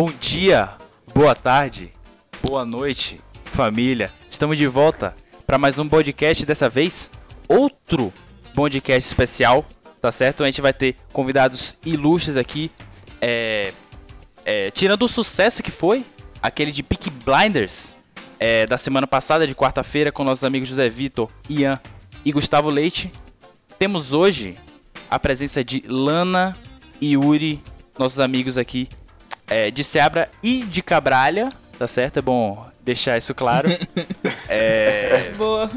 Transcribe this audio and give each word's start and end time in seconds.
Bom 0.00 0.10
dia, 0.18 0.70
boa 1.14 1.34
tarde, 1.34 1.90
boa 2.42 2.64
noite, 2.64 3.20
família. 3.44 4.10
Estamos 4.30 4.56
de 4.56 4.66
volta 4.66 5.14
para 5.46 5.58
mais 5.58 5.78
um 5.78 5.86
podcast 5.86 6.46
dessa 6.46 6.70
vez. 6.70 7.10
Outro 7.46 8.10
podcast 8.54 9.06
especial, 9.06 9.62
tá 10.00 10.10
certo? 10.10 10.42
A 10.42 10.46
gente 10.46 10.62
vai 10.62 10.72
ter 10.72 10.96
convidados 11.12 11.76
ilustres 11.84 12.38
aqui. 12.38 12.70
É, 13.20 13.74
é, 14.42 14.70
tirando 14.70 15.02
o 15.02 15.06
sucesso 15.06 15.62
que 15.62 15.70
foi, 15.70 16.02
aquele 16.42 16.72
de 16.72 16.82
Peak 16.82 17.10
Blinders, 17.10 17.90
é, 18.38 18.64
da 18.64 18.78
semana 18.78 19.06
passada, 19.06 19.46
de 19.46 19.54
quarta-feira, 19.54 20.10
com 20.10 20.24
nossos 20.24 20.44
amigos 20.44 20.70
José 20.70 20.88
Vitor, 20.88 21.28
Ian 21.46 21.78
e 22.24 22.32
Gustavo 22.32 22.70
Leite. 22.70 23.12
Temos 23.78 24.14
hoje 24.14 24.56
a 25.10 25.18
presença 25.18 25.62
de 25.62 25.84
Lana 25.86 26.56
e 27.02 27.12
Yuri, 27.12 27.62
nossos 27.98 28.18
amigos 28.18 28.56
aqui 28.56 28.88
é, 29.50 29.70
de 29.70 29.84
Seabra 29.84 30.30
e 30.42 30.62
de 30.62 30.80
Cabralha, 30.82 31.52
tá 31.78 31.86
certo? 31.86 32.18
É 32.18 32.22
bom 32.22 32.66
deixar 32.82 33.18
isso 33.18 33.34
claro. 33.34 33.68
é, 34.48 35.32
Boa. 35.36 35.70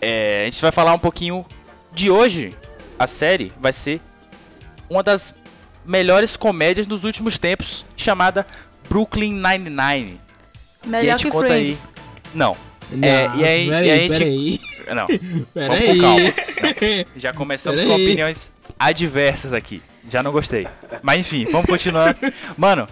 é, 0.00 0.42
a 0.42 0.44
gente 0.46 0.60
vai 0.60 0.72
falar 0.72 0.92
um 0.94 0.98
pouquinho 0.98 1.44
de 1.92 2.10
hoje. 2.10 2.56
A 2.98 3.06
série 3.06 3.52
vai 3.60 3.72
ser 3.72 4.00
uma 4.88 5.02
das 5.02 5.34
melhores 5.84 6.36
comédias 6.36 6.86
dos 6.86 7.04
últimos 7.04 7.38
tempos, 7.38 7.84
chamada 7.96 8.46
Brooklyn 8.88 9.32
Nine-Nine. 9.34 10.20
Melhor 10.86 11.18
que 11.18 11.30
conta 11.30 11.52
aí- 11.52 11.74
Friends. 11.74 11.88
Não, 12.34 12.56
É, 13.02 13.30
e 13.36 13.44
aí- 13.44 13.68
peraí, 13.68 13.86
e 13.86 13.90
aí 13.90 13.90
a 13.90 13.96
gente- 13.98 14.18
peraí, 14.18 14.60
não. 14.94 15.06
peraí. 15.06 15.18
Vamos 15.54 15.96
com 15.96 16.00
calma. 16.00 17.06
Já 17.16 17.32
começamos 17.32 17.82
com 17.82 17.88
Peraí. 17.90 18.04
opiniões 18.06 18.50
adversas 18.78 19.52
aqui. 19.52 19.82
Já 20.10 20.22
não 20.22 20.30
gostei. 20.32 20.66
Mas 21.02 21.18
enfim, 21.20 21.46
vamos 21.46 21.66
continuar. 21.66 22.14
Mano, 22.56 22.86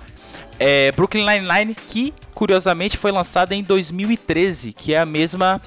é, 0.62 0.92
Brooklyn 0.92 1.26
Nine-Nine, 1.26 1.74
que 1.74 2.14
curiosamente 2.34 2.96
foi 2.96 3.10
lançada 3.10 3.54
em 3.54 3.62
2013, 3.62 4.72
que 4.72 4.94
é 4.94 4.98
a 4.98 5.06
mesma, 5.06 5.60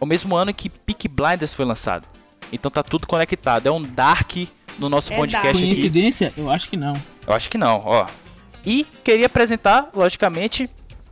o 0.00 0.06
mesmo 0.06 0.34
ano 0.34 0.54
que 0.54 0.70
Peak 0.70 1.06
Blinders 1.08 1.52
foi 1.52 1.64
lançado. 1.64 2.06
Então 2.52 2.70
tá 2.70 2.82
tudo 2.82 3.06
conectado. 3.06 3.66
É 3.66 3.70
um 3.70 3.82
dark 3.82 4.32
no 4.78 4.88
nosso 4.88 5.12
É 5.12 5.16
podcast 5.16 5.46
dark. 5.46 5.56
aqui. 5.56 5.66
Coincidência? 5.66 6.32
Eu 6.36 6.50
acho 6.50 6.68
que 6.68 6.76
não. 6.76 6.94
Eu 7.26 7.34
acho 7.34 7.50
que 7.50 7.58
não, 7.58 7.82
ó. 7.84 8.06
E 8.64 8.86
queria 9.04 9.26
apresentar, 9.26 9.90
logicamente, 9.94 10.68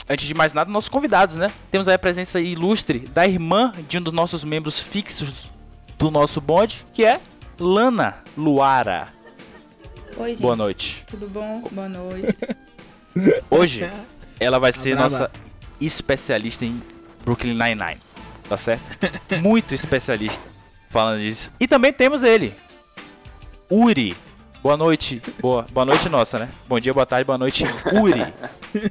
antes 0.09 0.27
de 0.27 0.33
mais 0.33 0.53
nada, 0.55 0.71
nossos 0.71 0.89
convidados, 0.89 1.37
né? 1.37 1.51
Temos 1.71 1.89
aí 1.89 1.95
a 1.95 1.99
presença 1.99 2.41
ilustre 2.41 3.01
da 3.01 3.27
irmã 3.27 3.73
de 3.87 3.99
um 3.99 4.03
dos 4.03 4.15
nossos 4.15 4.45
membros 4.45 4.81
fixos 4.81 5.51
do 5.99 6.11
nosso 6.11 6.41
bonde, 6.41 6.85
que 6.95 7.05
é 7.05 7.21
Lana 7.61 8.17
Luara. 8.37 9.09
Oi, 10.17 10.31
gente. 10.31 10.43
Boa 10.43 10.57
noite. 10.57 11.05
Tudo 11.07 11.29
bom? 11.29 11.63
Boa 11.71 11.89
noite. 11.89 12.35
Hoje, 13.51 13.91
ela 14.39 14.59
vai 14.59 14.73
ser 14.73 14.95
nossa 14.97 15.31
especialista 15.81 16.65
em 16.65 16.81
Brooklyn 17.25 17.55
Nine-Nine, 17.55 17.99
tá 18.49 18.57
certo? 18.57 18.83
Muito 19.43 19.75
especialista 19.75 20.43
falando 20.91 21.21
disso. 21.21 21.53
E 21.59 21.67
também 21.67 21.93
temos 21.93 22.23
ele, 22.23 22.55
Uri. 23.71 24.17
Boa 24.63 24.77
noite. 24.77 25.23
Boa, 25.41 25.65
boa 25.71 25.85
noite 25.85 26.09
nossa, 26.09 26.39
né? 26.41 26.49
Bom 26.67 26.81
dia, 26.81 26.93
boa 26.93 27.07
tarde, 27.07 27.25
boa 27.25 27.39
noite, 27.39 27.65
Uri. 27.93 28.33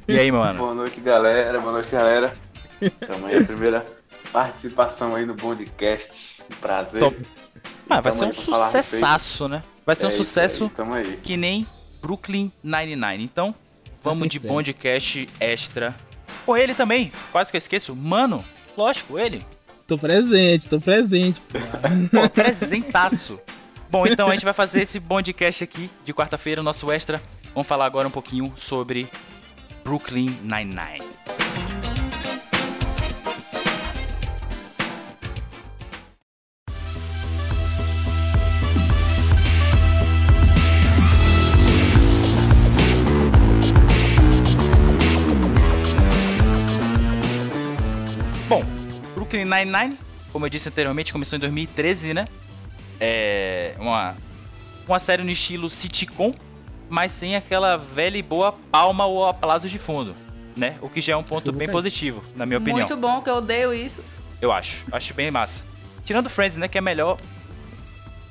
E 0.08 0.18
aí, 0.18 0.32
mano? 0.32 0.58
Boa 0.58 0.74
noite, 0.74 1.00
galera. 1.00 1.60
Boa 1.60 1.72
noite, 1.72 1.90
galera. 1.90 2.32
Tamo 3.06 3.26
aí, 3.26 3.38
a 3.38 3.44
primeira 3.44 3.86
participação 4.32 5.14
aí 5.14 5.26
no 5.26 5.34
podcast. 5.34 6.40
Um 6.50 6.54
Prazer. 6.56 7.00
Top. 7.00 7.16
Ah, 7.90 8.00
vai 8.00 8.12
ser 8.12 8.24
um 8.24 8.32
sucessaço, 8.32 9.48
né? 9.48 9.62
Vai 9.84 9.94
ser 9.94 10.06
um 10.06 10.08
É 10.08 10.12
isso 10.12 10.24
sucesso 10.24 10.70
aí. 10.78 11.18
que 11.22 11.36
nem 11.36 11.66
Brooklyn 12.00 12.50
Nine-Nine. 12.62 13.22
Então, 13.24 13.54
vamos 14.14 14.28
de 14.32 14.40
podcast 14.40 15.28
extra. 15.40 15.94
Com 16.44 16.56
ele 16.56 16.74
também, 16.74 17.10
quase 17.32 17.50
que 17.50 17.56
eu 17.56 17.58
esqueço. 17.58 17.94
Mano, 17.94 18.44
lógico, 18.76 19.18
ele. 19.18 19.44
Tô 19.86 19.98
presente, 19.98 20.68
tô 20.68 20.80
presente, 20.80 21.40
pô. 21.40 21.58
Pô, 22.10 22.28
presentaço. 22.28 23.38
Bom, 23.90 24.06
então 24.06 24.28
a 24.28 24.32
gente 24.32 24.44
vai 24.44 24.54
fazer 24.54 24.82
esse 24.82 24.98
podcast 24.98 25.62
aqui 25.62 25.88
de 26.04 26.12
quarta-feira, 26.12 26.62
nosso 26.62 26.90
extra. 26.90 27.22
Vamos 27.54 27.68
falar 27.68 27.86
agora 27.86 28.08
um 28.08 28.10
pouquinho 28.10 28.52
sobre 28.56 29.06
Brooklyn 29.84 30.36
Nine-Nine. 30.42 31.45
Brooklyn 49.26 49.44
Nine-Nine, 49.44 49.98
como 50.32 50.46
eu 50.46 50.50
disse 50.50 50.68
anteriormente, 50.68 51.12
começou 51.12 51.36
em 51.36 51.40
2013, 51.40 52.14
né? 52.14 52.28
É 53.00 53.74
uma, 53.78 54.14
uma 54.86 54.98
série 55.00 55.24
no 55.24 55.30
estilo 55.30 55.68
sitcom, 55.68 56.32
mas 56.88 57.10
sem 57.10 57.34
aquela 57.34 57.76
velha 57.76 58.16
e 58.16 58.22
boa 58.22 58.52
palma 58.70 59.04
ou 59.04 59.26
aplauso 59.26 59.68
de 59.68 59.78
fundo, 59.80 60.14
né? 60.56 60.76
O 60.80 60.88
que 60.88 61.00
já 61.00 61.14
é 61.14 61.16
um 61.16 61.24
ponto 61.24 61.52
bem 61.52 61.68
positivo, 61.68 62.22
na 62.36 62.46
minha 62.46 62.58
opinião. 62.58 62.78
Muito 62.78 62.96
bom, 62.96 63.20
que 63.20 63.28
eu 63.28 63.36
odeio 63.38 63.74
isso. 63.74 64.00
Eu 64.40 64.52
acho. 64.52 64.84
Acho 64.92 65.12
bem 65.12 65.28
massa. 65.30 65.64
Tirando 66.04 66.30
Friends, 66.30 66.56
né? 66.56 66.68
Que 66.68 66.78
é 66.78 66.80
melhor. 66.80 67.18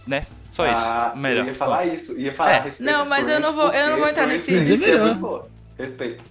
Né? 0.07 0.25
Só 0.53 0.65
isso. 0.71 0.81
Ah, 0.81 1.11
melhor. 1.13 1.41
Eu 1.41 1.47
ia 1.47 1.53
falar 1.55 1.85
isso. 1.85 2.17
Ia 2.17 2.31
falar 2.33 2.51
É. 2.51 2.59
respeito 2.61 2.89
Não, 2.89 3.05
mas 3.05 3.27
eu 3.27 3.39
não 3.41 3.53
vou- 3.53 3.73
eu 3.73 3.89
não 3.91 3.97
vou 3.99 4.07
entrar 4.07 4.27
nesse- 4.27 5.15
boa. 5.15 5.49
Respeito. 5.77 6.23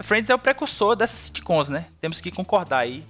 Friends 0.00 0.28
é 0.28 0.34
o 0.34 0.38
precursor 0.38 0.94
dessas 0.94 1.18
sitcoms, 1.20 1.70
né? 1.70 1.86
Temos 2.02 2.20
que 2.20 2.30
concordar 2.30 2.80
aí 2.80 3.02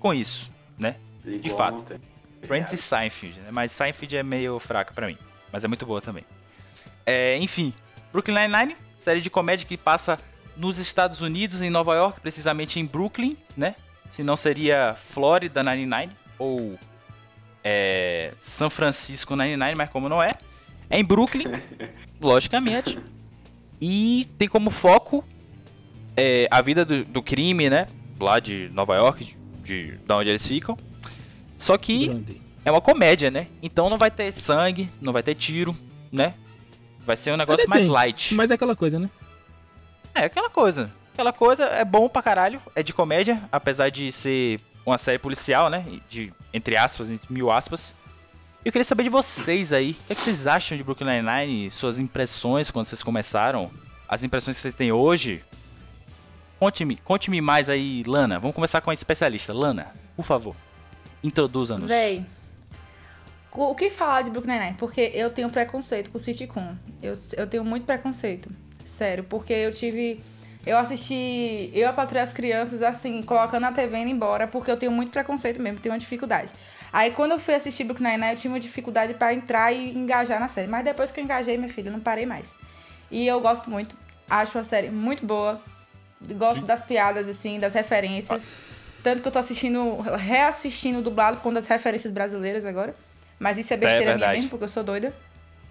com 0.00 0.12
isso, 0.12 0.50
né? 0.76 0.96
Igual 1.24 1.56
fato. 1.56 1.74
não 1.74 1.82
tem. 1.82 2.00
Friends 2.42 2.72
e 2.72 2.76
Seinfeld, 2.76 3.38
né? 3.40 3.50
Mas 3.52 3.70
Seinfeld 3.70 4.16
é 4.16 4.22
meio 4.22 4.58
fraca 4.58 4.92
pra 4.92 5.06
mim. 5.06 5.18
Mas 5.52 5.64
é 5.64 5.68
muito 5.68 5.84
boa 5.86 6.00
também. 6.00 6.24
É, 7.06 7.36
enfim, 7.38 7.72
Brooklyn 8.12 8.34
Nine-Nine, 8.34 8.76
série 8.98 9.20
de 9.20 9.30
comédia 9.30 9.66
que 9.66 9.76
passa 9.76 10.18
nos 10.56 10.78
Estados 10.78 11.20
Unidos, 11.20 11.62
em 11.62 11.70
Nova 11.70 11.94
York, 11.94 12.20
precisamente 12.20 12.80
em 12.80 12.86
Brooklyn, 12.86 13.36
né? 13.56 13.74
Se 14.10 14.22
não 14.22 14.36
seria 14.36 14.96
Florida 14.98 15.62
99 15.62 16.12
ou 16.38 16.78
é, 17.62 18.32
São 18.38 18.68
Francisco 18.70 19.36
99, 19.36 19.74
mas 19.76 19.90
como 19.90 20.08
não 20.08 20.22
é, 20.22 20.34
é 20.88 20.98
em 20.98 21.04
Brooklyn, 21.04 21.44
logicamente. 22.20 22.98
E 23.80 24.28
tem 24.36 24.48
como 24.48 24.70
foco 24.70 25.24
é, 26.16 26.46
a 26.50 26.60
vida 26.60 26.84
do, 26.84 27.04
do 27.04 27.22
crime, 27.22 27.70
né? 27.70 27.86
Lá 28.18 28.38
de 28.38 28.68
Nova 28.72 28.94
York, 28.96 29.36
de, 29.70 29.92
de, 29.92 29.92
da 29.98 30.16
onde 30.16 30.28
eles 30.28 30.46
ficam. 30.46 30.76
Só 31.56 31.78
que 31.78 32.06
Grande. 32.06 32.40
é 32.64 32.70
uma 32.70 32.80
comédia, 32.80 33.30
né? 33.30 33.46
Então 33.62 33.88
não 33.88 33.98
vai 33.98 34.10
ter 34.10 34.32
sangue, 34.32 34.88
não 35.00 35.12
vai 35.12 35.22
ter 35.22 35.34
tiro, 35.34 35.76
né? 36.10 36.34
Vai 37.06 37.16
ser 37.16 37.32
um 37.32 37.36
negócio 37.36 37.62
Até 37.62 37.68
mais 37.68 37.82
tem, 37.82 37.90
light. 37.90 38.34
Mas 38.34 38.50
é 38.50 38.54
aquela 38.54 38.74
coisa, 38.74 38.98
né? 38.98 39.08
É 40.14 40.24
aquela 40.24 40.50
coisa. 40.50 40.90
Aquela 41.12 41.32
coisa 41.32 41.64
é 41.64 41.84
bom 41.84 42.08
pra 42.08 42.22
caralho, 42.22 42.60
é 42.74 42.82
de 42.82 42.92
comédia, 42.92 43.40
apesar 43.52 43.90
de 43.90 44.10
ser 44.10 44.60
uma 44.84 44.98
série 44.98 45.18
policial, 45.18 45.68
né? 45.68 45.84
De, 46.08 46.32
entre 46.52 46.76
aspas, 46.76 47.10
entre 47.10 47.32
mil 47.32 47.50
aspas. 47.50 47.94
Eu 48.64 48.72
queria 48.72 48.84
saber 48.84 49.04
de 49.04 49.08
vocês 49.08 49.72
aí, 49.72 49.92
o 49.92 49.94
que, 50.06 50.12
é 50.12 50.14
que 50.14 50.22
vocês 50.22 50.46
acham 50.46 50.76
de 50.76 50.84
Brooklyn 50.84 51.22
Nine-Nine, 51.22 51.70
suas 51.70 51.98
impressões 51.98 52.70
quando 52.70 52.84
vocês 52.84 53.02
começaram, 53.02 53.70
as 54.06 54.22
impressões 54.22 54.56
que 54.56 54.62
vocês 54.62 54.74
têm 54.74 54.92
hoje. 54.92 55.42
Conte-me, 56.60 56.98
conte-me 56.98 57.40
mais 57.40 57.70
aí, 57.70 58.04
Lana. 58.06 58.38
Vamos 58.38 58.54
começar 58.54 58.82
com 58.82 58.90
a 58.90 58.92
especialista. 58.92 59.50
Lana, 59.50 59.94
por 60.14 60.26
favor, 60.26 60.54
introduza-nos. 61.24 61.88
Véi. 61.88 62.22
O 63.50 63.74
que 63.74 63.88
falar 63.88 64.20
de 64.20 64.30
Brooklyn 64.30 64.52
Nine-Nine? 64.52 64.76
Porque 64.76 65.10
eu 65.14 65.30
tenho 65.30 65.48
preconceito 65.48 66.10
com 66.10 66.18
sitcom. 66.18 66.76
Eu, 67.02 67.18
eu 67.38 67.46
tenho 67.46 67.64
muito 67.64 67.86
preconceito. 67.86 68.50
Sério, 68.84 69.24
porque 69.24 69.54
eu 69.54 69.72
tive... 69.72 70.22
Eu 70.66 70.76
assisti... 70.76 71.70
Eu 71.72 71.90
patrulhei 71.94 72.22
as 72.22 72.34
crianças, 72.34 72.82
assim, 72.82 73.22
colocando 73.22 73.64
a 73.64 73.72
TV 73.72 73.96
e 73.96 74.02
indo 74.02 74.10
embora, 74.10 74.46
porque 74.46 74.70
eu 74.70 74.76
tenho 74.76 74.92
muito 74.92 75.10
preconceito 75.10 75.62
mesmo, 75.62 75.80
tenho 75.80 75.94
uma 75.94 75.98
dificuldade. 75.98 76.52
Aí, 76.92 77.10
quando 77.12 77.32
eu 77.32 77.38
fui 77.38 77.54
assistir 77.54 77.84
Brooklyn 77.84 78.10
Nine-Nine, 78.10 78.32
eu 78.32 78.36
tinha 78.36 78.52
uma 78.52 78.60
dificuldade 78.60 79.14
pra 79.14 79.32
entrar 79.32 79.72
e 79.72 79.96
engajar 79.96 80.38
na 80.38 80.46
série. 80.46 80.68
Mas 80.68 80.84
depois 80.84 81.10
que 81.10 81.20
eu 81.20 81.24
engajei, 81.24 81.56
minha 81.56 81.70
filha, 81.70 81.88
eu 81.88 81.92
não 81.92 82.00
parei 82.00 82.26
mais. 82.26 82.54
E 83.10 83.26
eu 83.26 83.40
gosto 83.40 83.70
muito. 83.70 83.96
Acho 84.28 84.58
uma 84.58 84.64
série 84.64 84.90
muito 84.90 85.24
boa. 85.24 85.58
Gosto 86.34 86.64
das 86.66 86.82
piadas, 86.82 87.28
assim, 87.28 87.58
das 87.58 87.74
referências. 87.74 88.50
Tanto 89.02 89.22
que 89.22 89.28
eu 89.28 89.32
tô 89.32 89.38
assistindo, 89.38 89.98
reassistindo 90.00 91.00
dublado 91.00 91.38
com 91.40 91.52
das 91.52 91.66
referências 91.66 92.12
brasileiras 92.12 92.64
agora. 92.66 92.94
Mas 93.38 93.56
isso 93.56 93.72
é 93.72 93.76
besteira 93.76 94.04
minha 94.04 94.12
verdade. 94.18 94.34
mesmo, 94.36 94.50
porque 94.50 94.64
eu 94.64 94.68
sou 94.68 94.82
doida. 94.84 95.14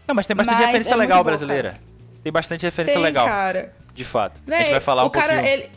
Não, 0.08 0.16
mas 0.16 0.26
tem 0.26 0.36
bastante 0.36 0.56
Mas 0.58 0.66
referência 0.66 0.94
é 0.94 0.98
legal 0.98 1.18
boa, 1.24 1.32
brasileira. 1.32 1.80
Tem 2.24 2.32
bastante 2.34 2.64
referência 2.64 2.96
Tem, 2.96 3.04
legal, 3.04 3.28
cara. 3.28 3.72
de 3.94 4.04
fato. 4.04 4.42
a 4.46 4.50
Véi, 4.50 4.60
gente 4.62 4.72
vai 4.72 4.80
falar 4.80 5.04
o 5.04 5.08
um 5.08 5.10
cara, 5.12 5.34
pouquinho. 5.36 5.54
ele- 5.54 5.70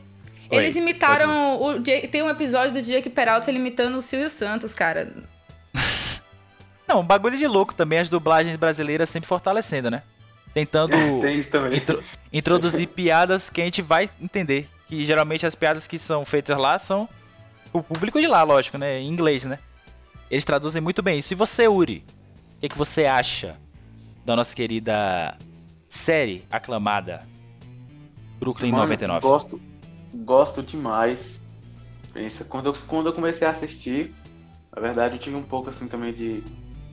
Oi, 0.51 0.57
eles 0.59 0.77
imitaram. 0.77 1.61
O 1.61 1.79
Jake- 1.81 2.09
tem 2.09 2.23
um 2.23 2.29
episódio 2.31 2.73
do 2.73 2.81
Jake 2.81 3.09
Peralta 3.11 3.51
imitando 3.51 3.97
o 3.97 4.03
Silvio 4.03 4.29
Santos, 4.31 4.73
cara. 4.75 5.13
Não, 6.89 7.01
um 7.01 7.05
bagulho 7.05 7.37
de 7.39 7.47
louco 7.47 7.75
também, 7.75 7.99
as 7.99 8.09
dublagens 8.09 8.57
brasileiras 8.57 9.09
sempre 9.09 9.29
fortalecendo, 9.29 9.91
né? 9.91 10.03
Tentando 10.55 10.95
intro- 11.75 12.03
introduzir 12.33 12.89
piadas 12.89 13.49
que 13.51 13.61
a 13.61 13.65
gente 13.65 13.83
vai 13.83 14.09
entender. 14.21 14.69
Que 14.87 15.05
geralmente 15.05 15.47
as 15.47 15.55
piadas 15.55 15.87
que 15.87 15.99
são 15.99 16.25
feitas 16.25 16.59
lá 16.59 16.79
são 16.79 17.09
o 17.73 17.83
público 17.83 18.21
de 18.21 18.27
lá, 18.27 18.43
lógico, 18.43 18.77
né? 18.77 19.01
Em 19.01 19.09
inglês, 19.09 19.45
né? 19.45 19.59
Eles 20.31 20.45
traduzem 20.45 20.81
muito 20.83 21.03
bem 21.03 21.19
isso. 21.19 21.33
E 21.33 21.37
você, 21.37 21.67
Uri? 21.69 22.05
O 22.57 22.61
que, 22.61 22.69
que 22.69 22.79
você 22.79 23.07
acha 23.07 23.57
da 24.25 24.37
nossa 24.37 24.55
querida 24.55 25.37
série 25.89 26.45
aclamada 26.51 27.27
Brooklyn 28.39 28.71
Mano, 28.71 28.85
99? 28.85 29.21
Gosto, 29.21 29.61
gosto 30.15 30.63
demais. 30.63 31.41
Pensa, 32.13 32.45
quando 32.45 32.67
eu, 32.67 32.75
quando 32.87 33.07
eu 33.07 33.13
comecei 33.13 33.47
a 33.47 33.51
assistir, 33.51 34.15
na 34.75 34.81
verdade 34.81 35.15
eu 35.17 35.19
tive 35.19 35.37
um 35.37 35.43
pouco 35.43 35.71
assim 35.71 35.87
também 35.89 36.13
de 36.13 36.43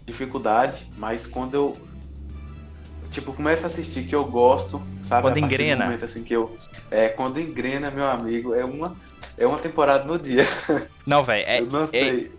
dificuldade, 0.05 0.87
mas 0.97 1.27
quando 1.27 1.53
eu 1.53 1.77
tipo 3.11 3.33
começo 3.33 3.63
a 3.63 3.67
assistir 3.67 4.03
que 4.03 4.15
eu 4.15 4.25
gosto, 4.25 4.81
sabe? 5.07 5.23
Quando 5.23 5.37
engrena. 5.37 5.85
momento, 5.85 6.05
assim 6.05 6.23
que 6.23 6.33
eu 6.33 6.57
é 6.91 7.09
quando 7.09 7.39
engrena, 7.39 7.89
meu 7.91 8.05
amigo, 8.07 8.53
é 8.53 8.63
uma 8.63 8.95
é 9.37 9.45
uma 9.45 9.57
temporada 9.59 10.03
no 10.03 10.17
dia. 10.17 10.45
Não, 11.05 11.23
velho, 11.23 11.43
é, 11.47 11.59
eu 11.61 11.65
não 11.65 11.83
é, 11.83 11.87
sei. 11.87 12.31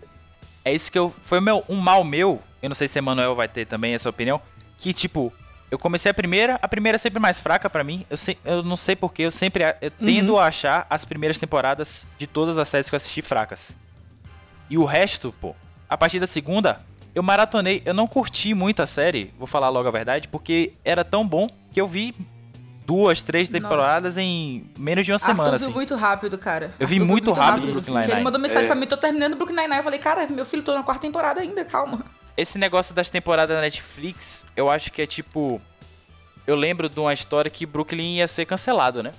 é 0.63 0.73
isso 0.73 0.91
que 0.91 0.97
eu. 0.97 1.13
Foi 1.25 1.39
meu, 1.41 1.63
um 1.67 1.75
mal 1.77 2.03
meu. 2.03 2.41
Eu 2.61 2.69
não 2.69 2.75
sei 2.75 2.87
se 2.87 2.97
Emanuel 2.99 3.35
vai 3.35 3.47
ter 3.47 3.65
também 3.65 3.93
essa 3.93 4.09
opinião. 4.09 4.39
Que, 4.77 4.93
tipo, 4.93 5.33
eu 5.69 5.77
comecei 5.79 6.09
a 6.11 6.13
primeira, 6.13 6.59
a 6.61 6.67
primeira 6.67 6.95
é 6.95 6.99
sempre 6.99 7.19
mais 7.19 7.39
fraca 7.39 7.69
pra 7.69 7.83
mim. 7.83 8.05
Eu, 8.09 8.15
se- 8.17 8.37
eu 8.45 8.61
não 8.63 8.75
sei 8.77 8.95
porquê, 8.95 9.23
eu 9.23 9.31
sempre 9.31 9.63
eu 9.81 9.89
tendo 9.91 10.37
a 10.37 10.45
achar 10.45 10.85
as 10.89 11.03
primeiras 11.03 11.37
temporadas 11.39 12.07
de 12.17 12.27
todas 12.27 12.57
as 12.57 12.67
séries 12.69 12.87
que 12.89 12.95
eu 12.95 12.97
assisti 12.97 13.21
fracas. 13.21 13.75
E 14.69 14.77
o 14.77 14.85
resto, 14.85 15.33
pô, 15.41 15.55
a 15.89 15.97
partir 15.97 16.19
da 16.19 16.27
segunda, 16.27 16.81
eu 17.13 17.21
maratonei. 17.23 17.81
Eu 17.85 17.93
não 17.93 18.07
curti 18.07 18.53
muito 18.53 18.81
a 18.81 18.85
série, 18.85 19.33
vou 19.37 19.47
falar 19.47 19.69
logo 19.69 19.87
a 19.87 19.91
verdade, 19.91 20.27
porque 20.27 20.73
era 20.83 21.03
tão 21.03 21.27
bom 21.27 21.49
que 21.71 21.79
eu 21.81 21.87
vi 21.87 22.15
duas, 22.85 23.21
três 23.21 23.49
Nossa. 23.49 23.61
temporadas 23.61 24.17
em 24.17 24.65
menos 24.77 25.05
de 25.05 25.11
uma 25.11 25.17
semana, 25.19 25.43
Arthur 25.43 25.57
viu 25.59 25.67
assim. 25.67 25.73
muito 25.75 25.95
rápido, 25.95 26.37
cara. 26.37 26.71
Eu 26.79 26.87
vi 26.87 26.95
Arthur 26.95 27.05
viu 27.05 27.05
muito 27.05 27.31
rápido 27.31 27.63
assim, 27.63 27.71
Brooklyn 27.73 27.93
Nine-Nine. 27.93 28.13
Ele 28.17 28.23
mandou 28.23 28.41
mensagem 28.41 28.65
É. 28.65 28.67
pra 28.67 28.75
mim, 28.75 28.85
tô 28.87 28.97
terminando 28.97 29.35
Brooklyn 29.35 29.55
Nine-Nine. 29.55 29.77
Eu 29.79 29.83
falei, 29.83 29.99
cara, 29.99 30.27
meu 30.27 30.45
filho, 30.45 30.63
tô 30.63 30.73
na 30.73 30.83
quarta 30.83 31.01
temporada 31.01 31.39
ainda, 31.41 31.63
calma. 31.63 32.03
Esse 32.35 32.57
negócio 32.57 32.93
das 32.95 33.09
temporadas 33.09 33.55
da 33.55 33.61
Netflix, 33.61 34.45
eu 34.55 34.69
acho 34.69 34.91
que 34.91 35.01
é 35.01 35.05
tipo. 35.05 35.61
Eu 36.47 36.55
lembro 36.55 36.89
de 36.89 36.99
uma 36.99 37.13
história 37.13 37.51
que 37.51 37.65
Brooklyn 37.65 38.15
ia 38.17 38.27
ser 38.27 38.45
cancelado, 38.45 39.03
né? 39.03 39.11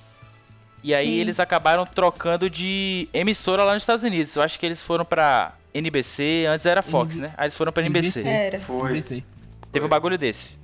E 0.83 0.93
aí 0.93 1.07
Sim. 1.07 1.13
eles 1.21 1.39
acabaram 1.39 1.87
trocando 1.87 2.51
de 2.51 3.09
emissora 3.13 3.63
lá 3.63 3.75
nos 3.75 3.85
Estados 3.85 4.03
Unidos. 4.03 4.35
Eu 4.35 4.43
acho 4.43 4.59
que 4.59 4.67
eles 4.67 4.83
foram 4.83 5.05
pra 5.05 5.53
NBC, 5.75 6.47
antes 6.49 6.67
era 6.67 6.83
Fox, 6.83 7.17
né? 7.17 7.33
Aí 7.37 7.47
eles 7.47 7.57
foram 7.57 7.73
pra 7.73 7.83
NBC. 7.85 8.21
NBC. 8.21 8.29
Era. 8.29 8.61
Foi. 8.61 8.93
Pensei. 8.93 9.25
Teve 9.71 9.87
um 9.87 9.89
bagulho 9.89 10.19
desse. 10.19 10.59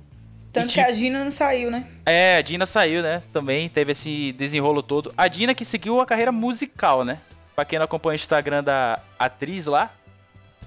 Tanto 0.51 0.69
E 0.69 0.73
que 0.73 0.79
a 0.79 0.91
Gina 0.91 1.23
não 1.23 1.31
saiu, 1.31 1.69
né? 1.69 1.85
É, 2.05 2.37
a 2.37 2.41
Dina 2.41 2.65
saiu, 2.65 3.01
né? 3.01 3.21
Também 3.31 3.69
teve 3.69 3.91
esse 3.91 4.31
desenrolo 4.33 4.81
todo. 4.81 5.13
A 5.17 5.27
Dina 5.27 5.53
que 5.53 5.63
seguiu 5.63 5.99
a 5.99 6.05
carreira 6.05 6.31
musical, 6.31 7.03
né? 7.05 7.19
Pra 7.55 7.65
quem 7.65 7.77
não 7.77 7.85
acompanha 7.85 8.13
o 8.13 8.15
Instagram 8.15 8.63
da 8.63 8.99
atriz 9.17 9.65
lá, 9.65 9.91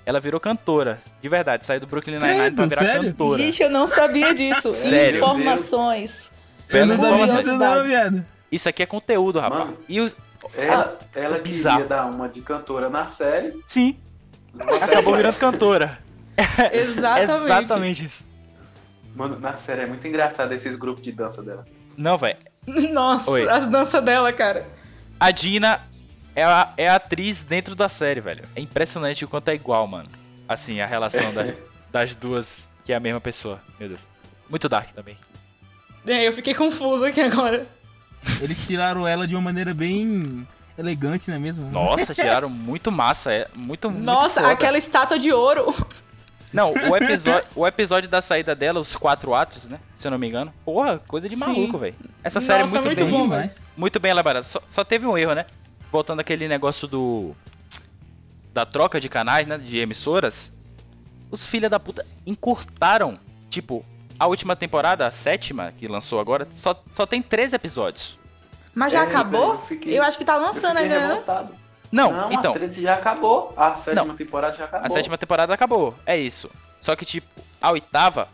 ela 0.05 0.21
virou 0.21 0.39
cantora. 0.39 1.01
De 1.21 1.29
verdade, 1.29 1.67
saiu 1.67 1.81
do 1.81 1.87
Brooklyn 1.87 2.19
Nine-Nine 2.19 2.51
pra 2.53 2.67
virar 2.67 2.83
sério? 2.83 3.11
cantora. 3.11 3.39
Gente, 3.43 3.63
eu 3.63 3.71
não 3.71 3.87
sabia 3.87 4.35
disso. 4.35 4.75
Sério? 4.75 5.19
Informações. 5.19 6.31
Eu 6.69 6.87
não 6.87 6.97
Pelo 6.97 7.09
sabia 7.09 7.25
amor 7.25 7.27
de 7.27 7.37
disso 7.37 7.59
não, 7.59 7.85
viado. 7.85 8.27
Isso 8.51 8.69
aqui 8.69 8.83
é 8.83 8.87
conteúdo, 8.87 9.41
rapaz. 9.41 9.65
Mano. 9.65 9.79
E 9.89 10.01
os... 10.01 10.17
Ela, 10.57 10.99
ela 11.15 11.39
bizarro. 11.39 11.83
queria 11.83 11.97
dar 11.97 12.07
uma 12.07 12.29
de 12.29 12.43
cantora 12.43 12.91
na 12.91 13.09
série. 13.09 13.53
Sim, 13.69 13.97
acabou 14.59 15.17
virando 15.17 15.39
cantora. 15.39 15.99
Exatamente. 16.73 17.45
Exatamente 17.45 18.05
isso. 18.05 18.25
Mano, 19.15 19.39
na 19.39 19.57
série 19.57 19.83
é 19.83 19.87
muito 19.87 20.07
engraçado 20.07 20.53
esses 20.53 20.75
grupos 20.77 21.03
de 21.03 21.13
dança 21.13 21.43
dela. 21.43 21.67
Não, 21.97 22.17
velho. 22.17 22.39
Nossa, 22.93 23.31
Oi. 23.31 23.49
as 23.49 23.67
danças 23.67 24.03
dela, 24.03 24.33
cara. 24.33 24.67
A 25.21 25.31
Dina 25.31 25.83
é 26.35 26.43
a, 26.43 26.73
é 26.77 26.89
a 26.89 26.97
atriz 26.97 27.43
dentro 27.43 27.75
da 27.75 27.89
série, 27.89 28.21
velho. 28.21 28.45
É 28.57 28.61
impressionante 28.61 29.25
o 29.25 29.29
quanto 29.29 29.49
é 29.49 29.55
igual, 29.55 29.87
mano. 29.87 30.09
Assim, 30.49 30.81
a 30.81 30.87
relação 30.87 31.33
das, 31.33 31.55
das 31.93 32.15
duas, 32.15 32.69
que 32.85 32.93
é 32.93 32.97
a 32.97 33.01
mesma 33.01 33.21
pessoa. 33.21 33.61
Meu 33.79 33.89
Deus. 33.89 34.01
Muito 34.49 34.69
dark 34.69 34.91
também. 34.93 35.17
É, 36.07 36.27
eu 36.27 36.33
fiquei 36.33 36.55
confusa 36.55 37.09
aqui 37.09 37.21
agora. 37.21 37.67
Eles 38.41 38.59
tiraram 38.67 39.07
ela 39.07 39.27
de 39.27 39.35
uma 39.35 39.43
maneira 39.43 39.73
bem 39.75 40.47
elegante, 40.77 41.29
não 41.29 41.37
é 41.37 41.39
mesmo? 41.39 41.71
Nossa, 41.71 42.15
tiraram 42.15 42.49
muito 42.49 42.91
massa. 42.91 43.33
É 43.33 43.49
muito, 43.55 43.91
muito 43.91 44.05
Nossa, 44.05 44.41
foda. 44.41 44.53
aquela 44.53 44.79
estátua 44.79 45.19
de 45.19 45.33
ouro. 45.33 45.75
Não, 46.53 46.73
o 46.73 46.97
episódio, 46.97 47.49
o 47.57 47.67
episódio 47.67 48.09
da 48.11 48.21
saída 48.21 48.55
dela, 48.55 48.79
os 48.79 48.95
quatro 48.95 49.35
atos, 49.35 49.69
né? 49.69 49.81
Se 49.95 50.07
eu 50.07 50.11
não 50.11 50.19
me 50.19 50.29
engano. 50.29 50.53
Porra, 50.65 50.99
coisa 50.99 51.29
de 51.29 51.35
maluco, 51.35 51.79
velho. 51.79 51.95
Essa 52.23 52.41
série 52.41 52.61
é 52.61 52.63
Nossa, 52.63 52.75
muito, 52.75 52.87
muito 52.87 53.05
bem. 53.05 53.11
bom, 53.11 53.23
demais. 53.23 53.63
muito 53.77 53.99
bem 53.99 54.11
elaborada. 54.11 54.45
Só, 54.45 54.61
só 54.69 54.85
teve 54.85 55.07
um 55.07 55.17
erro, 55.17 55.35
né? 55.35 55.47
Voltando 55.91 56.21
àquele 56.21 56.47
negócio 56.47 56.87
do. 56.87 57.35
Da 58.53 58.67
troca 58.67 59.01
de 59.01 59.09
canais, 59.09 59.47
né? 59.47 59.57
De 59.57 59.79
emissoras. 59.79 60.53
Os 61.31 61.47
filha 61.47 61.71
da 61.71 61.81
puta 61.81 62.05
encurtaram. 62.27 63.19
Tipo, 63.49 63.83
a 64.19 64.27
última 64.27 64.55
temporada, 64.55 65.07
a 65.07 65.11
sétima, 65.11 65.73
que 65.79 65.89
lançou 65.89 66.21
agora, 66.21 66.47
só, 66.51 66.81
só 66.93 67.07
tem 67.07 67.23
três 67.23 67.53
episódios. 67.55 68.19
Mas 68.75 68.93
já 68.93 69.01
É, 69.01 69.07
acabou? 69.07 69.55
eu 69.55 69.63
fiquei- 69.63 69.99
eu 69.99 70.03
acho 70.03 70.17
que 70.19 70.25
tá 70.25 70.37
lançando 70.37 70.79
ainda, 70.79 70.99
né? 70.99 71.07
revoltado. 71.09 71.55
Não, 71.91 72.33
então. 72.33 72.53
a 72.53 72.55
13 72.59 72.81
já 72.81 72.95
acabou. 72.95 73.53
A 73.57 73.75
sétima 73.77 74.15
temporada 74.15 74.57
já 74.57 74.65
acabou. 74.65 74.87
A 74.87 74.91
sétima 74.91 75.19
temporada 75.19 75.53
acabou. 75.55 75.95
É 76.07 76.17
isso. 76.19 76.51
Só 76.81 76.97
que, 76.97 77.05
tipo, 77.05 77.29
a 77.61 77.71
oitava 77.71 78.29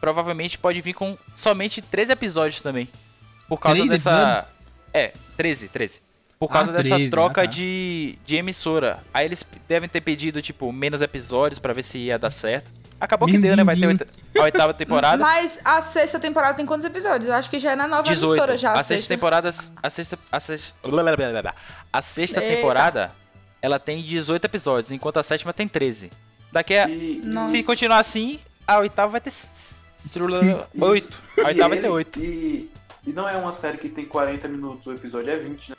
provavelmente 0.00 0.58
pode 0.58 0.80
vir 0.80 0.92
com 0.92 1.16
somente 1.34 1.80
três 1.80 2.10
episódios 2.10 2.60
também. 2.60 2.88
Por 3.48 3.58
causa 3.60 3.76
Três 3.76 3.90
dessa. 3.90 4.10
episódios? 4.10 4.44
É, 4.92 5.12
13, 5.36 5.68
13. 5.68 6.02
Por 6.38 6.48
causa 6.50 6.70
Ah, 6.70 6.74
dessa 6.74 6.88
13, 6.96 7.10
troca 7.10 7.42
ah, 7.42 7.44
tá. 7.44 7.50
de, 7.50 8.18
de 8.26 8.36
emissora. 8.36 8.98
Aí 9.14 9.24
eles 9.24 9.44
devem 9.68 9.88
ter 9.88 10.00
pedido, 10.00 10.42
tipo, 10.42 10.70
menos 10.72 11.00
episódios 11.00 11.58
pra 11.58 11.72
ver 11.72 11.82
se 11.84 11.98
ia 11.98 12.18
dar 12.18 12.30
certo. 12.30 12.70
Acabou 13.00 13.28
que 13.28 13.36
deu, 13.38 13.56
né? 13.56 13.62
Vai 13.64 13.76
ter 13.76 14.08
a 14.38 14.42
oitava 14.44 14.72
temporada. 14.74 15.18
Mas 15.22 15.60
a 15.64 15.80
sexta 15.80 16.18
temporada 16.18 16.54
tem 16.54 16.64
quantos 16.64 16.84
episódios? 16.86 17.28
Eu 17.28 17.34
acho 17.34 17.50
que 17.50 17.58
já 17.58 17.72
é 17.72 17.76
na 17.76 17.86
nova 17.86 18.02
18. 18.04 18.32
emissora 18.32 18.56
já. 18.56 18.70
a 18.70 18.72
A 18.72 18.76
sexta 18.78 18.94
sexta. 18.94 19.14
temporada. 19.14 19.48
A 19.82 19.90
sexta. 19.90 20.18
A 20.32 20.40
sexta, 20.40 21.54
a 21.92 22.02
sexta 22.02 22.42
Eita. 22.42 22.56
temporada. 22.56 23.12
Ela 23.60 23.78
tem 23.78 24.02
18 24.02 24.44
episódios, 24.44 24.92
enquanto 24.92 25.18
a 25.18 25.22
sétima 25.22 25.52
tem 25.52 25.66
13. 25.68 26.10
Daqui 26.52 26.74
a. 26.76 26.86
Nossa. 27.24 27.56
Se 27.56 27.62
continuar 27.64 27.98
assim, 27.98 28.38
a 28.66 28.78
oitava 28.78 29.12
vai 29.12 29.20
ter. 29.20 29.32
Oito. 30.80 31.18
A 31.44 31.48
oitava 31.48 31.68
vai 31.70 31.78
e 31.78 31.80
ter 31.80 31.86
ele- 31.86 31.88
oito. 31.88 32.20
E, 32.22 32.70
e 33.06 33.12
não 33.12 33.28
é 33.28 33.36
uma 33.36 33.52
série 33.52 33.78
que 33.78 33.88
tem 33.88 34.04
40 34.06 34.46
minutos, 34.48 34.86
o 34.86 34.92
episódio 34.92 35.30
é 35.30 35.36
20, 35.36 35.70
né? 35.70 35.76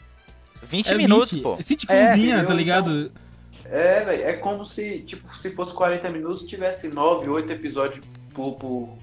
20 0.64 0.92
É 0.92 0.96
minutos, 0.96 1.32
20. 1.34 1.44
pô. 1.44 1.56
É 1.58 1.62
sitcomzinha, 1.62 2.38
É, 2.38 2.44
tá 2.44 2.54
ligado? 2.54 3.12
É, 3.66 4.02
velho, 4.02 4.24
é 4.24 4.34
como 4.34 4.66
se, 4.66 5.00
tipo, 5.02 5.36
se 5.38 5.52
fosse 5.52 5.74
40 5.74 6.10
minutos, 6.10 6.44
tivesse 6.44 6.88
9, 6.88 7.30
8 7.30 7.52
episódios 7.52 8.06
por, 8.34 8.54
por, 8.56 8.98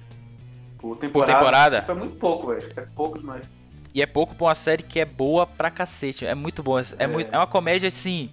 por 0.79 0.97
temporada. 0.97 1.33
temporada? 1.33 1.79
Tipo, 1.81 1.91
é 1.91 1.95
muito 1.95 2.15
pouco, 2.17 2.47
velho. 2.47 2.69
É 2.75 2.81
pouco 2.81 3.19
demais. 3.19 3.45
E 3.93 4.01
é 4.01 4.05
pouco 4.05 4.35
pra 4.35 4.47
uma 4.47 4.55
série 4.55 4.83
que 4.83 4.99
é 4.99 5.05
boa 5.05 5.47
pra 5.47 5.71
cacete. 5.71 6.25
É 6.25 6.35
muito 6.35 6.61
boa. 6.61 6.81
É, 6.97 7.07
muito, 7.07 7.33
é 7.33 7.37
uma 7.37 7.47
comédia, 7.47 7.87
assim, 7.87 8.29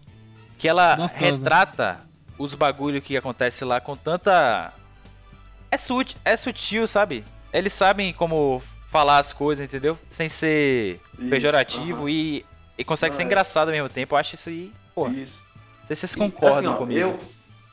que 0.59 0.67
ela 0.67 0.97
Gostosa. 0.97 1.25
retrata 1.25 1.99
os 2.39 2.55
bagulho 2.55 3.01
que 3.01 3.17
acontece 3.17 3.65
lá 3.65 3.81
com 3.81 3.97
tanta... 3.97 4.73
É, 5.71 5.77
sutil, 5.77 6.19
é 6.25 6.37
sutil, 6.37 6.87
sabe? 6.87 7.25
Eles 7.53 7.73
sabem 7.73 8.13
como 8.13 8.63
falar 8.91 9.19
as 9.19 9.33
coisas, 9.33 9.65
entendeu? 9.65 9.97
Sem 10.11 10.29
ser 10.29 11.01
Isso, 11.19 11.31
pejorativo 11.31 12.09
e, 12.09 12.45
e 12.77 12.85
consegue 12.85 13.13
Não, 13.13 13.17
ser 13.17 13.23
é. 13.23 13.27
engraçado 13.27 13.69
ao 13.69 13.75
mesmo 13.75 13.89
tempo. 13.89 14.15
Eu 14.15 14.19
acho 14.19 14.35
isso 14.35 14.49
aí... 14.49 14.73
Pô, 14.95 15.09
não 15.83 15.87
sei 15.87 15.97
se 15.97 16.01
vocês 16.09 16.15
concordam 16.15 16.59
assim, 16.59 16.67
ó, 16.67 16.77
comigo. 16.77 17.01
Eu, 17.01 17.21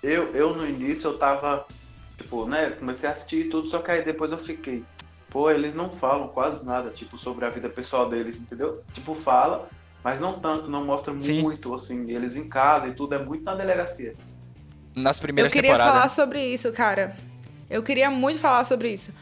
eu, 0.02 0.36
eu 0.36 0.56
no 0.56 0.68
início 0.68 1.10
eu 1.10 1.18
tava, 1.18 1.66
tipo, 2.18 2.46
né, 2.46 2.72
comecei 2.72 3.08
a 3.08 3.14
assistir 3.14 3.46
e 3.46 3.50
tudo, 3.50 3.68
só 3.70 3.80
que 3.80 3.92
aí 3.92 4.04
depois 4.04 4.32
eu 4.32 4.38
fiquei, 4.38 4.84
pô, 5.30 5.50
eles 5.50 5.74
não 5.76 5.90
falam 5.92 6.28
quase 6.28 6.66
nada, 6.66 6.90
tipo, 6.90 7.18
sobre 7.18 7.46
a 7.46 7.50
vida 7.50 7.70
pessoal 7.70 8.10
deles, 8.10 8.38
entendeu? 8.38 8.84
Tipo, 8.94 9.16
fala, 9.16 9.70
mas 10.04 10.20
não 10.20 10.40
tanto, 10.40 10.70
não 10.70 10.86
mostra 10.86 11.14
Sim. 11.20 11.42
muito, 11.42 11.74
assim, 11.74 12.10
eles 12.10 12.36
em 12.36 12.48
casa 12.48 12.88
e 12.88 12.94
tudo, 12.94 13.16
é 13.16 13.20
muito 13.20 13.44
na 13.44 13.56
delegacia. 13.56 14.16
Nas 14.96 15.18
Eu 15.18 15.22
primeiras 15.22 15.54
queria 15.54 15.72
temporadas... 15.72 15.94
falar 15.94 16.08
sobre 16.08 16.46
isso, 16.46 16.72
cara. 16.72 17.16
Eu 17.70 17.84
queria 17.84 18.10
muito 18.10 18.40
falar 18.40 18.64
sobre 18.64 18.92
isso. 18.92 19.14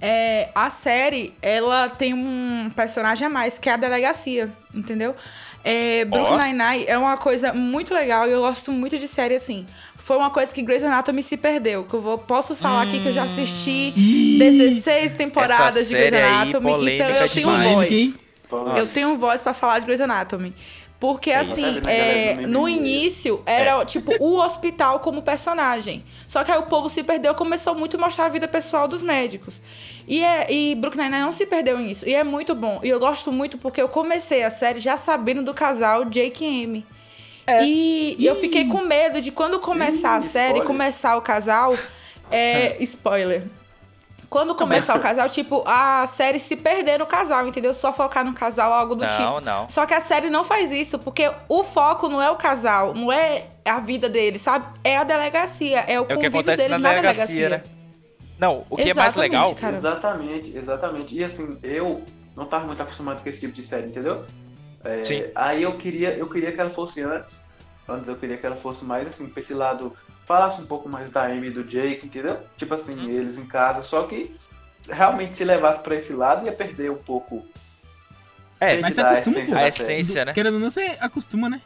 É, 0.00 0.50
a 0.52 0.68
série, 0.68 1.32
ela 1.40 1.88
tem 1.88 2.12
um 2.12 2.68
personagem 2.74 3.24
a 3.24 3.30
mais, 3.30 3.56
que 3.56 3.68
é 3.68 3.74
a 3.74 3.76
delegacia, 3.76 4.50
entendeu? 4.74 5.14
É, 5.64 6.04
Brooklyn 6.04 6.34
Ó. 6.34 6.44
Nine-Nine 6.44 6.84
é 6.88 6.98
uma 6.98 7.16
coisa 7.16 7.52
muito 7.52 7.94
legal 7.94 8.26
e 8.26 8.32
eu 8.32 8.40
gosto 8.40 8.72
muito 8.72 8.98
de 8.98 9.06
série 9.06 9.34
assim. 9.34 9.66
Foi 9.96 10.16
uma 10.16 10.30
coisa 10.30 10.52
que 10.52 10.62
Grey's 10.62 10.82
Anatomy 10.82 11.22
se 11.22 11.36
perdeu. 11.36 11.84
Que 11.84 11.94
eu 11.94 12.00
vou, 12.00 12.18
posso 12.18 12.56
falar 12.56 12.82
aqui 12.82 12.98
que 12.98 13.08
eu 13.08 13.12
já 13.12 13.22
assisti 13.22 13.92
16 14.38 15.12
temporadas 15.12 15.82
Essa 15.82 15.88
de 15.88 15.94
Grey's 15.94 16.10
série 16.10 16.24
aí, 16.24 16.32
Anatomy, 16.32 16.94
então 16.94 17.08
eu 17.08 17.28
tenho 17.28 17.48
demais. 17.48 17.72
voz. 17.72 18.18
Eu 18.76 18.86
tenho 18.86 19.16
voz 19.16 19.40
pra 19.40 19.54
falar 19.54 19.78
de 19.78 19.86
Grey's 19.86 20.00
Anatomy. 20.00 20.52
Porque 21.02 21.32
É, 21.32 21.38
assim, 21.38 21.78
a 21.78 21.80
galera 21.80 21.92
é, 21.92 22.34
no 22.46 22.68
início 22.68 23.42
era 23.44 23.84
tipo 23.84 24.12
o 24.20 24.38
hospital 24.38 25.00
como 25.00 25.20
personagem. 25.20 26.04
Só 26.28 26.44
que 26.44 26.52
aí 26.52 26.58
o 26.60 26.66
povo 26.66 26.88
se 26.88 27.02
perdeu, 27.02 27.34
começou 27.34 27.74
muito 27.74 27.96
a 27.96 28.00
mostrar 28.00 28.26
a 28.26 28.28
vida 28.28 28.46
pessoal 28.46 28.86
dos 28.86 29.02
médicos. 29.02 29.60
E, 30.06 30.22
é, 30.24 30.46
e 30.48 30.76
Brooklyn 30.76 31.02
Nine-Nine 31.06 31.24
não 31.24 31.32
se 31.32 31.44
perdeu 31.44 31.76
nisso. 31.80 32.08
E 32.08 32.14
é 32.14 32.22
muito 32.22 32.54
bom. 32.54 32.78
E 32.84 32.88
eu 32.88 33.00
gosto 33.00 33.32
muito 33.32 33.58
porque 33.58 33.82
eu 33.82 33.88
comecei 33.88 34.44
a 34.44 34.50
série 34.50 34.78
já 34.78 34.96
sabendo 34.96 35.42
do 35.42 35.52
casal 35.52 36.04
Jake 36.04 36.44
e 36.44 36.64
Amy. 36.64 36.86
E 37.64 38.16
eu 38.24 38.36
fiquei 38.36 38.68
com 38.68 38.82
medo 38.82 39.20
de 39.20 39.32
quando 39.32 39.58
começar 39.58 40.14
a 40.14 40.18
Ih, 40.20 40.22
série, 40.22 40.46
spoiler. 40.58 40.66
começar 40.68 41.16
o 41.16 41.20
casal. 41.20 41.76
É, 42.30 42.76
spoiler. 42.84 43.42
Quando 44.32 44.54
começar 44.54 44.96
o 44.96 45.00
casal, 45.00 45.28
tipo, 45.28 45.62
a 45.66 46.06
série 46.06 46.40
se 46.40 46.56
perder 46.56 46.98
no 46.98 47.04
casal, 47.06 47.46
entendeu? 47.46 47.74
Só 47.74 47.92
focar 47.92 48.24
no 48.24 48.32
casal, 48.32 48.72
algo 48.72 48.94
do 48.94 49.02
Não, 49.02 49.08
tipo. 49.08 49.40
não. 49.42 49.68
Só 49.68 49.84
que 49.84 49.92
a 49.92 50.00
série 50.00 50.30
não 50.30 50.42
faz 50.42 50.72
isso, 50.72 50.98
porque 50.98 51.30
o 51.50 51.62
foco 51.62 52.08
não 52.08 52.22
é 52.22 52.30
o 52.30 52.36
casal, 52.36 52.94
não 52.94 53.12
é 53.12 53.48
a 53.62 53.78
vida 53.78 54.08
deles, 54.08 54.40
sabe? 54.40 54.64
É 54.82 54.96
a 54.96 55.04
delegacia, 55.04 55.80
é 55.80 56.00
o 56.00 56.04
É 56.04 56.04
o 56.04 56.06
que 56.06 56.14
convívio 56.14 56.40
acontece 56.40 56.62
deles 56.62 56.70
na 56.72 56.78
na 56.78 56.94
delegacia, 56.94 57.26
delegacia. 57.50 57.70
né? 57.70 57.82
Não, 58.38 58.64
o 58.70 58.76
que 58.76 58.88
é 58.90 58.94
mais 58.94 59.08
Exatamente, 59.14 59.32
legal. 59.32 59.54
cara. 59.54 59.76
Exatamente, 59.76 60.56
exatamente. 60.56 61.14
E 61.14 61.22
assim, 61.24 61.58
eu 61.62 62.02
não 62.34 62.46
tava 62.46 62.64
muito 62.66 62.82
acostumado 62.82 63.22
com 63.22 63.28
esse 63.28 63.40
tipo 63.40 63.52
de 63.52 63.62
série, 63.62 63.88
entendeu? 63.88 64.24
É, 64.82 65.04
Sim. 65.04 65.24
Aí 65.34 65.62
eu 65.62 65.76
queria, 65.76 66.14
eu 66.16 66.26
queria 66.26 66.50
que 66.50 66.58
ela 66.60 66.70
fosse 66.70 67.02
antes. 67.02 67.34
Antes 67.86 68.08
eu 68.08 68.16
queria 68.16 68.38
que 68.38 68.46
ela 68.46 68.56
fosse 68.56 68.82
mais 68.84 69.06
assim, 69.06 69.28
pra 69.28 69.40
esse 69.42 69.52
lado, 69.52 69.94
falasse 70.32 70.60
um 70.62 70.66
pouco 70.66 70.88
mais 70.88 71.10
da 71.10 71.24
Amy 71.26 71.48
e 71.48 71.50
do 71.50 71.62
Jake, 71.64 72.06
entendeu? 72.06 72.38
Tipo 72.56 72.74
assim, 72.74 72.94
Uhum. 72.94 73.10
eles 73.10 73.36
em 73.38 73.44
casa, 73.44 73.82
só 73.82 74.04
que 74.04 74.34
realmente 74.88 75.36
se 75.36 75.44
levasse 75.44 75.82
pra 75.82 75.94
esse 75.94 76.12
lado 76.12 76.46
ia 76.46 76.52
perder 76.52 76.90
um 76.90 76.96
pouco. 76.96 77.46
É, 78.58 78.80
mas 78.80 78.94
você 78.94 79.00
acostuma, 79.02 79.36
essência 79.38 79.54
pô. 79.54 79.60
a 79.60 79.64
da 79.64 79.72
série. 79.72 79.92
essência, 79.92 80.24
né? 80.24 80.32
Querendo 80.32 80.54
ou 80.54 80.60
não, 80.60 80.70
você 80.70 80.96
acostuma, 81.00 81.50
né? 81.50 81.60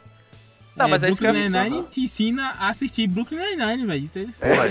Não, 0.75 0.87
mas 0.89 1.01
é 1.03 1.09
isso 1.09 1.17
que 1.19 1.25
eu 1.25 1.31
Brooklyn 1.33 1.49
Nine-Nine 1.49 1.87
te 1.87 2.01
ensina 2.01 2.55
a 2.59 2.67
assistir 2.69 3.07
Brooklyn 3.07 3.39
Nine-Nine, 3.39 3.85
velho. 3.85 4.03
Isso 4.03 4.19
é 4.19 4.21
É, 4.21 4.25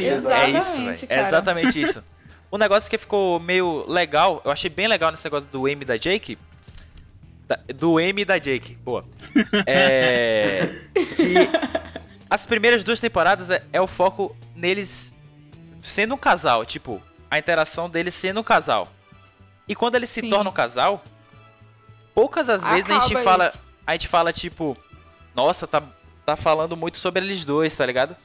é 0.04 0.12
Exatamente, 0.14 0.58
isso, 0.90 1.06
velho. 1.06 1.20
É 1.22 1.26
exatamente 1.26 1.80
isso. 1.82 2.04
O 2.50 2.58
negócio 2.58 2.88
que 2.90 2.98
ficou 2.98 3.40
meio 3.40 3.84
legal, 3.90 4.40
eu 4.44 4.50
achei 4.52 4.70
bem 4.70 4.86
legal 4.86 5.10
nesse 5.10 5.24
negócio 5.24 5.48
do 5.50 5.66
M 5.66 5.82
e 5.82 5.84
da 5.84 5.96
Jake. 5.96 6.38
da- 7.48 7.58
do 7.74 7.98
M 8.00 8.22
e 8.22 8.24
da 8.24 8.38
Jake, 8.38 8.74
boa. 8.84 9.04
É. 9.66 10.66
que 10.94 11.75
as 12.28 12.44
primeiras 12.46 12.82
duas 12.84 13.00
temporadas 13.00 13.50
é, 13.50 13.62
é 13.72 13.80
o 13.80 13.86
foco 13.86 14.36
neles 14.54 15.14
sendo 15.82 16.14
um 16.14 16.18
casal, 16.18 16.64
tipo, 16.64 17.00
a 17.30 17.38
interação 17.38 17.88
deles 17.88 18.14
sendo 18.14 18.40
um 18.40 18.44
casal. 18.44 18.88
E 19.68 19.74
quando 19.74 19.94
eles 19.94 20.10
se 20.10 20.20
Sim. 20.20 20.30
tornam 20.30 20.50
um 20.50 20.54
casal, 20.54 21.04
poucas 22.14 22.48
as 22.48 22.62
vezes 22.64 22.90
a 22.90 22.94
gente 23.00 23.12
Acaba 23.14 23.22
fala, 23.22 23.46
isso. 23.48 23.60
a 23.86 23.92
gente 23.92 24.08
fala 24.08 24.32
tipo, 24.32 24.76
nossa, 25.34 25.66
tá, 25.66 25.82
tá 26.24 26.36
falando 26.36 26.76
muito 26.76 26.98
sobre 26.98 27.22
eles 27.24 27.44
dois, 27.44 27.76
tá 27.76 27.84
ligado? 27.86 28.16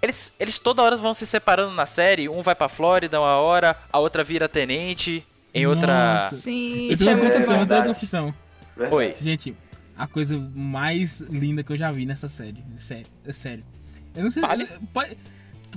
Eles, 0.00 0.32
eles 0.38 0.58
toda 0.60 0.82
hora 0.82 0.96
vão 0.96 1.12
se 1.12 1.26
separando 1.26 1.72
na 1.72 1.86
série, 1.86 2.28
um 2.28 2.40
vai 2.42 2.54
pra 2.54 2.68
Flórida 2.68 3.18
uma 3.20 3.36
hora, 3.36 3.76
a 3.92 3.98
outra 3.98 4.22
vira 4.22 4.48
tenente 4.48 5.26
em 5.52 5.66
outra. 5.66 6.22
Nossa. 6.22 6.36
Sim, 6.36 6.86
Eu 6.86 6.92
isso 6.94 6.98
tenho 7.04 7.10
é 7.10 7.14
uma 7.14 7.22
muito 7.22 7.32
confissão, 7.34 7.56
bom. 7.56 7.62
eu 7.62 7.66
tenho 7.66 7.80
uma 7.80 7.84
verdade. 7.84 7.94
confissão. 7.94 8.34
Verdade. 8.76 8.94
Oi. 8.96 9.16
Gente, 9.20 9.56
a 9.98 10.06
coisa 10.06 10.38
mais 10.54 11.20
linda 11.22 11.62
que 11.62 11.72
eu 11.72 11.76
já 11.76 11.90
vi 11.92 12.06
nessa 12.06 12.28
série. 12.28 12.64
Sério, 12.76 13.06
é 13.26 13.32
sério. 13.32 13.64
Eu 14.14 14.24
não 14.24 14.30
sei. 14.30 14.42
Fale. 14.42 14.66
Pode, 14.92 15.10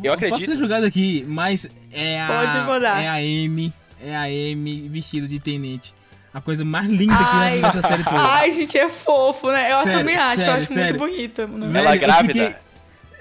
Eu 0.04 0.14
Posso 0.14 0.14
acredito. 0.26 0.46
ser 0.46 0.56
jogado 0.58 0.86
aqui, 0.86 1.26
mas 1.28 1.68
é 1.92 2.22
a. 2.22 2.28
Pode 2.28 2.58
mandar. 2.68 3.02
É 3.04 3.08
a 3.10 3.16
Amy. 3.16 3.74
É 4.04 4.16
a 4.16 4.24
Amy 4.24 4.88
vestida 4.90 5.28
de 5.28 5.40
tenente. 5.40 5.94
A 6.34 6.40
coisa 6.40 6.64
mais 6.64 6.86
linda 6.88 7.14
que 7.18 7.22
eu 7.24 7.26
já 7.28 7.38
Ai, 7.40 7.56
vi 7.58 7.62
nessa 7.62 7.82
série 7.82 8.04
toda. 8.06 8.22
ai, 8.22 8.52
gente, 8.52 8.78
é 8.78 8.88
fofo, 8.88 9.52
né? 9.52 9.70
Eu 9.74 9.78
Sério, 9.84 9.98
também 10.00 10.16
acho, 10.16 10.32
eu 10.32 10.38
sério, 10.38 10.54
acho 10.54 10.74
sério. 10.74 11.00
muito. 11.00 11.48
Velho, 11.48 11.78
Ela 11.78 11.96
eu 11.96 12.00
grávida? 12.00 12.34
fiquei- 12.34 12.56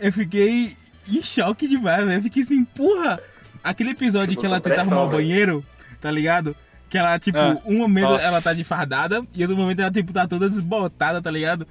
Eu 0.00 0.12
fiquei, 0.12 0.73
em 1.09 1.23
choque 1.23 1.66
demais, 1.66 2.04
velho. 2.07 2.19
Eu 2.19 2.23
fiquei 2.23 2.42
assim, 2.45 2.64
porra. 2.64 3.19
Aquele 3.64 3.90
episódio 3.90 4.30
Ficou 4.30 4.42
que 4.42 4.47
ela 4.47 4.61
tenta 4.61 4.80
arrumar 4.80 5.02
o 5.02 5.11
banheiro, 5.11 5.62
tá 6.00 6.09
ligado? 6.11 6.54
Que 6.91 6.99
ela, 6.99 7.19
tipo, 7.21 7.39
Ah, 7.39 7.57
um 7.65 7.79
momento 7.79 8.09
nossa. 8.11 8.25
ela 8.25 8.43
tá 8.43 8.53
de 8.53 8.65
fardada 8.65 9.25
e 9.33 9.43
outro 9.43 9.57
momento 9.57 9.79
ela, 9.81 9.93
tipo, 9.93 10.13
tá 10.13 10.27
toda 10.27 10.49
desbotada, 10.51 11.23
tá 11.23 11.31
ligado? 11.31 11.65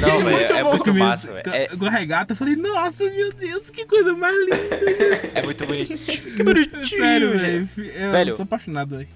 Não, 0.00 0.08
velho, 0.24 0.30
muito 0.30 0.52
é 0.54 0.62
bom. 0.64 0.70
muito 0.70 0.94
massa, 0.94 1.30
velho. 1.30 1.54
É, 1.54 1.66
Com 1.68 1.84
a 1.84 1.90
regata, 1.90 2.32
eu 2.32 2.36
falei, 2.36 2.56
nossa, 2.56 3.04
meu 3.04 3.32
Deus, 3.34 3.68
que 3.68 3.84
coisa 3.84 4.14
mais 4.14 4.34
linda. 4.34 4.56
é 5.34 5.42
muito 5.42 5.66
bonitinho. 5.66 5.98
Que 5.98 6.42
bonitinho, 6.42 6.86
Sério, 6.86 7.38
gente. 7.38 7.66
velho. 7.74 7.90
Eu 7.92 8.12
Velho. 8.12 8.36
tô 8.36 8.42
apaixonado, 8.44 8.96
velho. 8.96 9.08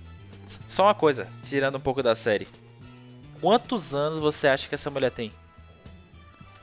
Só 0.69 0.85
uma 0.85 0.95
coisa, 0.95 1.27
tirando 1.43 1.77
um 1.77 1.81
pouco 1.81 2.03
da 2.03 2.15
série. 2.15 2.47
Quantos 3.41 3.95
anos 3.95 4.19
você 4.19 4.47
acha 4.49 4.69
que 4.69 4.75
essa 4.75 4.91
mulher 4.91 5.11
tem? 5.11 5.33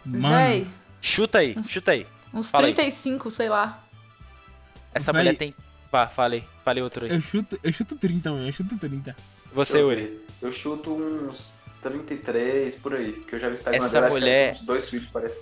Mano, 0.05 0.35
Véi, 0.35 0.67
Chuta 1.01 1.39
aí, 1.39 1.55
chuta 1.63 1.91
aí. 1.91 2.05
uns 2.33 2.51
Fala 2.51 2.67
aí. 2.67 2.73
35, 2.73 3.31
sei 3.31 3.49
lá. 3.49 3.83
Essa 4.93 5.11
Véi. 5.11 5.21
mulher 5.23 5.35
tem. 5.35 5.55
Vá, 5.93 6.07
falei. 6.07 6.43
Falei 6.65 6.81
outro 6.81 7.05
aí. 7.05 7.11
eu 7.11 7.21
chuto, 7.21 7.59
eu 7.63 7.71
chuto 7.71 7.95
30, 7.95 8.33
velho. 8.33 8.47
Eu 8.47 8.51
chuto 8.51 8.75
30. 8.75 9.15
Você, 9.53 9.77
eu 9.79 9.87
Uri. 9.89 10.19
Eu 10.41 10.51
chuto 10.51 10.91
uns 10.91 11.53
33 11.83 12.75
por 12.77 12.95
aí, 12.95 13.13
que 13.13 13.35
eu 13.35 13.39
já 13.39 13.47
vi 13.49 13.53
Instagram 13.53 13.77
Essa 13.77 13.89
dela, 13.93 14.07
acho 14.07 14.15
que 14.15 14.19
mulher- 14.21 14.53
uns 14.55 14.61
dois 14.63 14.89
filhos, 14.89 15.07
parece. 15.13 15.39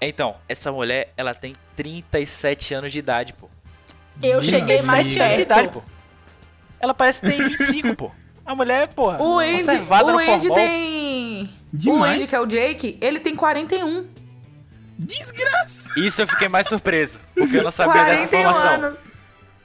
Então, 0.00 0.36
essa 0.48 0.70
mulher, 0.70 1.12
ela 1.16 1.34
tem 1.34 1.56
37 1.74 2.72
anos 2.72 2.92
de 2.92 3.00
idade, 3.00 3.32
pô. 3.32 3.48
Eu 4.22 4.34
Meu 4.34 4.42
cheguei 4.42 4.80
mais 4.82 5.08
37 5.08 5.20
anos 5.22 5.36
de 5.38 5.42
idade, 5.42 5.60
perto. 5.62 5.72
pô. 5.72 5.82
Ela 6.78 6.94
parece 6.94 7.20
que 7.22 7.26
tem 7.28 7.42
25, 7.48 7.96
pô. 7.96 8.12
A 8.46 8.54
mulher, 8.54 8.86
porra. 8.94 9.20
O 9.20 9.40
Andy, 9.40 9.76
o 9.76 10.18
Andy 10.18 10.54
tem. 10.54 11.42
O 11.74 11.76
Demais. 11.76 12.14
Andy, 12.14 12.26
que 12.28 12.36
é 12.36 12.40
o 12.40 12.46
Jake, 12.46 12.96
ele 13.00 13.18
tem 13.18 13.34
41. 13.34 14.08
Desgraça! 14.96 15.98
Isso 15.98 16.22
eu 16.22 16.28
fiquei 16.28 16.48
mais 16.48 16.68
surpreso. 16.68 17.18
Porque 17.34 17.56
eu 17.56 17.64
não 17.64 17.70
sabia 17.72 18.04
dessa 18.04 18.28
41 18.28 18.40
informação. 18.40 18.84
anos. 18.84 19.19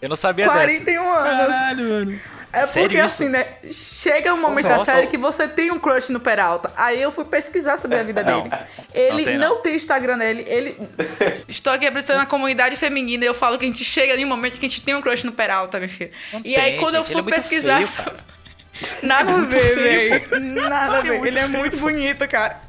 Eu 0.05 0.09
não 0.09 0.15
sabia 0.15 0.45
dessa. 0.45 0.57
41 0.59 1.13
anos. 1.13 1.47
Caralho, 1.47 1.89
mano. 1.89 2.19
É 2.53 2.65
Sério 2.67 2.83
porque 2.89 2.95
isso? 2.95 3.05
assim, 3.05 3.29
né? 3.29 3.45
Chega 3.69 4.33
um 4.33 4.39
momento 4.39 4.67
da 4.67 4.77
Nossa. 4.77 4.85
série 4.93 5.07
que 5.07 5.17
você 5.17 5.45
tem 5.47 5.71
um 5.71 5.79
crush 5.79 6.09
no 6.09 6.19
Peralta. 6.21 6.71
Aí 6.77 7.01
eu 7.01 7.11
fui 7.11 7.25
pesquisar 7.25 7.75
sobre 7.75 7.97
a 7.97 8.03
vida 8.03 8.23
Não. 8.23 8.43
dele. 8.43 8.55
Ele 8.93 9.09
Não 9.17 9.25
tem, 9.25 9.37
não. 9.37 9.49
não. 9.55 9.61
tem 9.61 9.75
Instagram 9.75 10.17
dele. 10.17 10.45
Ele. 10.47 10.77
Estou 11.49 11.73
aqui 11.73 11.83
representando 11.83 12.21
a 12.21 12.25
comunidade 12.25 12.77
feminina 12.77 13.25
e 13.25 13.27
eu 13.27 13.33
falo 13.33 13.57
que 13.57 13.65
a 13.65 13.67
gente 13.67 13.83
chega 13.83 14.15
em 14.15 14.23
um 14.23 14.29
momento 14.29 14.53
que 14.57 14.65
a 14.65 14.69
gente 14.69 14.81
tem 14.81 14.95
um 14.95 15.01
crush 15.01 15.25
no 15.25 15.33
Peralta, 15.33 15.79
meu 15.79 15.89
filho. 15.89 16.11
Não 16.31 16.41
e 16.45 16.55
aí 16.55 16.73
tem, 16.73 16.79
quando 16.79 16.95
eu 16.95 17.01
gente, 17.03 17.11
fui 17.11 17.21
ele 17.21 17.31
é 17.31 17.35
pesquisar. 17.35 17.75
feio, 17.77 17.87
sobre-. 17.87 18.21
Nada 19.03 19.31
a 19.33 19.39
ver, 19.41 19.75
velho. 19.75 20.53
Nada 20.69 20.97
a 20.97 21.01
ver. 21.01 21.09
muito 21.11 21.25
Ele 21.27 21.39
é 21.39 21.47
muito 21.47 21.77
bonito, 21.77 22.25
cara. 22.27 22.61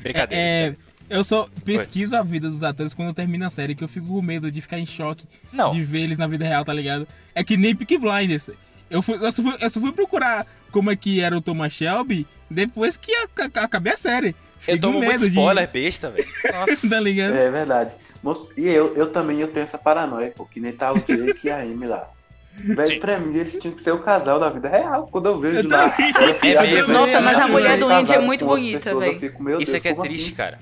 Brincadeira. 0.00 0.42
É, 0.42 0.74
eu 1.12 1.22
só 1.24 1.46
pesquiso 1.64 2.16
a 2.16 2.22
vida 2.22 2.48
dos 2.50 2.64
atores 2.64 2.92
quando 2.94 3.12
termina 3.14 3.46
a 3.46 3.50
série, 3.50 3.74
que 3.74 3.84
eu 3.84 3.88
fico 3.88 4.06
com 4.06 4.22
medo 4.22 4.50
de 4.50 4.60
ficar 4.60 4.78
em 4.78 4.86
choque 4.86 5.24
Não. 5.52 5.70
de 5.70 5.82
ver 5.82 6.00
eles 6.02 6.18
na 6.18 6.26
vida 6.26 6.44
real, 6.44 6.64
tá 6.64 6.72
ligado? 6.72 7.06
É 7.34 7.44
que 7.44 7.56
nem 7.56 7.74
Peaky 7.74 7.98
Blinders. 7.98 8.50
Eu, 8.90 9.00
fui, 9.02 9.16
eu, 9.16 9.32
só 9.32 9.42
fui, 9.42 9.56
eu 9.60 9.70
só 9.70 9.80
fui 9.80 9.92
procurar 9.92 10.46
como 10.70 10.90
é 10.90 10.96
que 10.96 11.20
era 11.20 11.36
o 11.36 11.40
Thomas 11.40 11.72
Shelby 11.72 12.26
depois 12.50 12.96
que 12.96 13.12
a- 13.14 13.28
a- 13.38 13.64
acabei 13.64 13.92
a 13.92 13.96
série. 13.96 14.28
Eu 14.28 14.34
Fiquei 14.58 14.74
com 14.76 14.80
tomo 14.82 14.98
muito 14.98 15.10
medo 15.10 15.26
spoiler, 15.26 15.68
besta, 15.70 16.10
velho. 16.10 16.24
Nossa. 16.52 16.76
de. 16.76 16.88
Tá 16.90 17.00
ligado? 17.00 17.34
É 17.34 17.50
verdade. 17.50 17.90
E 18.56 18.68
eu, 18.68 18.94
eu 18.94 19.10
também 19.10 19.40
eu 19.40 19.48
tenho 19.48 19.64
essa 19.64 19.76
paranoia, 19.78 20.30
pô, 20.36 20.44
que 20.46 20.60
nem 20.60 20.72
tá 20.72 20.92
o 20.92 20.96
Jake 20.96 21.40
e 21.46 21.50
a 21.50 21.62
Amy 21.62 21.86
lá. 21.86 22.08
Velho, 22.54 23.00
pra 23.00 23.18
mim 23.18 23.36
eles 23.38 23.60
tinham 23.60 23.74
que 23.74 23.82
ser 23.82 23.92
o 23.92 23.98
casal 23.98 24.38
da 24.38 24.50
vida 24.50 24.68
real. 24.68 25.08
Quando 25.10 25.26
eu 25.26 25.40
vejo 25.40 25.56
Eu 25.60 25.68
lá. 25.70 25.84
eu 25.86 25.90
fico- 25.90 26.46
É. 26.46 26.86
Nossa, 26.86 27.20
mas 27.20 27.38
a 27.40 27.48
mulher 27.48 27.78
do 27.78 27.88
Andy 27.88 28.12
é 28.12 28.18
muito 28.20 28.44
bonita, 28.44 28.90
eu 28.90 29.00
velho. 29.00 29.18
fico, 29.18 29.42
Isso 29.42 29.58
Deus, 29.58 29.74
é 29.74 29.80
que 29.80 29.88
é 29.88 29.94
triste, 29.94 30.26
assim? 30.26 30.34
cara. 30.34 30.60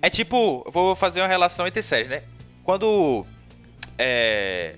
É 0.00 0.08
tipo, 0.10 0.62
eu 0.66 0.72
vou 0.72 0.94
fazer 0.94 1.20
uma 1.20 1.26
relação 1.28 1.66
entre 1.66 1.82
séries, 1.82 2.08
né? 2.08 2.22
Quando. 2.64 3.26
É. 3.96 4.76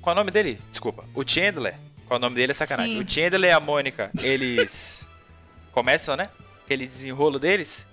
Qual 0.00 0.12
é 0.12 0.16
o 0.16 0.20
nome 0.20 0.30
dele? 0.30 0.60
Desculpa. 0.70 1.04
O 1.14 1.22
Chandler. 1.28 1.74
Qual 2.06 2.16
é 2.16 2.18
o 2.18 2.20
nome 2.20 2.36
dele? 2.36 2.52
É 2.52 2.54
sacanagem. 2.54 2.94
Sim. 2.94 3.00
O 3.04 3.08
Chandler 3.08 3.50
e 3.50 3.52
a 3.52 3.60
Mônica, 3.60 4.10
eles. 4.22 5.06
começam, 5.72 6.16
né? 6.16 6.28
Aquele 6.64 6.86
desenrolo 6.86 7.38
deles. 7.38 7.86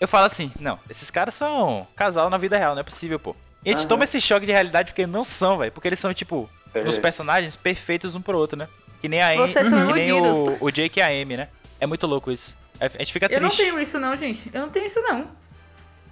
Eu 0.00 0.08
falo 0.08 0.24
assim: 0.26 0.50
não, 0.58 0.78
esses 0.88 1.10
caras 1.10 1.34
são 1.34 1.86
casal 1.94 2.30
na 2.30 2.38
vida 2.38 2.56
real, 2.56 2.74
não 2.74 2.80
é 2.80 2.84
possível, 2.84 3.18
pô. 3.18 3.36
E 3.64 3.68
a 3.68 3.72
gente 3.72 3.80
Aham. 3.80 3.88
toma 3.88 4.04
esse 4.04 4.20
choque 4.20 4.46
de 4.46 4.52
realidade 4.52 4.92
porque 4.92 5.06
não 5.06 5.22
são, 5.22 5.58
velho. 5.58 5.70
Porque 5.72 5.86
eles 5.88 5.98
são, 5.98 6.14
tipo, 6.14 6.48
É. 6.72 6.80
os 6.80 6.96
personagens 6.98 7.56
perfeitos 7.56 8.14
um 8.14 8.22
pro 8.22 8.38
outro, 8.38 8.56
né? 8.56 8.66
Que 9.02 9.08
nem 9.08 9.20
a 9.20 9.28
Amy. 9.28 9.36
Vocês 9.38 9.66
são 9.66 9.86
que 9.92 10.00
nem 10.00 10.12
o, 10.12 10.64
o 10.64 10.70
Jake 10.70 10.98
e 10.98 11.02
a 11.02 11.08
Amy, 11.08 11.36
né? 11.36 11.48
É 11.78 11.86
muito 11.86 12.06
louco 12.06 12.30
isso. 12.32 12.56
A 12.80 12.88
gente 12.88 13.12
fica 13.12 13.26
Eu 13.30 13.40
não 13.42 13.48
triste. 13.50 13.64
tenho 13.64 13.78
isso, 13.78 14.00
não, 14.00 14.16
gente. 14.16 14.50
Eu 14.54 14.62
não 14.62 14.70
tenho 14.70 14.86
isso, 14.86 15.02
não. 15.02 15.28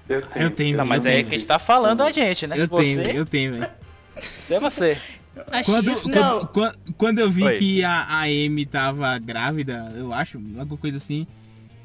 Eu 0.08 0.22
tenho. 0.22 0.44
Eu 0.46 0.50
tenho, 0.50 0.76
Não, 0.78 0.86
mas 0.86 1.04
eu 1.04 1.10
é 1.10 1.14
tenho. 1.16 1.28
que 1.28 1.34
a 1.34 1.38
gente 1.38 1.46
tá 1.46 1.58
falando 1.58 2.02
a 2.02 2.10
gente, 2.10 2.46
né? 2.46 2.56
Eu 2.58 2.66
você, 2.68 2.96
tenho, 3.02 3.16
eu 3.16 3.26
tenho, 3.26 3.52
velho. 3.54 3.70
você 4.16 4.54
é 4.54 4.60
você. 4.60 4.98
Quando, 5.64 5.86
Não. 5.86 6.00
quando, 6.00 6.46
quando, 6.48 6.74
quando 6.96 7.18
eu 7.20 7.30
vi 7.30 7.44
Oi. 7.44 7.58
que 7.58 7.84
a, 7.84 8.04
a 8.08 8.22
Amy 8.22 8.66
tava 8.66 9.16
grávida, 9.18 9.92
eu 9.96 10.12
acho, 10.12 10.38
alguma 10.58 10.76
coisa 10.76 10.96
assim, 10.96 11.26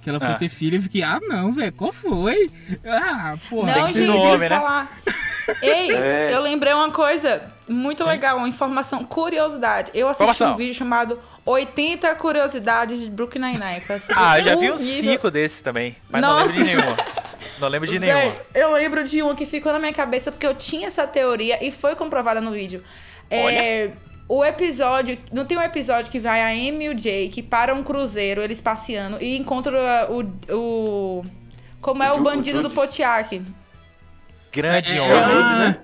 que 0.01 0.10
ela 0.10 0.20
foi 0.20 0.30
Ah. 0.30 0.34
ter 0.36 0.50
filho, 0.50 0.77
eu 0.77 0.82
fiquei, 0.82 1.03
ah 1.03 1.20
não, 1.22 1.51
velho, 1.51 1.72
qual 1.74 1.92
foi? 1.94 2.50
Ah, 2.86 3.36
porra. 3.50 3.75
Não, 3.75 3.88
gente, 3.88 4.00
no 4.08 4.13
eu 4.13 4.18
ia 4.18 4.22
homem, 4.30 4.50
né? 4.50 4.50
falar. 4.50 4.92
Ei, 5.62 5.92
É. 5.92 6.30
eu 6.34 6.42
lembrei 6.42 6.74
uma 6.74 6.89
coisa 6.89 7.42
muito 7.68 8.03
legal, 8.06 8.38
uma 8.38 8.48
informação, 8.50 9.03
curiosidade. 9.03 9.92
Eu 9.94 10.08
assisti 10.08 10.24
Informação. 10.24 10.53
um 10.53 10.58
vídeo 10.58 10.74
chamado 10.74 11.20
80 11.46 12.15
curiosidades 12.15 13.01
de 13.01 13.10
Brooklyn 13.12 13.42
Nine-Nine. 13.42 13.84
Ah, 14.15 14.39
eu 14.39 14.44
já 14.46 14.56
vi 14.56 14.72
uns 14.72 14.82
nível- 14.82 15.12
5 15.12 15.30
desses 15.30 15.60
também. 15.60 15.96
Mas 16.10 16.22
não 16.22 16.38
lembro 16.38 16.53
de 16.53 16.60
Nossa. 16.60 16.72
nenhuma. 16.72 16.98
Não 17.63 17.70
lembro 17.70 17.88
de 17.88 17.98
Véi, 17.98 18.13
nenhuma. 18.13 18.41
eu 18.53 18.74
lembro 18.74 19.03
de 19.03 19.22
uma 19.24 19.34
que 19.36 19.46
ficou 19.46 19.72
na 19.72 19.79
minha 19.79 19.93
cabeça 19.93 20.32
porque 20.32 20.46
eu 20.46 20.53
tinha 20.53 20.88
essa 20.88 21.08
teoria 21.08 21.58
e 21.65 21.72
foi 21.72 21.96
comprovada 21.96 22.41
no 22.41 22.51
vídeo. 22.51 22.84
É, 23.29 23.91
o 24.27 24.43
episódio. 24.43 25.17
Não 25.32 25.46
tem 25.46 25.58
um 25.58 25.62
episódio 25.62 26.12
que 26.12 26.20
vai 26.20 26.41
a 26.41 26.48
Amy 26.48 26.86
e 26.86 26.89
o 26.89 26.93
Jake 26.93 27.41
para 27.41 27.74
um 27.74 27.82
cruzeiro, 27.84 28.41
eles 28.41 28.60
passeando, 28.62 29.17
e 29.22 29.38
encontram 29.38 29.77
o. 30.10 30.53
o 30.53 31.25
como 31.82 32.03
é 32.03 32.12
O 32.12 32.17
o 32.17 32.22
bandido 32.22 32.62
do. 32.62 32.70
Pontiac. 32.70 33.41
Grande 34.51 34.98
É, 34.98 35.01
homem. 35.01 35.15
ah, 35.15 35.75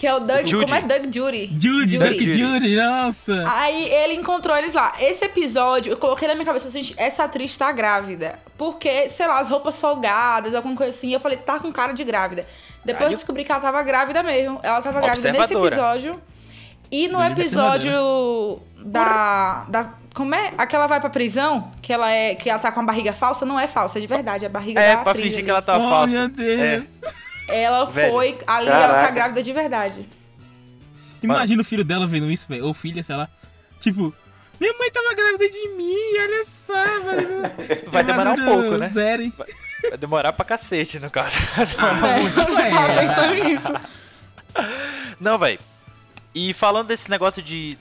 Que 0.00 0.06
é 0.06 0.14
o 0.14 0.20
Doug. 0.20 0.46
Judy. 0.46 0.64
Como 0.64 0.74
é 0.74 0.80
Doug 0.80 1.14
Judy? 1.14 1.46
Judy, 1.60 1.96
Judy. 1.96 2.32
Judy, 2.32 2.76
nossa. 2.76 3.44
Aí 3.46 3.86
ele 3.86 4.14
encontrou 4.14 4.56
eles 4.56 4.72
lá. 4.72 4.94
Esse 4.98 5.26
episódio, 5.26 5.92
eu 5.92 5.96
coloquei 5.98 6.26
na 6.26 6.32
minha 6.32 6.46
cabeça, 6.46 6.70
gente, 6.70 6.94
essa 6.96 7.24
atriz 7.24 7.54
tá 7.54 7.70
grávida. 7.70 8.38
Porque, 8.56 9.10
sei 9.10 9.28
lá, 9.28 9.38
as 9.38 9.48
roupas 9.50 9.78
folgadas, 9.78 10.54
alguma 10.54 10.74
coisa 10.74 10.88
assim. 10.88 11.12
Eu 11.12 11.20
falei, 11.20 11.36
tá 11.36 11.58
com 11.58 11.70
cara 11.70 11.92
de 11.92 12.02
grávida. 12.02 12.46
Depois 12.82 13.10
eu 13.10 13.14
descobri 13.14 13.44
que 13.44 13.52
ela 13.52 13.60
tava 13.60 13.82
grávida 13.82 14.22
mesmo. 14.22 14.58
Ela 14.62 14.80
tava 14.80 15.02
grávida 15.02 15.32
nesse 15.32 15.54
episódio. 15.54 16.18
E 16.90 17.06
no 17.06 17.22
episódio 17.22 17.92
da, 18.78 19.66
da. 19.68 19.92
Como 20.14 20.34
é? 20.34 20.54
Aquela 20.56 20.86
vai 20.86 20.98
pra 20.98 21.10
prisão, 21.10 21.70
que 21.82 21.92
ela 21.92 22.10
é. 22.10 22.34
Que 22.34 22.48
ela 22.48 22.58
tá 22.58 22.72
com 22.72 22.80
a 22.80 22.84
barriga 22.84 23.12
falsa, 23.12 23.44
não 23.44 23.60
é 23.60 23.66
falsa, 23.66 23.98
é 23.98 24.00
de 24.00 24.06
verdade. 24.06 24.46
É 24.46 24.48
a 24.48 24.50
barriga 24.50 24.80
É, 24.80 24.96
da 24.96 25.02
pra 25.02 25.10
atriz 25.10 25.26
fingir 25.26 25.40
ali. 25.40 25.44
que 25.44 25.50
ela 25.50 25.60
tá 25.60 25.76
oh, 25.76 25.90
falsa. 25.90 26.06
meu 26.06 26.28
Deus. 26.30 26.88
Ela 27.52 27.84
Velho. 27.86 28.12
foi. 28.12 28.38
Ali 28.46 28.68
ela 28.68 28.80
tá 28.88 28.92
Caraca. 28.94 29.10
grávida 29.12 29.42
de 29.42 29.52
verdade. 29.52 30.08
Imagina 31.22 31.60
o 31.62 31.64
filho 31.64 31.84
dela 31.84 32.06
vendo 32.06 32.30
isso, 32.30 32.46
velho. 32.48 32.66
Ou 32.66 32.74
filha, 32.74 33.02
sei 33.02 33.16
lá. 33.16 33.28
Tipo, 33.78 34.14
minha 34.60 34.72
mãe 34.78 34.90
tava 34.90 35.14
grávida 35.14 35.48
de 35.48 35.68
mim, 35.70 36.18
olha 36.20 36.44
só, 36.44 37.00
velho. 37.00 37.42
Vai 37.90 38.04
demorar 38.04 38.32
um 38.32 38.44
pouco, 38.44 38.76
né? 38.76 38.88
Sério. 38.90 39.32
Vai 39.88 39.98
demorar 39.98 40.32
pra 40.34 40.44
cacete, 40.44 40.98
no 40.98 41.10
caso. 41.10 41.34
É, 41.56 42.26
eu 42.68 42.72
tava 42.72 43.00
pensando 43.00 43.34
nisso. 43.34 43.72
Não, 45.18 45.38
velho. 45.38 45.58
E 46.34 46.52
falando 46.54 46.88
desse 46.88 47.10
negócio 47.10 47.42
de, 47.42 47.76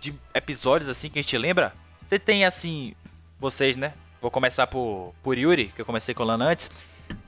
de 0.00 0.14
episódios 0.34 0.88
assim 0.88 1.08
que 1.08 1.18
a 1.18 1.22
gente 1.22 1.36
lembra, 1.36 1.72
você 2.08 2.18
tem 2.18 2.44
assim, 2.44 2.94
vocês, 3.38 3.76
né? 3.76 3.92
Vou 4.20 4.30
começar 4.30 4.66
por, 4.66 5.14
por 5.22 5.36
Yuri, 5.36 5.72
que 5.74 5.80
eu 5.82 5.86
comecei 5.86 6.14
com 6.14 6.22
o 6.22 6.26
Lana 6.26 6.46
antes. 6.46 6.70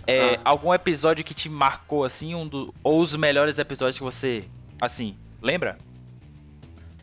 É, 0.06 0.34
Ah. 0.36 0.40
Algum 0.44 0.72
episódio 0.74 1.24
que 1.24 1.34
te 1.34 1.48
marcou 1.48 2.04
assim, 2.04 2.34
um 2.34 2.46
do, 2.46 2.74
ou 2.82 3.00
os 3.00 3.14
melhores 3.16 3.58
episódios 3.58 3.96
que 3.98 4.04
você, 4.04 4.44
assim, 4.80 5.16
lembra? 5.42 5.78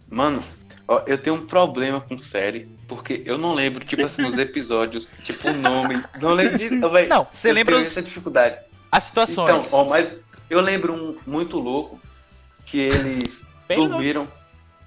Mano, 0.10 0.44
ó, 0.88 1.02
eu 1.08 1.18
tenho 1.18 1.36
um 1.38 1.46
problema 1.46 2.02
com 2.02 2.18
série, 2.20 2.68
porque 2.88 3.22
eu 3.26 3.38
não 3.38 3.54
lembro, 3.54 3.84
tipo 3.86 4.06
assim, 4.06 4.26
os 4.26 4.38
episódios, 4.40 5.10
tipo 5.24 5.50
o 5.50 5.54
nome. 5.54 6.02
Não 6.22 6.34
lembro 6.34 6.58
de. 6.58 6.84
ó, 6.84 6.90
véi, 6.90 7.08
Não, 7.08 7.28
você 7.32 7.52
lembra 7.54 7.78
os- 7.78 7.88
essa 7.88 8.02
dificuldade. 8.02 8.58
As 8.92 9.10
Então, 9.10 9.26
situações. 9.26 9.74
ó, 9.74 9.86
mas 9.86 10.14
eu 10.50 10.60
lembro 10.60 10.94
um 10.94 11.18
muito 11.26 11.58
louco 11.58 12.00
que 12.66 12.78
eles 12.80 13.42
Bem 13.68 13.78
dormiram. 13.88 14.28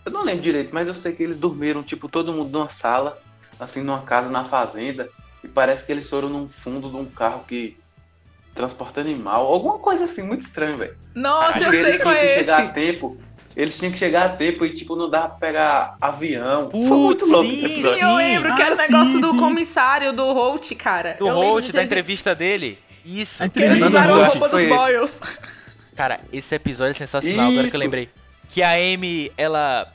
Eu 0.04 0.12
não 0.12 0.22
lembro 0.22 0.42
direito, 0.42 0.74
mas 0.74 0.86
eu 0.86 0.92
sei 0.94 1.12
que 1.14 1.22
eles 1.22 1.38
dormiram, 1.38 1.82
tipo, 1.82 2.06
todo 2.08 2.30
mundo 2.32 2.50
numa 2.50 2.68
sala, 2.68 3.18
assim, 3.58 3.80
numa 3.80 4.02
casa 4.02 4.28
na 4.30 4.44
fazenda. 4.44 5.08
E 5.42 5.48
parece 5.48 5.86
que 5.86 5.92
eles 5.92 6.08
foram 6.08 6.28
num 6.28 6.48
fundo 6.50 6.90
de 6.90 6.96
um 6.96 7.06
carro 7.06 7.44
que 7.48 7.76
transporta 8.54 9.00
animal. 9.00 9.46
Alguma 9.46 9.78
coisa 9.78 10.04
assim, 10.04 10.22
muito 10.22 10.42
estranho, 10.42 10.76
velho. 10.76 10.96
Nossa, 11.14 11.64
eu 11.64 11.70
sei 11.70 11.80
eles 11.80 12.02
qual 12.02 12.14
tinham 12.14 12.26
que 12.26 12.32
é 12.32 12.38
chegar 12.38 12.56
a 12.60 12.64
esse. 12.64 12.72
tempo. 12.74 13.16
Eles 13.56 13.78
tinham 13.78 13.92
que 13.92 13.98
chegar 13.98 14.26
a 14.26 14.28
tempo 14.30 14.64
e, 14.64 14.74
tipo, 14.74 14.96
não 14.96 15.08
dava 15.08 15.28
pra 15.28 15.36
pegar 15.38 15.96
avião. 16.00 16.68
Putz, 16.70 16.88
Foi 16.88 16.96
muito 16.98 17.26
louco 17.26 17.48
sim, 17.50 17.54
esse 17.56 17.68
Sim, 17.68 17.74
episódio. 17.80 18.02
eu 18.02 18.14
lembro 18.16 18.54
que 18.56 18.62
era 18.62 18.74
o 18.74 18.78
Ah, 18.78 18.82
negócio 18.82 19.12
sim, 19.14 19.20
do 19.20 19.30
sim. 19.30 19.38
comissário 19.38 20.12
do 20.12 20.32
Holt, 20.32 20.72
cara. 20.74 21.16
do 21.18 21.28
eu 21.28 21.34
Holt, 21.34 21.70
da 21.72 21.84
entrevista 21.84 22.34
dele. 22.34 22.78
Isso. 23.04 23.42
A 23.44 23.48
Que 23.48 23.60
eles 23.62 23.76
entrevista 23.76 24.00
usaram 24.00 24.20
a 24.22 24.26
roupa 24.26 24.40
dos 24.40 24.50
foi 24.50 24.64
esse. 24.64 24.74
Boyles. 24.76 25.20
Cara, 25.94 26.20
esse 26.32 26.52
episódio 26.54 26.92
é 26.92 26.94
sensacional, 26.94 27.46
agora 27.46 27.62
que 27.62 27.66
eu 27.68 27.68
Isso. 27.68 27.78
lembrei. 27.78 28.08
Que 28.50 28.60
a 28.62 28.72
Amy, 28.72 29.30
ela 29.38 29.92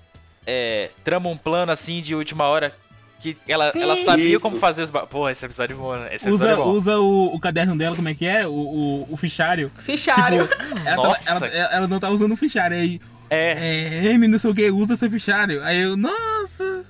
é, 0.48 0.89
trama 1.04 1.28
um 1.30 1.36
plano 1.38 1.72
assim 1.72 2.01
de 2.01 2.16
última 2.16 2.46
hora. 2.46 2.74
Que 3.20 3.36
ela, 3.48 3.72
Sim. 3.72 3.82
ela 3.84 3.96
sabia 4.06 4.30
Isso. 4.32 4.40
como 4.40 4.58
fazer 4.58 4.84
os. 4.84 4.90
ba- 4.90 5.06
Porra, 5.06 5.32
esse 5.32 5.46
episódio 5.46 5.74
é 5.74 5.78
bom, 5.78 5.94
né? 5.96 6.16
Esse 6.16 6.30
Usa, 6.30 6.50
é 6.52 6.56
bom. 6.56 6.70
usa 6.70 6.98
o, 7.00 7.36
o 7.36 7.40
caderno 7.40 7.78
dela, 7.78 7.96
como 7.96 8.08
é 8.08 8.14
que 8.14 8.26
é? 8.26 8.48
O, 8.48 8.52
o, 8.52 9.08
o 9.12 9.18
fichário. 9.18 9.70
Fichário. 9.78 10.48
Tipo, 10.48 10.63
ela, 10.88 10.96
tava- 10.96 11.08
Nossa. 11.08 11.30
ela, 11.30 11.48
ela- 11.48 11.74
ela 11.76 11.88
não 11.88 12.00
tá 12.00 12.10
usando 12.10 12.32
o 12.32 12.38
fichário. 12.38 12.78
Aí, 12.78 13.02
É. 13.30 14.06
é, 14.08 14.13
M, 14.13 14.28
não 14.28 14.39
sei 14.39 14.50
o 14.50 14.56
que, 14.56 14.72
usa 14.72 14.96
seu 14.96 15.10
fichário. 15.10 15.62
Aí 15.63 15.82
eu, 15.82 15.98
nossa. 15.98 16.84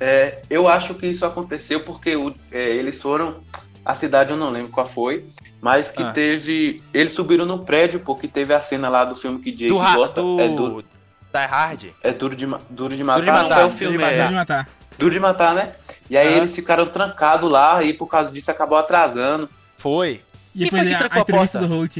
É, 0.00 0.38
eu 0.50 0.68
acho 0.68 0.94
que 0.94 1.06
isso 1.06 1.24
aconteceu 1.24 1.80
porque 1.80 2.16
o- 2.16 2.34
é, 2.52 2.70
eles 2.70 3.00
foram. 3.00 3.36
A 3.84 3.94
cidade 3.94 4.30
eu 4.32 4.36
não 4.36 4.50
lembro 4.50 4.70
qual 4.70 4.86
foi. 4.88 5.24
Mas 5.60 5.90
que 5.90 6.02
Ah. 6.02 6.12
teve. 6.12 6.82
Eles 6.94 7.12
subiram 7.12 7.44
no 7.46 7.64
prédio, 7.64 8.00
porque 8.00 8.28
teve 8.28 8.52
a 8.54 8.60
cena 8.60 8.88
lá 8.88 9.04
do 9.04 9.16
filme 9.16 9.38
que 9.40 9.50
Jake 9.50 9.68
Do, 9.68 9.76
gosta. 9.78 10.20
do... 10.22 10.40
É, 10.40 10.48
duro, 10.48 10.82
Die 10.82 11.46
Hard. 11.46 11.84
é 12.02 12.12
duro 12.12 12.36
de, 12.36 12.46
duro 12.70 12.96
de 12.96 13.02
matar. 13.04 13.20
de 13.20 13.26
Matar, 13.26 13.48
Qual 13.48 13.60
é 13.60 13.64
o 13.64 13.66
Duro 13.66 13.76
filme? 13.78 13.98
de 13.98 14.04
É, 14.04 14.30
Matar. 14.30 14.68
Duro 14.98 15.10
de 15.12 15.20
matar, 15.20 15.54
né? 15.54 15.72
E 16.10 16.16
aí 16.16 16.32
eles 16.34 16.54
ficaram 16.54 16.86
trancados 16.86 17.50
lá 17.50 17.82
e 17.82 17.92
por 17.92 18.06
causa 18.06 18.30
disso 18.30 18.50
acabou 18.50 18.78
atrasando. 18.78 19.48
Foi. 19.76 20.22
E 20.54 20.60
Quem 20.60 20.64
depois 20.64 20.82
foi 20.82 20.88
que 20.88 20.94
a, 20.94 20.98
trancou 20.98 21.16
a 21.16 21.18
a 21.18 21.22
entrevista 21.22 21.58
porta? 21.58 21.74
do 21.74 21.78
Holt. 21.80 21.98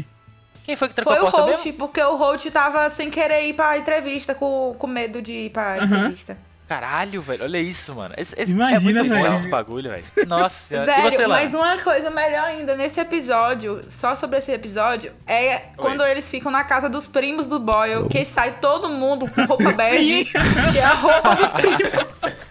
Quem 0.64 0.76
foi 0.76 0.88
que 0.88 0.94
trancou 0.94 1.12
Foi 1.14 1.22
a 1.24 1.28
o 1.28 1.30
porta 1.30 1.46
Holt, 1.46 1.64
mesmo? 1.64 1.78
porque 1.78 2.02
o 2.02 2.16
Holt 2.16 2.44
tava 2.50 2.90
sem 2.90 3.10
querer 3.10 3.44
ir 3.46 3.54
pra 3.54 3.78
entrevista, 3.78 4.34
com, 4.34 4.72
com 4.78 4.86
medo 4.86 5.22
de 5.22 5.32
ir 5.32 5.50
pra 5.50 5.82
entrevista. 5.82 6.36
Caralho, 6.68 7.22
velho. 7.22 7.44
Olha 7.44 7.58
isso, 7.58 7.94
mano. 7.94 8.14
Esse, 8.18 8.34
esse 8.38 8.52
Imagina, 8.52 8.76
é 9.00 9.02
muito 9.02 9.02
bom 9.16 9.22
velho. 9.22 9.34
esse 9.34 9.48
bagulho, 9.48 9.90
velho. 9.90 10.04
Nossa 10.28 10.54
senhora. 10.68 10.98
e 10.98 11.02
você, 11.02 11.26
mas 11.26 11.54
uma 11.54 11.78
coisa 11.78 12.10
melhor 12.10 12.44
ainda, 12.44 12.76
nesse 12.76 13.00
episódio, 13.00 13.82
só 13.88 14.14
sobre 14.14 14.36
esse 14.38 14.52
episódio, 14.52 15.10
é 15.26 15.60
quando 15.78 16.04
eles 16.04 16.30
ficam 16.30 16.52
na 16.52 16.64
casa 16.64 16.88
dos 16.88 17.06
primos 17.06 17.46
do 17.46 17.58
Boyle, 17.58 18.06
que 18.08 18.22
sai 18.26 18.58
todo 18.60 18.90
mundo 18.90 19.26
com 19.30 19.44
roupa 19.46 19.72
bege, 19.72 20.26
que 20.26 20.78
é 20.78 20.84
a 20.84 20.92
roupa 20.94 21.34
dos 21.36 21.52
primos. 21.52 22.20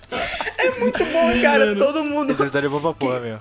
É 0.58 0.72
muito 0.80 1.04
bom, 1.06 1.42
cara, 1.42 1.76
todo 1.76 2.02
mundo. 2.02 2.32
Esse 2.32 2.42
episódio 2.42 2.68
é 2.68 2.70
bom 2.70 2.80
pra 2.80 2.94
porra, 2.94 3.20
meu. 3.20 3.40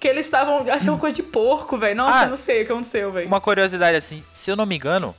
Que 0.00 0.08
eles 0.08 0.24
estavam, 0.24 0.60
acho 0.70 0.80
que 0.80 0.88
é 0.88 0.90
uma 0.92 0.98
coisa 0.98 1.14
de 1.14 1.22
porco, 1.22 1.76
velho. 1.76 1.94
Nossa, 1.96 2.20
Ah. 2.20 2.24
eu 2.24 2.30
não 2.30 2.36
sei 2.36 2.62
o 2.62 2.66
que 2.66 2.72
aconteceu, 2.72 3.12
velho. 3.12 3.26
Uma 3.26 3.40
curiosidade 3.42 3.94
assim, 3.94 4.22
se 4.32 4.50
eu 4.50 4.56
não 4.56 4.64
me 4.64 4.74
engano, 4.76 5.14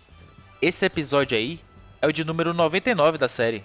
esse 0.59 0.83
episódio 0.83 1.37
aí 1.37 1.59
é 2.01 2.07
o 2.07 2.11
de 2.11 2.23
número 2.23 2.53
99 2.55 3.19
da 3.19 3.27
série. 3.27 3.63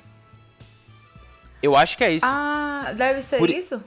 Eu 1.64 1.74
acho 1.74 1.96
que 1.96 2.04
é 2.04 2.12
isso. 2.12 2.26
Ah, 2.28 2.92
deve 2.94 3.22
ser 3.22 3.38
Por- 3.38 3.48
isso? 3.48 3.82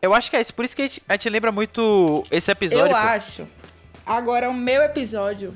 Eu 0.00 0.14
acho 0.14 0.30
que 0.30 0.36
é 0.36 0.40
isso. 0.40 0.54
Por 0.54 0.64
isso 0.64 0.74
que 0.74 0.80
a 0.80 0.86
gente, 0.86 1.02
a 1.06 1.12
gente 1.12 1.28
lembra 1.28 1.52
muito 1.52 2.24
esse 2.30 2.50
episódio. 2.50 2.86
Eu 2.86 2.90
pô. 2.90 2.96
acho. 2.96 3.46
Agora, 4.06 4.48
o 4.48 4.54
meu 4.54 4.80
episódio. 4.82 5.54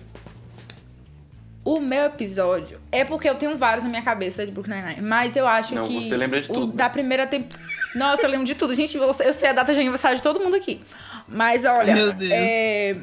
O 1.65 1.81
meu 1.81 2.05
episódio. 2.05 2.79
É 2.93 3.03
porque 3.03 3.27
eu 3.27 3.35
tenho 3.37 3.57
vários 3.57 3.83
na 3.83 3.89
minha 3.89 4.03
cabeça 4.03 4.45
de 4.45 4.53
Brooklyn 4.53 4.83
Nine-Nine. 4.83 5.01
Mas 5.09 5.35
eu 5.37 5.47
acho 5.47 5.75
Não, 5.75 5.83
que. 5.89 6.07
você 6.07 6.15
lembra 6.19 6.43
de 6.43 6.51
o 6.51 6.55
tudo, 6.55 6.67
né? 6.67 6.73
Da 6.77 6.91
primeira 6.91 7.27
temporada. 7.27 7.67
Nossa, 7.95 8.27
eu 8.27 8.31
lembro 8.31 8.45
de 8.45 8.55
tudo. 8.55 8.75
Gente, 8.75 8.95
eu 8.99 9.03
eu 9.03 9.33
sei 9.33 9.49
a 9.49 9.53
data 9.55 9.73
de 9.73 9.81
aniversário 9.81 10.17
de 10.19 10.23
todo 10.23 10.41
mundo 10.41 10.57
aqui. 10.57 10.83
Mas 11.27 11.65
olha. 11.65 11.95
Meu 11.95 12.13
Deus. 12.13 12.31
É. 12.31 12.97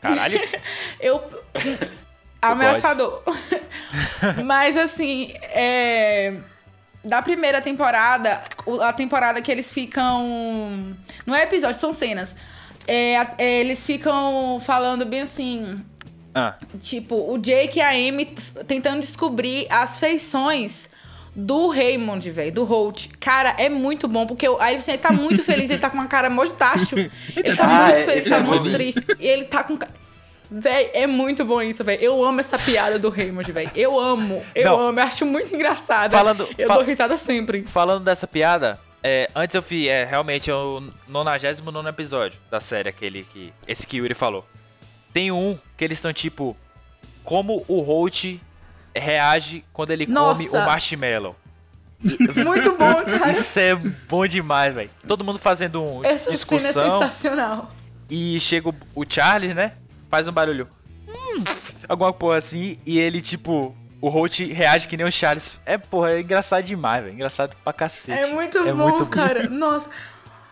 Caralho. 0.00 0.40
Eu. 0.98 1.22
Ameaçador. 2.42 3.22
Mas 4.44 4.76
assim, 4.76 5.32
é. 5.42 6.34
Da 7.04 7.22
primeira 7.22 7.60
temporada, 7.60 8.42
a 8.82 8.92
temporada 8.92 9.40
que 9.40 9.50
eles 9.50 9.70
ficam. 9.72 10.96
Não 11.24 11.34
é 11.34 11.42
episódio, 11.44 11.78
são 11.80 11.92
cenas. 11.92 12.34
É, 12.86 13.14
é, 13.38 13.60
eles 13.60 13.84
ficam 13.86 14.60
falando 14.64 15.04
bem 15.06 15.22
assim. 15.22 15.80
Ah, 16.34 16.54
Tipo, 16.80 17.32
o 17.32 17.38
Jake 17.38 17.78
e 17.78 17.82
a 17.82 17.90
Amy 17.90 18.26
tentando 18.66 19.00
descobrir 19.00 19.66
as 19.70 19.98
feições 19.98 20.90
do 21.34 21.68
Raymond, 21.68 22.30
velho, 22.30 22.52
do 22.52 22.64
Holt. 22.64 23.08
Cara, 23.20 23.54
é 23.58 23.68
muito 23.68 24.08
bom, 24.08 24.26
porque 24.26 24.48
o- 24.48 24.58
aí 24.60 24.80
você 24.80 24.92
ele 24.92 24.98
tá 24.98 25.12
muito 25.12 25.42
feliz, 25.42 25.70
ele 25.70 25.78
tá 25.78 25.88
com 25.88 25.96
uma 25.96 26.08
cara 26.08 26.28
mó 26.28 26.44
de 26.44 26.52
tacho. 26.54 26.96
Ele 27.36 27.56
tá 27.56 27.64
Ah, 27.64 27.84
muito 27.86 28.00
é, 28.00 28.04
feliz, 28.04 28.20
esse 28.22 28.30
tá 28.30 28.36
é 28.36 28.40
muito 28.40 28.64
bom. 28.64 28.70
triste. 28.72 29.00
E 29.20 29.26
ele 29.26 29.44
tá 29.44 29.62
com. 29.62 29.78
Véi, 30.50 30.90
é 30.94 31.06
muito 31.06 31.44
bom 31.44 31.60
isso, 31.60 31.84
velho. 31.84 32.02
Eu 32.02 32.24
amo 32.24 32.40
essa 32.40 32.58
piada 32.58 32.98
do 32.98 33.10
Raymond, 33.10 33.50
velho. 33.52 33.70
Eu 33.74 33.98
amo, 33.98 34.42
eu 34.54 34.64
Não. 34.64 34.80
amo, 34.88 34.98
eu 35.00 35.04
acho 35.04 35.26
muito 35.26 35.54
engraçada. 35.54 36.16
Falando- 36.16 36.48
eu 36.56 36.66
fal- 36.66 36.78
dou 36.78 36.86
risada 36.86 37.16
sempre. 37.18 37.64
falando 37.64 38.02
dessa 38.04 38.26
piada, 38.26 38.80
é, 39.02 39.28
antes 39.34 39.54
eu 39.54 39.62
fiz, 39.62 39.88
é, 39.88 40.04
realmente 40.04 40.50
é 40.50 40.54
o 40.54 40.82
99 41.06 41.88
episódio 41.88 42.40
da 42.50 42.60
série, 42.60 42.88
aquele 42.88 43.24
que. 43.24 43.52
Esse 43.66 43.86
que 43.86 44.00
o 44.00 44.04
Yuri 44.04 44.14
falou. 44.14 44.46
Tem 45.12 45.30
um 45.30 45.58
que 45.76 45.84
eles 45.84 45.98
estão 45.98 46.12
tipo. 46.12 46.56
Como 47.24 47.62
o 47.68 47.80
Holt 47.80 48.38
reage 48.96 49.62
quando 49.72 49.90
ele 49.90 50.06
come 50.06 50.14
Nossa. 50.18 50.62
o 50.62 50.64
marshmallow. 50.66 51.36
Muito 52.44 52.74
bom, 52.76 52.94
cara. 53.04 53.32
Isso 53.32 53.58
é 53.58 53.74
bom 53.74 54.26
demais, 54.26 54.74
velho. 54.74 54.90
Todo 55.06 55.24
mundo 55.24 55.38
fazendo 55.38 55.82
um 55.82 56.02
Essa 56.04 56.18
cena 56.18 56.30
é 56.30 56.32
discussão. 56.36 57.00
sensacional. 57.00 57.72
E 58.08 58.38
chega 58.40 58.68
o, 58.70 58.74
o 58.94 59.04
Charles, 59.06 59.54
né? 59.54 59.72
Faz 60.10 60.26
um 60.28 60.32
barulho. 60.32 60.68
Hum, 61.06 61.44
alguma 61.88 62.12
porra 62.12 62.38
assim. 62.38 62.78
E 62.86 62.98
ele, 62.98 63.20
tipo, 63.20 63.74
o 64.00 64.08
Holt 64.08 64.40
reage 64.52 64.88
que 64.88 64.96
nem 64.96 65.06
o 65.06 65.12
Charles. 65.12 65.58
É, 65.66 65.76
porra, 65.78 66.12
é 66.12 66.20
engraçado 66.20 66.62
demais, 66.64 67.02
velho. 67.04 67.14
Engraçado 67.14 67.56
pra 67.62 67.72
cacete. 67.72 68.18
É 68.18 68.26
muito 68.26 68.58
É 68.58 68.72
bom, 68.72 68.88
muito 68.88 69.06
cara. 69.06 69.48
Nossa. 69.50 69.90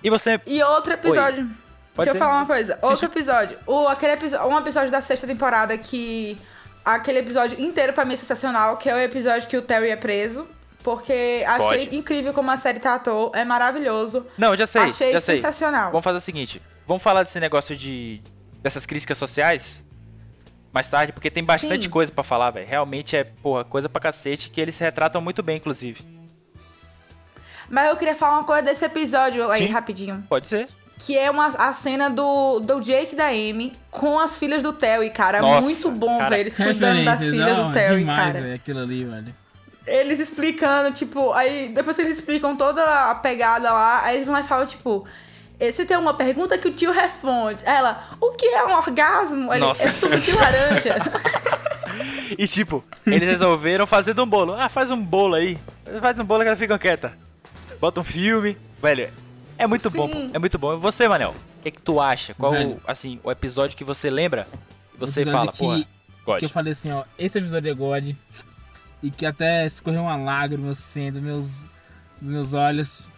E 0.03 0.11
você. 0.11 0.41
E 0.47 0.63
outro 0.63 0.93
episódio. 0.93 1.49
Pode 1.95 2.11
Deixa 2.11 2.13
ser. 2.13 2.17
eu 2.17 2.29
falar 2.29 2.41
uma 2.41 2.47
coisa. 2.47 2.79
Outro 2.83 3.07
episódio. 3.07 3.59
O, 3.67 3.89
aquele 3.89 4.13
episódio. 4.13 4.47
Um 4.47 4.59
episódio 4.59 4.91
da 4.91 5.01
sexta 5.01 5.27
temporada 5.27 5.77
que. 5.79 6.39
Aquele 6.85 7.19
episódio 7.19 7.61
inteiro 7.61 7.93
pra 7.93 8.05
mim 8.05 8.15
é 8.15 8.17
sensacional, 8.17 8.77
que 8.77 8.89
é 8.89 8.95
o 8.95 8.99
episódio 8.99 9.49
que 9.49 9.57
o 9.57 9.63
Terry 9.63 9.91
é 9.91 9.97
preso. 9.97 10.47
Porque 10.85 11.43
achei 11.49 11.87
Pode. 11.87 11.97
incrível 11.97 12.33
como 12.33 12.49
a 12.49 12.57
série 12.57 12.79
tratou. 12.79 13.33
É 13.35 13.45
maravilhoso. 13.45 14.25
Não, 14.39 14.57
já 14.57 14.69
sei. 14.69 14.83
Achei 14.83 15.13
já 15.13 15.21
sei. 15.21 15.37
sensacional. 15.37 15.91
Vamos 15.91 16.05
fazer 16.05 16.19
o 16.19 16.21
seguinte. 16.21 16.63
Vamos 16.87 17.03
falar 17.03 17.25
desse 17.25 17.41
negócio 17.41 17.75
de. 17.77 18.23
Dessas 18.63 18.87
críticas 18.87 19.19
sociais 19.19 19.85
mais 20.77 20.89
tarde, 20.89 21.11
porque 21.13 21.31
tem 21.31 21.43
bastante 21.43 21.85
Sim. 21.85 21.91
coisa 21.91 22.13
pra 22.13 22.23
falar, 22.23 22.51
velho. 22.51 22.67
Realmente 22.67 23.17
é, 23.17 23.25
porra, 23.25 23.65
coisa 23.65 23.89
pra 23.89 23.99
cacete 23.99 24.51
que 24.51 24.61
eles 24.61 24.77
retratam 24.79 25.23
muito 25.23 25.43
bem, 25.43 25.57
inclusive. 25.57 26.05
Mas 27.71 27.89
eu 27.89 27.97
queria 27.97 28.15
falar 28.15 28.39
uma 28.39 28.45
coisa 28.45 28.63
desse 28.63 28.85
episódio 28.85 29.51
aí, 29.51 29.67
Sim. 29.67 29.73
rapidinho. 29.73 30.25
Pode 30.29 30.47
ser. 30.47 30.69
Que 30.99 31.17
é 31.17 31.31
uma, 31.31 31.47
a 31.47 31.73
cena 31.73 32.11
do, 32.11 32.61
do 32.61 32.81
Jake 32.81 33.15
e 33.15 33.17
da 33.17 33.29
Amy 33.29 33.73
com 33.91 34.19
as 34.19 34.39
filhas 34.39 34.63
do 34.63 34.73
Terry, 34.73 35.11
cara. 35.11 35.41
Nossa, 35.41 35.63
muito 35.63 35.91
bom 35.91 36.19
cara. 36.19 36.31
ver 36.31 36.41
eles 36.41 36.57
cuidando 36.57 37.05
das 37.05 37.21
filhas 37.21 37.57
não, 37.57 37.69
do 37.69 37.75
Terry, 37.75 37.99
demais, 37.99 38.19
cara. 38.19 38.41
velho, 38.41 38.55
aquilo 38.55 38.81
ali, 38.81 39.05
velho. 39.05 39.35
Eles 39.87 40.19
explicando, 40.19 40.93
tipo, 40.93 41.33
aí 41.33 41.69
depois 41.69 41.97
que 41.97 42.03
eles 42.03 42.19
explicam 42.19 42.57
toda 42.57 43.11
a 43.11 43.15
pegada 43.15 43.73
lá, 43.73 44.03
aí 44.03 44.17
eles 44.17 44.27
vão 44.27 44.35
lá 44.35 44.41
e 44.41 44.45
falam, 44.45 44.67
tipo, 44.67 45.07
esse 45.59 45.85
tem 45.85 45.97
uma 45.97 46.15
pergunta 46.15 46.59
que 46.59 46.69
o 46.69 46.73
tio 46.73 46.93
responde. 46.93 47.65
Ela, 47.65 48.03
o 48.21 48.31
que 48.33 48.47
é 48.47 48.65
um 48.67 48.73
orgasmo? 48.77 49.53
Ele, 49.53 49.61
Nossa. 49.65 49.85
é 49.85 49.91
suco 49.91 50.19
de 50.19 50.33
laranja. 50.33 50.95
E 52.39 52.47
tipo, 52.47 52.85
eles 53.07 53.27
resolveram 53.29 53.87
fazer 53.87 54.19
um 54.21 54.27
bolo. 54.27 54.53
Ah, 54.53 54.69
faz 54.69 54.91
um 54.91 55.01
bolo 55.03 55.35
aí. 55.37 55.57
Faz 56.01 56.19
um 56.19 56.25
bolo 56.25 56.43
que 56.43 56.49
elas 56.49 56.59
ficam 56.59 56.77
quietas. 56.77 57.13
Bota 57.81 58.01
um 58.01 58.05
filme. 58.05 58.57
Velho, 58.83 59.11
é 59.57 59.67
muito 59.67 59.89
bom. 59.91 60.09
Sim. 60.09 60.29
pô. 60.29 60.37
É 60.37 60.39
muito 60.39 60.59
bom. 60.59 60.75
E 60.75 60.77
você, 60.77 61.09
Manel? 61.09 61.31
O 61.31 61.63
que, 61.63 61.69
é 61.69 61.71
que 61.71 61.81
tu 61.81 62.01
acha? 62.01 62.35
Qual, 62.35 62.53
o, 62.53 62.55
Velho. 62.55 62.81
assim, 62.87 63.21
o 63.23 63.31
episódio 63.31 63.77
que 63.77 63.85
você 63.85 64.11
lembra? 64.11 64.47
E 64.95 64.99
você 64.99 65.25
fala, 65.25 65.53
que- 65.53 65.59
porra, 65.59 65.85
God. 66.25 66.39
Que 66.41 66.45
eu 66.45 66.51
falei 66.51 66.73
assim, 66.73 66.91
ó, 66.91 67.05
esse 67.19 67.39
episódio 67.39 67.71
é 67.71 67.75
God. 67.75 68.15
E 69.03 69.11
que 69.11 69.25
até 69.25 69.65
escorreu 69.65 70.03
uma 70.03 70.17
lágrima 70.17 70.73
assim 70.73 71.11
dos 71.13 71.23
meus, 71.23 71.67
dos 72.21 72.31
meus 72.31 72.55
olhos. 72.55 73.09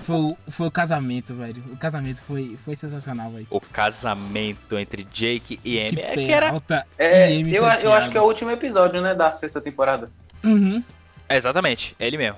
Foi, 0.00 0.16
o- 0.16 0.36
foi 0.48 0.66
o 0.66 0.70
casamento, 0.70 1.34
velho. 1.34 1.62
O 1.72 1.76
casamento 1.76 2.22
foi, 2.26 2.56
foi 2.64 2.76
sensacional, 2.76 3.30
velho. 3.30 3.46
O 3.50 3.60
casamento 3.60 4.78
entre 4.78 5.04
Jake 5.12 5.58
e 5.64 5.78
Amy. 5.80 5.90
Que 5.96 6.00
É 6.00 6.14
que 6.14 6.32
era... 6.32 6.54
É, 6.98 7.32
e 7.32 7.40
Amy 7.42 7.54
eu, 7.54 7.64
eu 7.64 7.92
acho 7.92 8.10
que 8.10 8.16
é 8.16 8.20
o 8.20 8.24
último 8.24 8.50
episódio, 8.50 9.00
né, 9.02 9.14
da 9.14 9.30
sexta 9.32 9.60
temporada. 9.60 10.08
Uhum. 10.42 10.82
É, 11.28 11.36
exatamente, 11.36 11.96
é 11.98 12.06
ele 12.06 12.18
mesmo. 12.18 12.36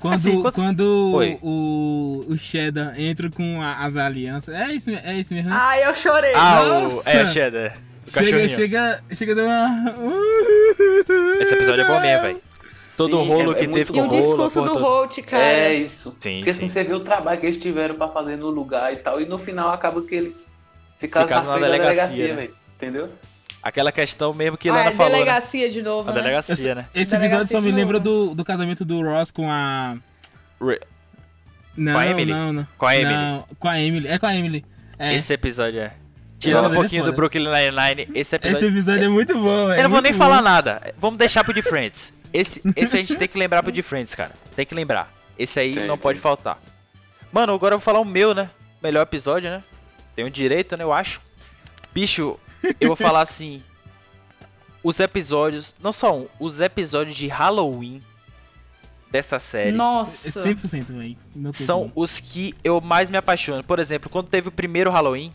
Quando, 0.00 0.14
Assim, 0.14 0.40
quando- 0.42 0.54
quando 0.54 1.12
Oi. 1.14 1.38
o, 1.42 2.24
o 2.28 2.36
Cheddar 2.36 2.98
entra 3.00 3.30
com 3.30 3.62
a- 3.62 3.84
as 3.84 3.96
alianças. 3.96 4.54
É 4.54 4.70
isso, 4.72 4.90
é 4.90 5.14
isso 5.14 5.32
mesmo. 5.32 5.48
né? 5.50 5.56
Ai, 5.58 5.86
eu 5.86 5.94
chorei. 5.94 6.34
Ah, 6.34 6.62
o. 6.62 6.80
Nossa! 6.82 7.08
É. 7.10 7.22
O 7.24 7.26
chega, 7.26 7.80
cachorrinho. 8.12 8.48
chega, 8.50 9.02
chega 9.14 9.32
a 9.32 9.34
dar 9.36 9.44
uma. 9.44 9.94
Esse 11.40 11.54
episódio 11.54 11.84
é 11.84 11.88
bom 11.88 12.00
mesmo, 12.00 12.22
velho. 12.22 12.40
Todo 12.96 13.18
o 13.20 13.24
rolo 13.24 13.52
é- 13.52 13.54
que 13.54 13.64
é 13.64 13.68
teve 13.68 13.92
com 13.92 13.98
E 13.98 14.00
o 14.00 14.04
o 14.04 14.08
rolo. 14.08 14.20
discurso 14.22 14.62
do. 14.62 14.78
Holt, 14.78 15.18
cara. 15.22 15.42
É 15.42 15.74
isso. 15.74 16.14
Sim, 16.20 16.36
Porque 16.38 16.52
sim. 16.52 16.66
assim, 16.66 16.68
você 16.68 16.84
vê 16.84 16.94
o 16.94 17.00
trabalho 17.00 17.40
que 17.40 17.46
eles 17.46 17.56
tiveram 17.58 17.94
pra 17.96 18.08
fazer 18.08 18.36
no 18.36 18.48
lugar 18.50 18.92
e 18.92 18.96
tal. 18.96 19.20
E 19.20 19.26
no 19.26 19.36
final 19.38 19.70
acaba 19.70 20.00
que 20.02 20.14
eles 20.14 20.46
ficaram 20.98 21.26
na 21.28 21.40
na 21.42 21.54
delegacia, 21.58 21.94
delegacia, 21.94 22.28
né? 22.28 22.34
velho. 22.34 22.54
Entendeu? 22.76 23.08
Aquela 23.62 23.90
questão 23.90 24.32
mesmo 24.34 24.56
que 24.58 24.68
Ah, 24.68 24.74
Lana 24.74 24.90
é 24.90 24.92
falou. 24.92 25.10
Né? 25.12 25.18
delegacia 25.18 25.70
de 25.70 25.82
novo, 25.82 26.10
A 26.10 26.12
né? 26.12 26.20
delegacia, 26.20 26.74
né? 26.74 26.86
Esse 26.94 27.10
Delegacia 27.12 27.26
episódio 27.38 27.46
só 27.48 27.60
me 27.60 27.68
novo. 27.68 27.76
lembra 27.78 27.98
do, 28.00 28.34
do 28.34 28.44
casamento 28.44 28.84
do 28.84 29.00
Ross 29.02 29.30
com 29.30 29.50
a. 29.50 29.96
Re- 30.60 30.80
Não, 31.76 31.98
a 31.98 32.06
Emily? 32.06 32.30
não, 32.32 32.52
não. 32.52 32.68
Com 32.78 32.86
a 32.86 32.96
Emily? 32.96 33.14
Não, 33.14 33.44
com 33.58 33.68
a 33.68 33.80
Emily. 33.80 34.06
É 34.08 34.18
com 34.18 34.26
a 34.26 34.36
Emily. 34.36 34.64
É. 34.98 35.14
Esse 35.14 35.32
episódio 35.32 35.80
é. 35.80 35.92
Tirando 36.38 36.68
um 36.68 36.72
é 36.72 36.74
pouquinho 36.76 37.04
do. 37.04 37.12
Brooklyn 37.12 37.44
Nine-Nine, 37.48 38.08
esse 38.14 38.36
episódio. 38.36 38.58
Esse 38.58 38.66
episódio 38.66 39.04
é 39.04 39.08
muito 39.08 39.34
bom, 39.34 39.66
velho. 39.68 39.78
Eu 39.78 39.82
não 39.84 39.90
vou 39.90 40.00
nem 40.02 40.12
muito 40.12 40.22
falar 40.22 40.36
bom. 40.38 40.42
nada. 40.44 40.94
Vamos 40.98 41.18
deixar 41.18 41.42
pro 41.42 41.52
de 41.54 41.62
Friends. 41.62 42.12
Esse, 42.34 42.60
esse 42.74 42.96
a 42.96 42.98
gente 42.98 43.14
tem 43.14 43.28
que 43.28 43.38
lembrar 43.38 43.62
pro 43.62 43.70
de 43.70 43.80
Friends, 43.80 44.12
cara. 44.12 44.32
Tem 44.56 44.66
que 44.66 44.74
lembrar. 44.74 45.08
Esse 45.38 45.60
aí 45.60 45.74
Tem, 45.74 45.86
não 45.86 45.96
tem. 45.96 46.02
pode 46.02 46.18
faltar. 46.18 46.58
Mano, 47.30 47.54
agora 47.54 47.76
eu 47.76 47.78
vou 47.78 47.84
falar 47.84 48.00
o 48.00 48.04
meu, 48.04 48.34
né? 48.34 48.50
Melhor 48.82 49.02
episódio, 49.02 49.48
né? 49.48 49.62
Tenho 50.16 50.28
direito, 50.28 50.76
né? 50.76 50.82
Eu 50.82 50.92
acho. 50.92 51.20
Bicho, 51.92 52.36
eu 52.80 52.88
vou 52.88 52.96
falar 52.96 53.22
assim. 53.22 53.62
Os 54.82 54.98
episódios. 54.98 55.76
Não 55.80 55.92
só 55.92 56.16
um, 56.16 56.26
os 56.40 56.58
episódios 56.58 57.16
de 57.16 57.28
Halloween 57.28 58.02
dessa 59.12 59.38
série. 59.38 59.70
É 59.70 59.72
Nossa. 59.72 60.44
100%, 60.44 60.86
velho. 60.86 61.16
Não 61.36 61.52
tem 61.52 61.64
são 61.64 61.92
os 61.94 62.18
que 62.18 62.52
eu 62.64 62.80
mais 62.80 63.10
me 63.10 63.16
apaixono. 63.16 63.62
Por 63.62 63.78
exemplo, 63.78 64.10
quando 64.10 64.28
teve 64.28 64.48
o 64.48 64.52
primeiro 64.52 64.90
Halloween, 64.90 65.32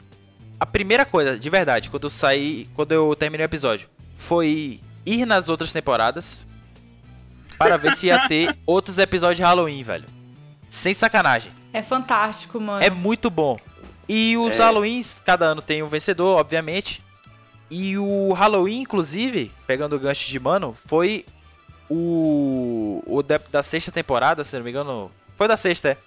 a 0.60 0.66
primeira 0.66 1.06
coisa, 1.06 1.40
de 1.40 1.50
verdade, 1.50 1.90
quando 1.90 2.04
eu 2.04 2.10
saí, 2.10 2.70
quando 2.74 2.92
eu 2.92 3.16
terminei 3.16 3.46
o 3.46 3.48
episódio, 3.48 3.90
foi 4.18 4.82
ir 5.06 5.26
nas 5.26 5.48
outras 5.48 5.72
temporadas 5.72 6.46
para 7.60 7.78
ver 7.78 7.96
se 7.96 8.08
ia 8.08 8.28
ter 8.28 8.58
outros 8.66 8.98
episódios 8.98 9.38
de 9.38 9.44
Halloween, 9.44 9.84
velho. 9.84 10.06
Sem 10.70 10.94
sacanagem. 10.94 11.52
É 11.74 11.82
fantástico, 11.82 12.60
mano. 12.60 12.84
É 12.84 12.90
muito 12.90 13.30
bom. 13.30 13.58
E 14.08 14.36
os 14.38 14.60
É. 14.60 14.64
Halloweens, 14.64 15.16
cada 15.26 15.46
ano 15.46 15.62
tem 15.62 15.84
um 15.84 15.88
vencedor, 15.88 16.40
obviamente. 16.40 17.04
E 17.70 17.96
o 17.98 18.34
Halloween, 18.34 18.82
inclusive, 18.82 19.52
pegando 19.68 19.96
o 19.96 20.00
gancho 20.00 20.28
de 20.28 20.40
mano, 20.40 20.76
foi 20.88 21.26
o, 21.90 23.04
o 23.06 23.22
da, 23.22 23.40
da 23.52 23.62
sexta 23.64 23.92
temporada, 23.92 24.44
se 24.44 24.56
não 24.56 24.64
me 24.64 24.70
engano. 24.72 25.12
Foi 25.38 25.48
da 25.48 25.58
sexta, 25.58 25.90
é. 25.90 25.98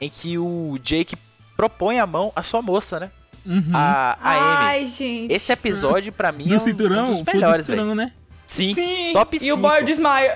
Em 0.00 0.08
que 0.08 0.38
o 0.38 0.78
Jake 0.82 1.16
propõe 1.56 1.98
a 1.98 2.06
mão 2.06 2.32
à 2.34 2.42
sua 2.42 2.62
moça, 2.62 2.98
né? 3.00 3.10
Uhum. 3.46 3.70
A, 3.74 4.16
a 4.22 4.32
Amy. 4.32 4.64
Ai, 4.66 4.86
gente. 4.86 5.32
Esse 5.34 5.52
episódio, 5.52 6.12
pra 6.12 6.32
mim, 6.32 6.44
é 6.46 6.48
do 6.48 6.54
um, 6.54 6.58
cinturão? 6.58 7.04
um 7.06 7.10
dos 7.10 7.20
Foi 7.20 7.34
do 7.34 7.40
melhores, 7.40 7.66
cinturão, 7.66 7.94
né? 7.94 8.12
Sim, 8.46 8.74
Sim. 8.74 9.12
top 9.12 9.36
E 9.40 9.52
o 9.52 9.56
5. 9.56 9.68
boy 9.68 9.84
desmaia. 9.84 10.34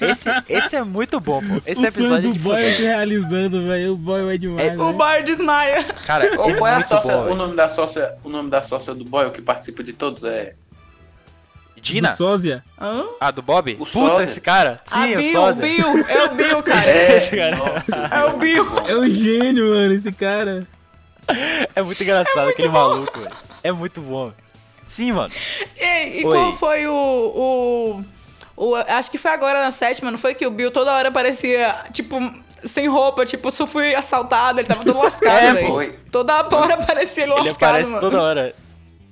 Esse, 0.00 0.28
esse 0.48 0.76
é 0.76 0.82
muito 0.84 1.18
bom, 1.20 1.40
pô. 1.40 1.62
Esse 1.66 1.82
o 1.82 1.86
episódio 1.86 2.30
é 2.30 2.32
do 2.32 2.38
boy 2.40 2.72
se 2.72 2.82
realizando, 2.82 3.66
velho. 3.66 3.92
O 3.92 3.96
boy 3.96 4.34
é 4.34 4.38
demais, 4.38 4.72
É, 4.72 4.76
O 4.82 4.92
boy 4.92 5.22
desmaia. 5.22 5.84
Cara, 6.06 6.26
é 6.26 6.34
qual 6.36 6.48
é 6.66 6.70
a 6.72 6.74
muito 6.76 6.88
sócia, 6.88 7.16
bom, 7.16 7.30
o 7.30 7.34
nome 7.34 7.56
da 7.56 7.68
sócia, 7.68 8.14
o 8.24 8.28
nome 8.28 8.50
da 8.50 8.62
sócia 8.62 8.94
do 8.94 9.04
boy, 9.04 9.26
o 9.26 9.30
que 9.32 9.42
participa 9.42 9.82
de 9.82 9.92
todos 9.92 10.24
é 10.24 10.54
Dina? 11.80 12.10
Do 12.10 12.16
sósia. 12.16 12.64
Hã? 12.80 13.04
Ah, 13.20 13.30
do 13.30 13.40
Bob? 13.40 13.72
O 13.74 13.78
Puta, 13.86 13.90
sósia. 13.92 14.24
esse 14.24 14.40
cara. 14.40 14.80
Ah, 14.90 15.06
Sim, 15.06 15.14
o 15.14 15.16
Bill, 15.18 15.32
sósia. 15.32 15.62
Bill. 15.62 16.06
É 16.08 16.24
o 16.24 16.34
Bill, 16.34 16.62
cara. 16.64 16.90
É, 16.90 17.20
cara. 17.20 17.56
nossa, 17.56 18.14
É 18.14 18.24
o 18.24 18.36
Bill. 18.36 18.66
É 18.88 18.94
um 18.96 19.10
gênio, 19.10 19.70
mano, 19.70 19.92
esse 19.92 20.10
cara. 20.12 20.66
É 21.76 21.82
muito 21.82 22.02
engraçado 22.02 22.48
aquele 22.48 22.68
maluco, 22.68 23.20
velho. 23.20 23.36
É 23.62 23.70
muito 23.70 24.00
bom. 24.00 24.24
velho. 24.24 24.36
Sim, 24.88 25.12
mano. 25.12 25.32
E, 25.78 26.18
e 26.18 26.22
qual 26.22 26.52
foi 26.54 26.86
o, 26.86 26.92
o, 26.92 28.04
o- 28.58 28.74
Acho 28.76 29.10
que 29.10 29.18
foi 29.18 29.30
agora 29.30 29.60
na 29.60 29.70
sétima, 29.70 30.10
não 30.10 30.18
foi 30.18 30.34
que 30.34 30.46
o 30.46 30.50
Bill 30.50 30.70
toda 30.70 30.92
hora 30.92 31.10
parecia, 31.10 31.74
tipo, 31.92 32.16
sem 32.64 32.88
roupa, 32.88 33.24
tipo, 33.24 33.50
só 33.52 33.66
fui 33.66 33.94
assaltado, 33.94 34.60
ele 34.60 34.66
tava 34.68 34.84
todo 34.84 34.98
lascado, 35.02 35.32
É, 35.44 35.52
velho. 35.54 35.68
foi. 35.68 35.98
Toda 36.10 36.34
hora 36.54 36.76
parecia 36.84 37.24
ele 37.24 37.32
Ele 37.32 37.42
lascado, 37.48 37.70
aparece 37.70 37.90
mano. 37.90 38.00
toda 38.00 38.22
hora. 38.22 38.54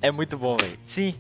É 0.03 0.11
muito 0.11 0.37
bom, 0.37 0.57
velho. 0.61 0.79
Sim. 0.87 1.15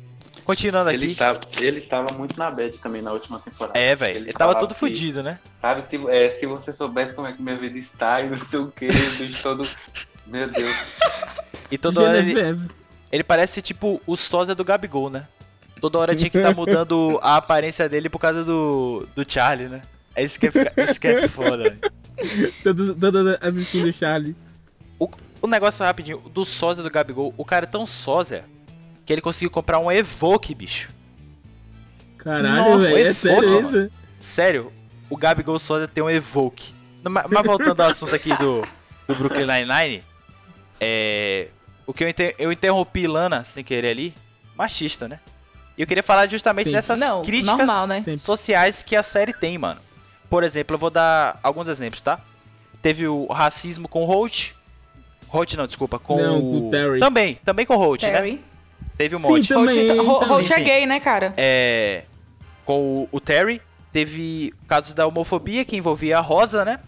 Continuando 0.44 0.90
aqui. 0.90 1.02
Ele 1.04 1.14
tava, 1.14 1.40
ele 1.60 1.80
tava 1.80 2.14
muito 2.14 2.38
na 2.38 2.48
bad 2.50 2.78
também 2.78 3.02
na 3.02 3.10
última 3.12 3.40
temporada. 3.40 3.76
É, 3.76 3.96
velho. 3.96 4.16
Ele 4.18 4.32
tava 4.32 4.52
falava 4.52 4.60
todo 4.60 4.74
que, 4.74 4.78
fudido, 4.80 5.20
né? 5.22 5.40
Sabe, 5.60 5.84
se, 5.88 6.00
é, 6.08 6.30
se 6.30 6.46
você 6.46 6.72
soubesse 6.72 7.14
como 7.14 7.26
é 7.26 7.32
que 7.32 7.42
minha 7.42 7.56
vida 7.56 7.76
está 7.78 8.20
e 8.20 8.28
não 8.30 8.38
sei 8.38 8.60
o 8.60 8.68
que, 8.70 8.86
bicho 8.86 9.42
todo. 9.42 9.68
Meu 10.24 10.48
Deus. 10.48 10.76
E 11.68 11.76
toda 11.76 12.00
hora 12.02 12.18
ele, 12.18 12.34
ele 13.10 13.24
parece 13.24 13.60
tipo 13.60 14.00
o 14.06 14.16
sósia 14.16 14.54
do 14.54 14.62
Gabigol, 14.64 15.10
né? 15.10 15.26
Toda 15.86 15.98
hora 15.98 16.16
tinha 16.16 16.28
que 16.28 16.36
estar 16.38 16.54
mudando 16.54 17.18
a 17.22 17.36
aparência 17.36 17.88
dele 17.88 18.08
por 18.08 18.18
causa 18.18 18.42
do, 18.42 19.06
do 19.14 19.24
Charlie, 19.30 19.68
né? 19.68 19.82
É 20.14 20.24
isso 20.24 20.38
que 20.40 20.46
é, 20.48 20.50
fica- 20.50 20.72
isso 20.82 21.00
que 21.00 21.06
é 21.06 21.28
foda, 21.28 21.58
velho. 21.58 21.78
Todas, 23.00 23.38
as 23.40 23.54
skins 23.56 23.82
do 23.84 23.92
Charlie. 23.92 24.34
O, 24.98 25.08
o 25.42 25.46
negócio 25.46 25.84
rapidinho, 25.84 26.18
do 26.18 26.44
sósia 26.44 26.82
do 26.82 26.90
Gabigol, 26.90 27.32
o 27.36 27.44
cara 27.44 27.66
é 27.66 27.68
tão 27.68 27.86
sósia 27.86 28.44
que 29.04 29.12
ele 29.12 29.20
conseguiu 29.20 29.50
comprar 29.50 29.78
um 29.78 29.92
Evoque, 29.92 30.54
bicho. 30.54 30.88
Caralho, 32.18 32.56
Nossa, 32.72 32.86
velho. 32.86 32.96
É 32.98 33.00
esse 33.02 33.14
sério 33.20 33.60
isso? 33.60 33.90
Sério, 34.18 34.72
o 35.08 35.16
Gabigol 35.16 35.58
sósia 35.58 35.86
tem 35.86 36.02
um 36.02 36.10
Evoque. 36.10 36.74
Mas, 37.04 37.26
mas 37.30 37.46
voltando 37.46 37.80
ao 37.80 37.90
assunto 37.90 38.14
aqui 38.14 38.34
do, 38.36 38.62
do 39.06 39.14
Brooklyn 39.14 39.46
Nine-Nine, 39.46 40.02
é, 40.80 41.48
o 41.86 41.92
que 41.94 42.02
eu, 42.02 42.08
inter- 42.08 42.34
eu 42.38 42.50
interrompi 42.50 43.06
Lana 43.06 43.44
sem 43.44 43.62
querer 43.62 43.90
ali, 43.90 44.12
machista, 44.56 45.06
né? 45.06 45.20
E 45.76 45.82
eu 45.82 45.86
queria 45.86 46.02
falar 46.02 46.28
justamente 46.28 46.66
Sim. 46.66 46.72
dessas 46.72 46.98
Não, 46.98 47.22
críticas 47.22 47.58
normal, 47.58 47.86
né? 47.86 48.02
Sociais 48.16 48.82
que 48.82 48.96
a 48.96 49.02
série 49.02 49.32
tem, 49.32 49.58
mano. 49.58 49.80
Por 50.30 50.42
exemplo, 50.42 50.74
eu 50.74 50.78
vou 50.78 50.90
dar 50.90 51.38
alguns 51.42 51.68
exemplos, 51.68 52.00
tá? 52.00 52.18
Teve 52.82 53.06
o 53.06 53.26
racismo 53.26 53.86
com 53.88 54.02
o 54.02 54.04
Holt. 54.06 54.52
Holt 55.28 55.54
não, 55.54 55.66
desculpa, 55.66 55.98
com 55.98 56.16
Não, 56.16 56.38
o... 56.38 56.42
com 56.60 56.66
o 56.66 56.70
Terry. 56.70 57.00
Também, 57.00 57.34
também 57.44 57.66
com 57.66 57.74
o 57.74 57.78
Holt, 57.78 58.02
né? 58.02 58.10
Terry. 58.10 58.44
Teve 58.96 59.16
um 59.16 59.18
Sim, 59.18 59.28
monte. 59.28 59.48
também. 59.48 59.88
Holt, 59.88 60.00
Ho- 60.08 60.18
também. 60.20 60.28
Holt 60.28 60.44
Sim, 60.46 60.52
é 60.52 60.56
sim. 60.56 60.64
gay, 60.64 60.86
né, 60.86 61.00
cara? 61.00 61.34
É... 61.36 62.04
com 62.64 63.02
o, 63.02 63.08
o 63.12 63.20
Terry. 63.20 63.60
Teve 63.92 64.52
casos 64.68 64.92
da 64.94 65.06
homofobia 65.06 65.64
que 65.64 65.76
envolvia 65.76 66.18
a 66.18 66.20
Rosa, 66.20 66.64
né? 66.64 66.80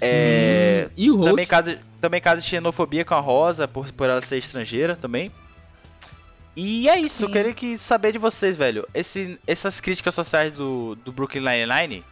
É, 0.00 0.88
E 0.96 1.10
o 1.10 1.16
Holt, 1.16 1.30
Também 1.30 1.46
caso, 1.46 1.78
também 2.00 2.20
caso 2.20 2.40
de 2.42 2.46
xenofobia 2.48 3.04
com 3.04 3.14
a 3.14 3.20
Rosa, 3.20 3.66
por, 3.66 3.90
por 3.92 4.08
ela 4.08 4.20
ser 4.22 4.38
estrangeira 4.38 4.94
também. 4.96 5.30
E 6.60 6.88
é 6.88 6.98
isso, 6.98 7.22
eu 7.22 7.28
Sim. 7.28 7.32
queria 7.34 7.54
que 7.54 7.78
saber 7.78 8.10
de 8.10 8.18
vocês, 8.18 8.56
velho. 8.56 8.84
Esse, 8.92 9.38
essas 9.46 9.80
críticas 9.80 10.12
sociais 10.12 10.52
do, 10.52 10.96
do 10.96 11.12
Brooklyn 11.12 11.40
Nine-Nine, 11.40 12.04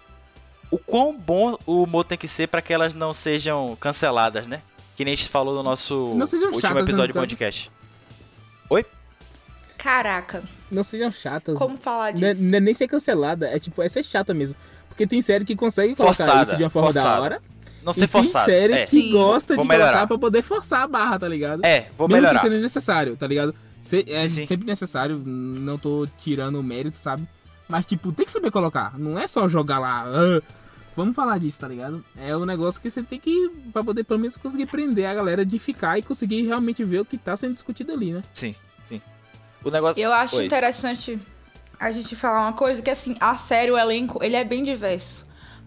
o 0.70 0.78
quão 0.78 1.12
bom 1.16 1.58
o 1.66 1.82
humor 1.82 2.04
tem 2.04 2.16
que 2.16 2.28
ser 2.28 2.46
pra 2.46 2.62
que 2.62 2.72
elas 2.72 2.94
não 2.94 3.12
sejam 3.12 3.76
canceladas, 3.80 4.46
né? 4.46 4.62
Que 4.94 5.04
nem 5.04 5.14
a 5.14 5.16
gente 5.16 5.28
falou 5.28 5.52
no 5.52 5.64
nosso 5.64 5.94
último 5.94 6.60
chatas, 6.60 6.82
episódio 6.84 7.12
do 7.12 7.18
podcast. 7.18 7.72
Caraca, 9.76 10.42
não 10.70 10.82
sejam 10.82 11.10
chatas. 11.10 11.58
como 11.58 11.76
falar 11.76 12.14
Não 12.14 12.26
é, 12.28 12.32
disso? 12.34 12.46
não 12.48 12.56
é 12.56 12.60
nem 12.60 12.74
ser 12.74 12.88
cancelada, 12.88 13.46
é 13.48 13.58
tipo, 13.58 13.82
é 13.82 13.88
ser 13.88 14.02
chata 14.04 14.32
mesmo. 14.32 14.56
Porque 14.88 15.06
tem 15.06 15.20
série 15.20 15.44
que 15.44 15.54
consegue 15.54 15.94
colocar 15.94 16.14
Forçada, 16.24 16.42
isso 16.44 16.56
de 16.56 16.62
uma 16.64 16.70
forma 16.70 16.92
da 16.92 17.02
forçada. 17.02 17.22
hora. 17.22 17.42
Não 17.86 17.92
e 17.92 17.94
ser 17.94 18.00
tem 18.00 18.08
forçado. 18.08 18.44
série 18.44 18.72
É, 18.74 18.80
que 18.84 18.90
Sim. 18.90 19.12
gosta 19.12 19.54
Vou 19.54 19.64
de 19.64 19.68
melhorar. 19.68 19.90
colocar 19.92 20.06
pra 20.08 20.18
poder 20.18 20.42
forçar 20.42 20.82
a 20.82 20.86
barra, 20.88 21.18
tá 21.18 21.28
ligado? 21.28 21.64
é 21.64 21.88
vou 21.96 22.06
Mesmo 22.08 22.20
melhorar. 22.22 22.40
que 22.42 22.48
seja 22.48 22.60
necessário, 22.60 23.16
tá 23.16 23.26
ligado? 23.26 23.54
Se- 23.80 24.04
é 24.08 24.26
Sim, 24.28 24.44
sempre 24.44 24.66
necessário, 24.66 25.22
não 25.24 25.78
tô 25.78 26.06
tirando 26.18 26.58
o 26.58 26.62
mérito, 26.62 26.96
sabe? 26.96 27.26
Mas, 27.68 27.86
tipo, 27.86 28.12
tem 28.12 28.26
que 28.26 28.32
saber 28.32 28.50
colocar. 28.50 28.98
Não 28.98 29.18
é 29.18 29.26
só 29.26 29.48
jogar 29.48 29.78
lá. 29.78 30.04
"Ah". 30.06 30.42
Vamos 30.96 31.14
falar 31.14 31.38
disso, 31.38 31.60
tá 31.60 31.68
ligado? 31.68 32.02
É 32.16 32.34
um 32.34 32.46
negócio 32.46 32.80
que 32.80 32.88
você 32.90 33.02
tem 33.02 33.20
que. 33.20 33.50
Pra 33.72 33.84
poder 33.84 34.02
pelo 34.04 34.18
menos 34.18 34.36
conseguir 34.38 34.64
prender 34.66 35.04
a 35.06 35.12
galera 35.14 35.44
de 35.44 35.58
ficar 35.58 35.98
e 35.98 36.02
conseguir 36.02 36.42
realmente 36.46 36.82
ver 36.82 37.00
o 37.00 37.04
que 37.04 37.18
tá 37.18 37.36
sendo 37.36 37.52
discutido 37.52 37.92
ali, 37.92 38.12
né? 38.12 38.22
Sim, 38.32 38.54
sim. 38.88 39.02
O 39.62 39.70
negócio. 39.70 40.00
Eu 40.02 40.10
acho 40.12 40.38
Oi. 40.38 40.46
interessante 40.46 41.18
a 41.78 41.92
gente 41.92 42.16
falar 42.16 42.40
uma 42.46 42.54
coisa 42.54 42.80
que 42.80 42.88
assim, 42.88 43.14
a 43.20 43.36
série, 43.36 43.70
o 43.70 43.76
elenco, 43.76 44.24
ele 44.24 44.36
é 44.36 44.42
bem 44.44 44.64
diverso. 44.64 45.25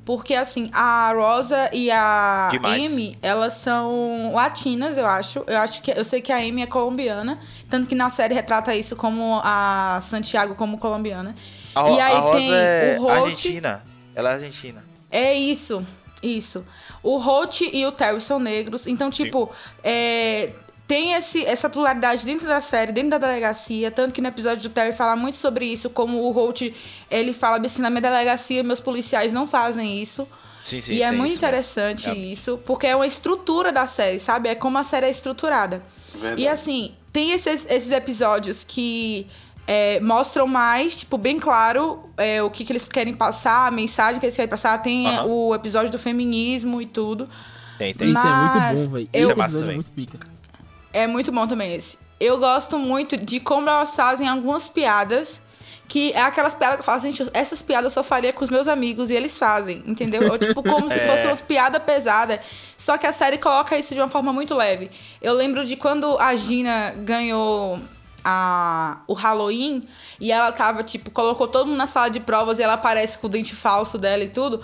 Porque 0.10 0.34
assim, 0.34 0.72
a 0.74 1.13
Rosa 1.13 1.69
e 1.72 1.91
a 1.91 2.48
Demais. 2.50 2.84
Amy, 2.84 3.15
elas 3.22 3.54
são 3.54 4.32
latinas, 4.34 4.98
eu 4.98 5.06
acho. 5.06 5.43
Eu 5.45 5.60
acho 5.60 5.84
que 5.84 5.91
eu 5.91 6.04
sei 6.04 6.19
que 6.19 6.32
a 6.32 6.38
Amy 6.38 6.63
é 6.63 6.65
colombiana, 6.65 7.39
tanto 7.69 7.86
que 7.88 7.93
na 7.93 8.10
série 8.10 8.34
retrata 8.34 8.74
isso 8.74 8.95
como 8.95 9.39
a 9.43 10.00
Santiago 10.02 10.56
como 10.56 10.80
colombiana. 10.80 11.36
A, 11.76 11.91
e 11.91 12.00
aí 12.00 12.15
a 12.15 12.19
Rosa 12.22 12.38
tem 12.39 12.52
é 12.52 12.98
o 12.98 13.04
Holt. 13.04 13.19
argentina. 13.19 13.84
Ela 14.15 14.32
é 14.32 14.34
argentina. 14.34 14.84
É 15.12 15.32
isso, 15.36 15.86
isso. 16.24 16.65
O 17.04 17.17
Holt 17.19 17.62
e 17.62 17.86
o 17.86 17.91
Terry 17.91 18.19
são 18.19 18.39
negros, 18.39 18.88
então, 18.88 19.12
tipo, 19.12 19.52
é, 19.84 20.54
tem 20.89 21.13
esse, 21.13 21.45
essa 21.45 21.69
pluralidade 21.69 22.25
dentro 22.25 22.47
da 22.47 22.60
série, 22.60 22.91
dentro 22.91 23.12
da 23.12 23.19
delegacia, 23.19 23.91
tanto 23.91 24.12
que 24.12 24.19
no 24.21 24.28
episódio 24.28 24.63
do 24.67 24.73
Terry 24.73 24.91
fala 24.91 25.15
muito 25.15 25.36
sobre 25.38 25.63
isso, 25.67 25.88
como 25.91 26.17
o 26.23 26.32
Holt, 26.32 26.73
ele 27.12 27.32
fala 27.32 27.63
assim, 27.63 27.80
na 27.80 27.91
minha 27.91 28.02
delegacia 28.02 28.63
meus 28.63 28.80
policiais 28.80 29.32
não 29.32 29.45
fazem 29.45 30.02
isso. 30.02 30.28
Sim, 30.65 30.82
sim. 30.82 30.93
e 30.93 31.04
é 31.04 31.12
muito 31.12 31.28
isso 31.30 31.38
interessante 31.38 32.10
É. 32.10 32.13
isso, 32.15 32.58
porque 32.65 32.88
é 32.88 32.95
uma 32.95 33.06
estrutura 33.06 33.71
da 33.71 33.86
série, 33.86 34.19
sabe? 34.19 34.49
É 34.49 34.56
como 34.56 34.80
a 34.80 34.84
série 34.84 35.06
é 35.06 35.12
estruturada. 35.12 35.80
Verdade. 36.15 36.41
E 36.41 36.47
assim, 36.47 36.91
tem 37.13 37.34
esses, 37.34 37.67
esses 37.69 37.91
episódios 37.91 38.63
que 38.63 39.28
é, 39.67 39.99
mostram 39.99 40.47
mais, 40.47 40.95
tipo, 40.95 41.19
bem 41.19 41.38
claro 41.39 42.10
é, 42.17 42.41
o 42.41 42.49
que, 42.49 42.65
que 42.65 42.71
eles 42.71 42.88
querem 42.89 43.13
passar, 43.13 43.67
a 43.67 43.71
mensagem 43.71 44.19
que 44.19 44.25
eles 44.25 44.36
querem 44.36 44.49
passar. 44.49 44.75
Tem 44.82 45.08
é, 45.08 45.21
o 45.21 45.54
episódio 45.54 45.91
do 45.91 45.99
feminismo 45.99 46.82
e 46.82 46.88
tudo. 46.88 47.28
Tem, 47.78 47.93
tem. 47.93 48.10
Isso 48.10 48.17
é 48.17 48.23
Mas 48.23 48.73
muito 48.73 48.88
bom, 48.88 48.93
velho. 48.95 49.10
eu- 49.13 49.21
Isso 49.21 49.32
é 49.32 49.36
massa 49.36 49.60
é 49.60 49.73
muito 49.75 49.91
pica. 49.91 50.19
É 50.93 51.06
muito 51.08 51.32
bom 51.32 51.45
também 51.47 51.73
esse. 51.73 51.97
Eu 52.19 52.38
gosto 52.38 52.78
muito 52.78 53.15
de 53.17 53.39
como 53.39 53.69
elas 53.69 53.95
fazem 53.95 54.28
algumas 54.28 54.67
piadas. 54.67 55.41
Que 55.88 56.12
é 56.13 56.21
aquelas 56.21 56.54
piadas 56.54 56.75
que 56.75 56.82
eu 56.82 56.86
falo, 56.86 57.02
gente, 57.02 57.28
essas 57.34 57.63
piadas 57.63 57.86
eu 57.86 58.04
só 58.04 58.08
faria 58.08 58.32
com 58.32 58.43
os 58.43 58.52
meus 58.52 58.67
amigos 58.67 59.10
e 59.10 59.15
eles 59.15 59.39
fazem, 59.39 59.82
entendeu? 59.88 60.32
Ou, 60.32 60.38
tipo, 60.38 60.62
como 60.62 60.88
se 60.88 60.97
É. 60.99 61.08
fossem 61.10 61.25
umas 61.25 61.41
piadas 61.41 61.82
pesadas. 61.82 62.41
Só 62.78 62.95
que 62.95 63.08
a 63.08 63.12
série 63.12 63.39
coloca 63.39 63.75
isso 63.75 63.95
de 63.95 63.99
uma 63.99 64.08
forma 64.08 64.32
muito 64.32 64.54
leve. 64.54 64.91
Eu 65.19 65.34
lembro 65.34 65.65
de 65.65 65.75
quando 65.75 66.15
a 66.19 66.36
Gina 66.36 66.91
ganhou 66.97 67.80
a, 68.23 68.99
o 69.08 69.13
Halloween 69.13 69.82
e 70.19 70.32
ela 70.32 70.52
tava, 70.52 70.84
tipo, 70.84 71.10
colocou 71.10 71.47
todo 71.47 71.65
mundo 71.65 71.78
na 71.78 71.88
sala 71.88 72.10
de 72.10 72.19
provas 72.19 72.60
e 72.60 72.62
ela 72.62 72.73
aparece 72.73 73.17
com 73.17 73.25
o 73.25 73.30
dente 73.30 73.56
falso 73.56 73.97
dela 73.97 74.23
e 74.23 74.30
tudo. 74.30 74.62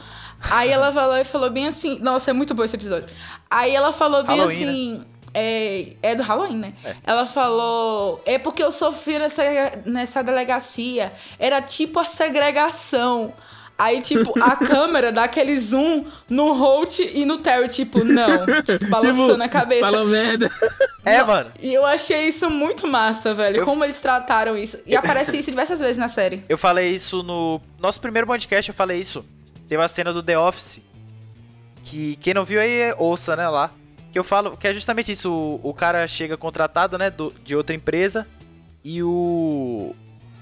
Aí 0.52 0.70
ela 0.70 0.92
falou 0.92 1.18
e 1.18 1.24
falou 1.24 1.50
bem 1.50 1.68
assim. 1.68 1.98
Nossa, 2.02 2.30
é 2.30 2.34
muito 2.34 2.54
bom 2.54 2.64
esse 2.64 2.76
episódio. 2.76 3.10
Aí 3.50 3.74
ela 3.76 3.92
falou 3.92 4.24
bem 4.24 4.38
Halloween, 4.38 4.98
né? 5.00 5.06
É, 5.38 5.94
é 6.02 6.16
do 6.16 6.24
Halloween, 6.24 6.58
né? 6.58 6.74
Ela 7.04 7.26
falou. 7.26 8.22
É 8.26 8.40
porque 8.40 8.64
eu 8.64 8.72
sofri 8.72 9.20
nessa, 9.20 9.44
nessa 9.86 10.24
delegacia. 10.24 11.12
Era 11.38 11.62
tipo 11.62 12.00
a 12.00 12.06
segregação. 12.06 13.34
Aí, 13.78 14.00
tipo, 14.02 14.34
a 14.42 14.56
câmera 14.66 15.12
dá 15.12 15.26
aquele 15.26 15.60
zoom 15.60 16.06
no 16.30 16.54
Holt 16.54 17.00
e 17.00 17.26
no 17.26 17.40
Terry, 17.40 17.68
tipo, 17.68 18.06
não. 18.06 18.46
Tipo, 18.64 18.86
balançando 18.88 19.44
a 19.44 19.50
cabeça. 19.50 19.82
Falou 19.92 20.06
merda. 20.08 20.50
É, 21.08 21.22
mano. 21.24 21.52
E 21.62 21.72
eu 21.72 21.86
achei 21.86 22.28
isso 22.30 22.50
muito 22.50 22.88
massa, 22.88 23.32
velho. 23.36 23.58
Eu- 23.58 23.66
Como 23.66 23.84
eles 23.84 24.02
trataram 24.02 24.58
isso. 24.58 24.80
E 24.88 24.96
aparece 24.96 25.38
isso 25.38 25.52
diversas 25.52 25.80
vezes 25.80 25.98
na 25.98 26.10
série. 26.10 26.44
Eu 26.50 26.58
falei 26.58 26.96
isso 26.96 27.22
no 27.22 27.62
nosso 27.80 28.02
primeiro 28.02 28.26
podcast, 28.26 28.70
eu 28.70 28.74
falei 28.76 29.02
isso. 29.02 29.24
Teve 29.70 29.84
a 29.84 29.88
cena 29.88 30.12
do 30.12 30.24
The 30.24 30.36
Office. 30.40 30.80
Que 31.84 32.16
quem 32.16 32.34
não 32.34 32.44
viu 32.44 32.60
aí, 32.60 32.92
ouça, 32.98 33.36
né, 33.36 33.48
lá. 33.48 33.70
Que 34.16 34.20
eu 34.20 34.24
falo, 34.24 34.56
que 34.56 34.66
é 34.66 34.74
justamente 34.74 35.12
isso. 35.12 35.30
O, 35.30 35.60
o 35.62 35.74
cara 35.74 36.08
chega 36.08 36.38
contratado, 36.38 36.98
né, 36.98 37.10
do- 37.10 37.34
de 37.44 37.54
outra 37.54 37.76
empresa. 37.76 38.26
E 38.82 39.04
o. 39.04 39.94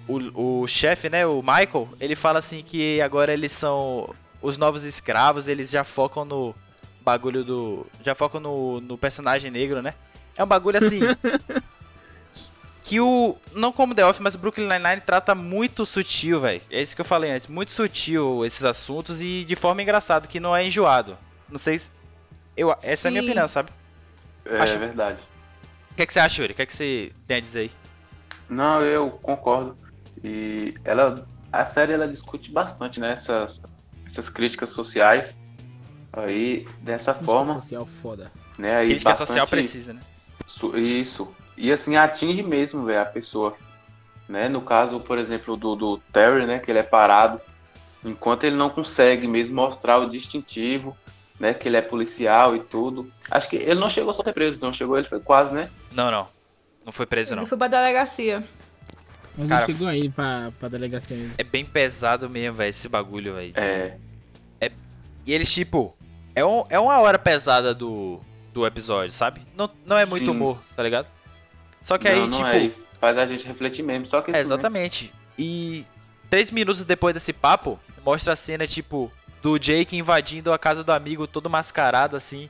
O, 0.07 0.61
o 0.61 0.67
chefe, 0.67 1.09
né, 1.09 1.25
o 1.25 1.41
Michael, 1.41 1.89
ele 1.99 2.13
fala 2.15 2.37
assim 2.37 2.61
que 2.61 3.01
agora 3.01 3.33
eles 3.33 3.51
são 3.51 4.13
os 4.43 4.59
novos 4.59 4.83
escravos, 4.85 5.47
eles 5.47 5.71
já 5.71 5.83
focam 5.83 6.23
no 6.23 6.53
bagulho 7.01 7.43
do. 7.43 7.87
Já 8.05 8.13
focam 8.13 8.39
no, 8.39 8.79
no 8.79 8.95
personagem 8.95 9.49
negro, 9.49 9.81
né? 9.81 9.95
É 10.37 10.43
um 10.43 10.47
bagulho 10.47 10.77
assim. 10.77 10.99
que 12.83 12.99
o. 12.99 13.35
Não 13.53 13.71
como 13.71 13.95
The 13.95 14.05
Office, 14.05 14.19
mas 14.21 14.35
o 14.35 14.37
Brooklyn 14.37 14.67
Nine-Nine 14.67 15.01
trata 15.03 15.33
muito 15.33 15.83
sutil, 15.83 16.41
velho. 16.41 16.61
É 16.69 16.79
isso 16.79 16.93
que 16.95 17.01
eu 17.01 17.05
falei 17.05 17.31
antes. 17.31 17.47
Muito 17.47 17.71
sutil 17.71 18.45
esses 18.45 18.63
assuntos 18.63 19.19
e 19.19 19.43
de 19.43 19.55
forma 19.55 19.81
engraçada, 19.81 20.27
que 20.27 20.39
não 20.39 20.55
é 20.55 20.63
enjoado. 20.63 21.17
Não 21.49 21.57
sei 21.57 21.79
se. 21.79 21.92
Eu, 22.55 22.71
essa 22.81 23.07
é 23.07 23.09
a 23.09 23.11
minha 23.11 23.23
Sim. 23.23 23.27
opinião, 23.29 23.47
sabe? 23.47 23.71
É 24.45 24.57
Acho- 24.59 24.79
verdade. 24.79 25.19
O 25.91 25.95
que, 25.95 26.01
é 26.01 26.05
que 26.05 26.13
você 26.13 26.19
acha, 26.19 26.41
Yuri? 26.41 26.53
O 26.53 26.55
que, 26.55 26.61
é 26.61 26.65
que 26.65 26.73
você 26.75 27.11
tem 27.27 27.37
a 27.37 27.39
dizer 27.39 27.59
aí? 27.59 27.71
Não, 28.49 28.81
eu 28.81 29.11
concordo. 29.11 29.77
E 30.23 30.73
ela, 30.83 31.25
a 31.51 31.65
série 31.65 31.93
ela 31.93 32.07
discute 32.07 32.51
bastante 32.51 32.99
né, 32.99 33.11
essas, 33.11 33.61
essas 34.05 34.29
críticas 34.29 34.71
sociais 34.71 35.35
aí 36.11 36.67
dessa 36.81 37.13
forma, 37.13 37.53
social 37.55 37.85
foda. 38.01 38.31
né? 38.57 38.77
Aí 38.77 38.87
Crítica 38.87 39.09
bastante 39.11 39.27
social 39.27 39.47
precisa, 39.47 39.93
né? 39.93 40.01
Isso. 40.75 41.33
E 41.57 41.71
assim 41.71 41.95
atinge 41.95 42.41
mesmo, 42.43 42.85
velho, 42.85 43.01
a 43.01 43.05
pessoa, 43.05 43.55
né? 44.27 44.47
No 44.49 44.61
caso, 44.61 44.99
por 44.99 45.17
exemplo, 45.17 45.55
do, 45.57 45.75
do 45.75 45.97
Terry, 46.11 46.45
né? 46.45 46.59
Que 46.59 46.71
ele 46.71 46.79
é 46.79 46.83
parado, 46.83 47.39
enquanto 48.03 48.43
ele 48.45 48.55
não 48.55 48.69
consegue 48.69 49.27
mesmo 49.27 49.55
mostrar 49.55 49.97
o 49.99 50.09
distintivo, 50.09 50.95
né? 51.43 51.53
Que 51.53 51.67
ele 51.67 51.75
é 51.75 51.81
policial 51.81 52.55
e 52.55 52.61
tudo. 52.61 53.11
Acho 53.29 53.49
que 53.49 53.57
ele 53.57 53.75
não 53.79 53.89
chegou 53.89 54.11
a 54.11 54.13
ser 54.13 54.31
preso, 54.31 54.57
não 54.61 54.71
chegou, 54.71 54.97
ele 54.97 55.09
foi 55.09 55.19
quase, 55.19 55.53
né? 55.53 55.69
Não, 55.91 56.09
não. 56.09 56.25
Não 56.85 56.93
foi 56.93 57.05
preso, 57.05 57.35
não. 57.35 57.43
Ele 57.43 57.49
foi 57.49 57.57
pra 57.57 57.67
delegacia. 57.67 58.41
Mas 59.37 59.49
Cara, 59.49 59.63
ele 59.65 59.73
chegou 59.73 59.87
aí 59.89 60.09
pra, 60.09 60.53
pra 60.57 60.69
delegacia 60.69 61.17
mesmo. 61.17 61.33
É 61.37 61.43
bem 61.43 61.65
pesado 61.65 62.29
mesmo, 62.29 62.55
velho, 62.55 62.69
esse 62.69 62.87
bagulho, 62.87 63.35
velho. 63.35 63.51
É, 63.57 63.97
E 65.25 65.33
eles, 65.33 65.51
tipo, 65.51 65.93
é, 66.33 66.45
um, 66.45 66.63
é 66.69 66.79
uma 66.79 66.97
hora 66.99 67.19
pesada 67.19 67.73
do, 67.73 68.21
do 68.53 68.65
episódio, 68.65 69.11
sabe? 69.11 69.41
Não, 69.55 69.69
não 69.85 69.97
é 69.97 70.05
muito 70.05 70.25
Sim. 70.25 70.31
humor, 70.31 70.57
tá 70.77 70.83
ligado? 70.83 71.07
Só 71.81 71.97
que 71.97 72.07
não, 72.09 72.23
aí, 72.23 72.29
não 72.29 72.37
tipo. 72.37 72.47
é, 72.47 72.71
faz 73.01 73.17
a 73.17 73.25
gente 73.25 73.45
refletir 73.45 73.83
mesmo, 73.83 74.05
só 74.05 74.21
que 74.21 74.31
É, 74.31 74.39
exatamente. 74.39 75.11
E 75.37 75.85
três 76.29 76.51
minutos 76.51 76.85
depois 76.85 77.13
desse 77.13 77.33
papo, 77.33 77.77
mostra 78.05 78.31
a 78.31 78.35
cena, 78.35 78.65
tipo, 78.65 79.11
do 79.43 79.59
Jake 79.59 79.95
invadindo 79.97 80.51
a 80.51 80.57
casa 80.57 80.83
do 80.83 80.91
amigo 80.91 81.27
todo 81.27 81.49
mascarado, 81.49 82.15
assim. 82.15 82.49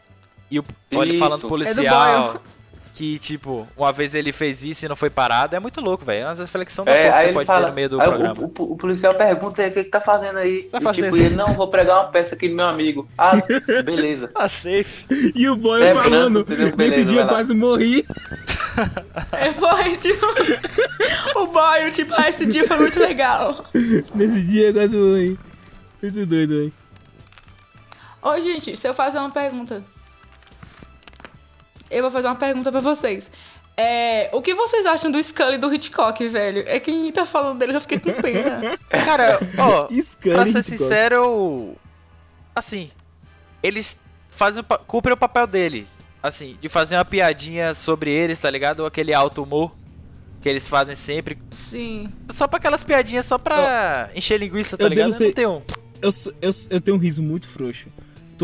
E 0.50 0.60
o, 0.60 0.66
ele 0.92 1.18
falando 1.20 1.46
É 1.46 1.50
policial 1.50 2.22
Boyle. 2.24 2.40
que, 2.94 3.18
tipo, 3.18 3.68
uma 3.76 3.92
vez 3.92 4.14
ele 4.14 4.32
fez 4.32 4.64
isso 4.64 4.86
e 4.86 4.88
não 4.88 4.96
foi 4.96 5.10
parado. 5.10 5.56
É 5.56 5.60
muito 5.60 5.82
louco, 5.82 6.06
velho. 6.06 6.28
Às 6.28 6.38
vezes 6.38 6.52
reflexão 6.54 6.86
da 6.86 6.92
É, 6.92 7.10
pouco 7.10 7.18
você 7.28 7.34
pode 7.34 7.48
fala, 7.48 7.62
ter 7.64 7.70
no 7.70 7.74
meio 7.74 7.90
do 7.90 7.98
programa. 7.98 8.40
O, 8.40 8.44
o- 8.46 8.74
o 8.74 8.78
policial 8.78 9.16
pergunta 9.16 9.64
aí, 9.64 9.70
o 9.70 9.74
que 9.74 9.84
que 9.86 9.90
tá 9.90 10.00
fazendo 10.00 10.38
aí? 10.38 10.64
Tá 10.72 10.78
e 10.78 10.82
fazendo. 10.82 11.06
tipo, 11.06 11.18
ele, 11.18 11.36
não, 11.36 11.56
vou 11.56 11.68
pregar 11.70 12.02
uma 12.04 12.12
peça 12.12 12.36
aqui 12.36 12.48
do 12.48 12.54
meu 12.56 12.68
amigo. 12.68 13.10
Ah, 13.18 13.32
beleza. 13.84 14.30
Ah, 14.36 14.48
safe. 14.48 15.08
E 15.34 15.50
o 15.50 15.56
boy 15.56 15.82
é 15.82 15.96
falando, 15.96 16.46
branco, 16.46 16.52
entendeu? 16.54 16.66
nesse 16.66 16.78
Beleza, 16.78 17.06
dia 17.06 17.22
eu 17.22 17.26
vai 17.26 17.26
lá." 17.26 17.32
quase 17.40 17.54
morri. 17.56 18.06
É, 19.32 19.52
foi, 19.52 19.96
tipo. 19.98 20.26
o 21.40 21.48
boy, 21.48 21.90
tipo, 21.92 22.14
ah, 22.16 22.30
esse 22.30 22.46
dia 22.46 22.68
foi 22.68 22.78
muito 22.78 23.00
legal. 23.00 23.66
Nesse 24.14 24.44
dia 24.44 24.68
eu 24.68 24.74
quase 24.74 24.96
morri. 24.96 25.40
Muito 26.00 26.26
doido, 26.28 26.50
velho. 26.60 26.74
Ô, 28.24 28.40
gente, 28.42 28.76
se 28.78 28.88
eu 28.88 28.94
fazer 28.94 29.18
uma 29.20 29.32
pergunta. 29.32 29.84
Eu 31.90 32.02
vou 32.04 32.12
fazer 32.12 32.28
uma 32.28 32.36
pergunta 32.36 32.72
pra 32.72 32.82
vocês. 32.82 33.30
É, 33.76 34.30
o 34.34 34.42
que 34.42 34.54
vocês 34.54 34.86
acham 34.86 35.12
do 35.12 35.22
Scully 35.22 35.56
e 35.56 35.58
do 35.58 35.74
Hitchcock, 35.74 36.28
velho? 36.28 36.64
É 36.68 36.80
que 36.80 36.92
a 36.92 36.94
gente 36.94 37.12
tá 37.12 37.26
falando 37.26 37.58
deles, 37.60 37.76
eu 37.76 37.82
fiquei 37.82 38.00
com 38.00 38.14
pena. 38.22 38.78
Cara, 38.90 39.40
ó, 39.58 39.88
Scully 40.02 40.36
pra 40.36 40.46
ser 40.46 40.60
Hitchcock. 40.60 40.78
sincero, 40.78 41.16
eu- 41.16 41.78
assim, 42.56 42.92
eles 43.62 43.98
fazem 44.30 44.64
cumprem 44.88 45.14
o 45.14 45.18
papel 45.18 45.46
dele, 45.48 45.88
assim, 46.22 46.58
de 46.62 46.70
fazer 46.70 46.96
uma 46.98 47.06
piadinha 47.06 47.74
sobre 47.74 48.12
eles, 48.12 48.40
tá 48.40 48.50
ligado? 48.50 48.82
Ou 48.82 48.86
aquele 48.86 49.14
alto 49.14 49.42
humor 49.44 49.72
que 50.42 50.48
eles 50.50 50.68
fazem 50.68 50.94
sempre, 50.96 51.38
Sim. 51.52 52.12
só 52.34 52.48
pra 52.48 52.58
aquelas 52.58 52.84
piadinhas, 52.84 53.26
só 53.26 53.38
pra 53.38 54.10
encher 54.16 54.38
linguiça, 54.40 54.78
tá 54.78 54.84
eu 54.84 54.88
ligado? 54.90 55.06
devo 55.08 55.18
ser- 55.18 55.26
Não 55.28 55.34
tem 55.34 55.48
um. 55.48 55.62
Eu, 56.02 56.10
eu, 56.42 56.52
eu 56.70 56.82
tenho 56.82 56.98
um 56.98 57.00
riso 57.00 57.24
muito 57.24 57.48
frouxo. 57.48 57.88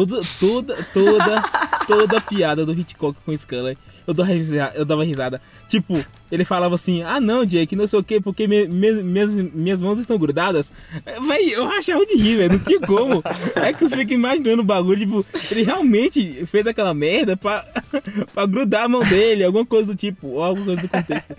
Toda, 0.06 0.22
toda, 0.40 0.76
toda, 0.94 1.42
toda 1.88 2.22
piada 2.22 2.66
do 2.66 2.72
Hitchcock 2.74 3.18
com 3.26 3.32
o 3.32 3.38
Scully, 3.38 3.78
eu, 4.08 4.14
dou 4.14 4.26
risa- 4.26 4.72
eu 4.76 4.86
dava 4.86 5.04
risada. 5.04 5.42
Tipo, 5.68 6.04
ele 6.32 6.46
falava 6.46 6.76
assim, 6.76 7.04
ah 7.04 7.20
não, 7.20 7.44
Jake, 7.46 7.76
não 7.76 7.86
sei 7.88 8.00
o 8.00 8.04
que, 8.04 8.22
porque 8.22 8.48
me- 8.48 8.66
me- 8.68 9.04
minhas, 9.04 9.32
minhas 9.34 9.82
mãos 9.82 10.00
estão 10.00 10.18
grudadas. 10.18 10.72
É, 11.06 11.20
Véi, 11.20 11.52
eu 11.54 11.66
rachava 11.68 12.06
de 12.06 12.16
rir, 12.16 12.38
velho, 12.38 12.54
não 12.54 12.60
tinha 12.60 12.80
como. 12.80 13.22
É 13.56 13.74
que 13.74 13.84
eu 13.84 13.90
fico 13.90 14.14
imaginando 14.14 14.62
o 14.62 14.66
bagulho, 14.66 15.00
tipo, 15.00 15.26
ele 15.52 15.64
realmente 15.64 16.46
fez 16.46 16.66
aquela 16.66 16.94
merda 16.94 17.36
pra, 17.36 17.66
pra 18.34 18.46
grudar 18.46 18.86
a 18.86 18.90
mão 18.90 19.04
dele, 19.04 19.44
alguma 19.44 19.66
coisa 19.66 19.94
do 19.94 19.98
tipo, 19.98 20.28
ou 20.28 20.44
alguma 20.44 20.66
coisa 20.66 20.82
do 20.82 20.88
contexto. 20.90 21.36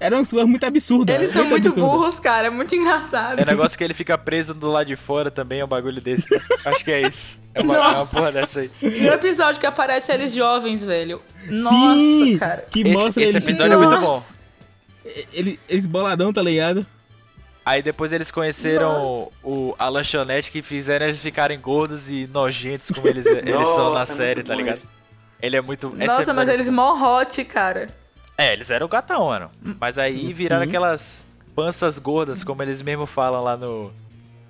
Era 0.00 0.16
uma 0.16 0.24
coisa 0.26 0.46
muito 0.46 0.64
absurda. 0.64 1.12
Eles 1.12 1.30
são 1.30 1.44
muito 1.44 1.68
absurda. 1.68 1.86
burros, 1.88 2.18
cara. 2.18 2.46
É 2.46 2.50
muito 2.50 2.74
engraçado. 2.74 3.38
É 3.38 3.42
um 3.42 3.46
negócio 3.46 3.76
que 3.76 3.84
ele 3.84 3.92
fica 3.92 4.16
preso 4.16 4.54
do 4.54 4.70
lado 4.70 4.86
de 4.86 4.96
fora 4.96 5.30
também, 5.30 5.60
é 5.60 5.64
um 5.64 5.68
bagulho 5.68 6.00
desse. 6.00 6.26
né? 6.34 6.40
Acho 6.64 6.82
que 6.82 6.90
é 6.90 7.06
isso. 7.06 7.38
É 7.54 7.60
uma, 7.60 7.74
é 7.74 7.78
uma 7.80 7.90
Nossa. 7.92 8.16
porra 8.16 8.32
dessa 8.32 8.60
aí. 8.60 8.70
E 8.80 9.08
o 9.08 9.12
episódio 9.12 9.60
que 9.60 9.66
aparece 9.66 10.10
eles 10.10 10.32
jovens, 10.32 10.82
velho. 10.84 11.20
Nossa, 11.48 11.96
Sim, 11.98 12.38
cara. 12.38 12.66
Que 12.70 12.80
Esse- 12.80 12.90
mostra 12.92 13.22
esse 13.24 13.32
eles, 13.36 13.44
episódio 13.44 13.72
é 13.74 13.76
muito 13.76 14.00
bom. 14.00 14.06
Nossa. 14.14 14.38
ele- 15.34 15.60
eles 15.68 15.84
boladão, 15.86 16.32
tá 16.32 16.40
ligado? 16.40 16.86
Aí 17.66 17.82
depois 17.82 18.10
eles 18.12 18.30
conheceram 18.30 19.28
o, 19.44 19.74
a 19.78 19.88
lanchonete 19.90 20.50
que 20.50 20.62
fizeram 20.62 21.06
eles 21.06 21.18
ficarem 21.20 21.60
gordos 21.60 22.08
e 22.08 22.26
nojentos 22.32 22.90
como 22.90 23.06
eles, 23.06 23.26
eles 23.26 23.68
são 23.68 23.92
na 23.92 24.00
Nossa, 24.00 24.12
é 24.14 24.16
série, 24.16 24.34
muito 24.36 24.46
tá 24.46 24.54
ligado? 24.54 24.80
Ele 25.42 25.56
é 25.56 25.60
muito. 25.60 25.88
Nossa, 25.88 26.32
mas 26.32 26.48
episódio- 26.48 26.52
eles 26.54 26.70
mó 26.70 26.94
hot, 27.20 27.44
cara. 27.44 27.88
É, 28.42 28.52
eles 28.52 28.70
eram 28.70 28.86
o 28.86 28.88
gatão, 28.88 29.26
mano. 29.26 29.50
Mas 29.80 29.98
aí 29.98 30.20
Sim. 30.28 30.28
viraram 30.32 30.62
aquelas 30.64 31.22
panças 31.54 31.98
gordas, 31.98 32.42
como 32.44 32.62
eles 32.62 32.80
mesmos 32.82 33.10
falam 33.10 33.42
lá 33.42 33.56
no. 33.56 33.92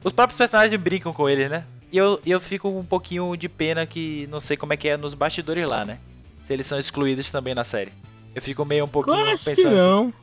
Os 0.04 0.12
próprios 0.12 0.38
personagens 0.38 0.80
brincam 0.80 1.12
com 1.12 1.28
eles, 1.28 1.50
né? 1.50 1.64
E 1.92 1.98
eu, 1.98 2.20
eu 2.24 2.38
fico 2.40 2.68
um 2.68 2.84
pouquinho 2.84 3.34
de 3.36 3.48
pena 3.48 3.84
que 3.84 4.28
não 4.30 4.38
sei 4.38 4.56
como 4.56 4.72
é 4.72 4.76
que 4.76 4.88
é 4.88 4.96
nos 4.96 5.12
bastidores 5.14 5.66
lá, 5.68 5.84
né? 5.84 5.98
Se 6.44 6.52
eles 6.52 6.66
são 6.66 6.78
excluídos 6.78 7.30
também 7.30 7.54
na 7.54 7.64
série. 7.64 7.92
Eu 8.34 8.40
fico 8.40 8.64
meio 8.64 8.84
um 8.84 8.88
pouquinho 8.88 9.16
acho 9.32 9.44
que 9.44 9.50
pensando 9.56 9.68
assim. 9.76 9.76
não. 9.76 10.14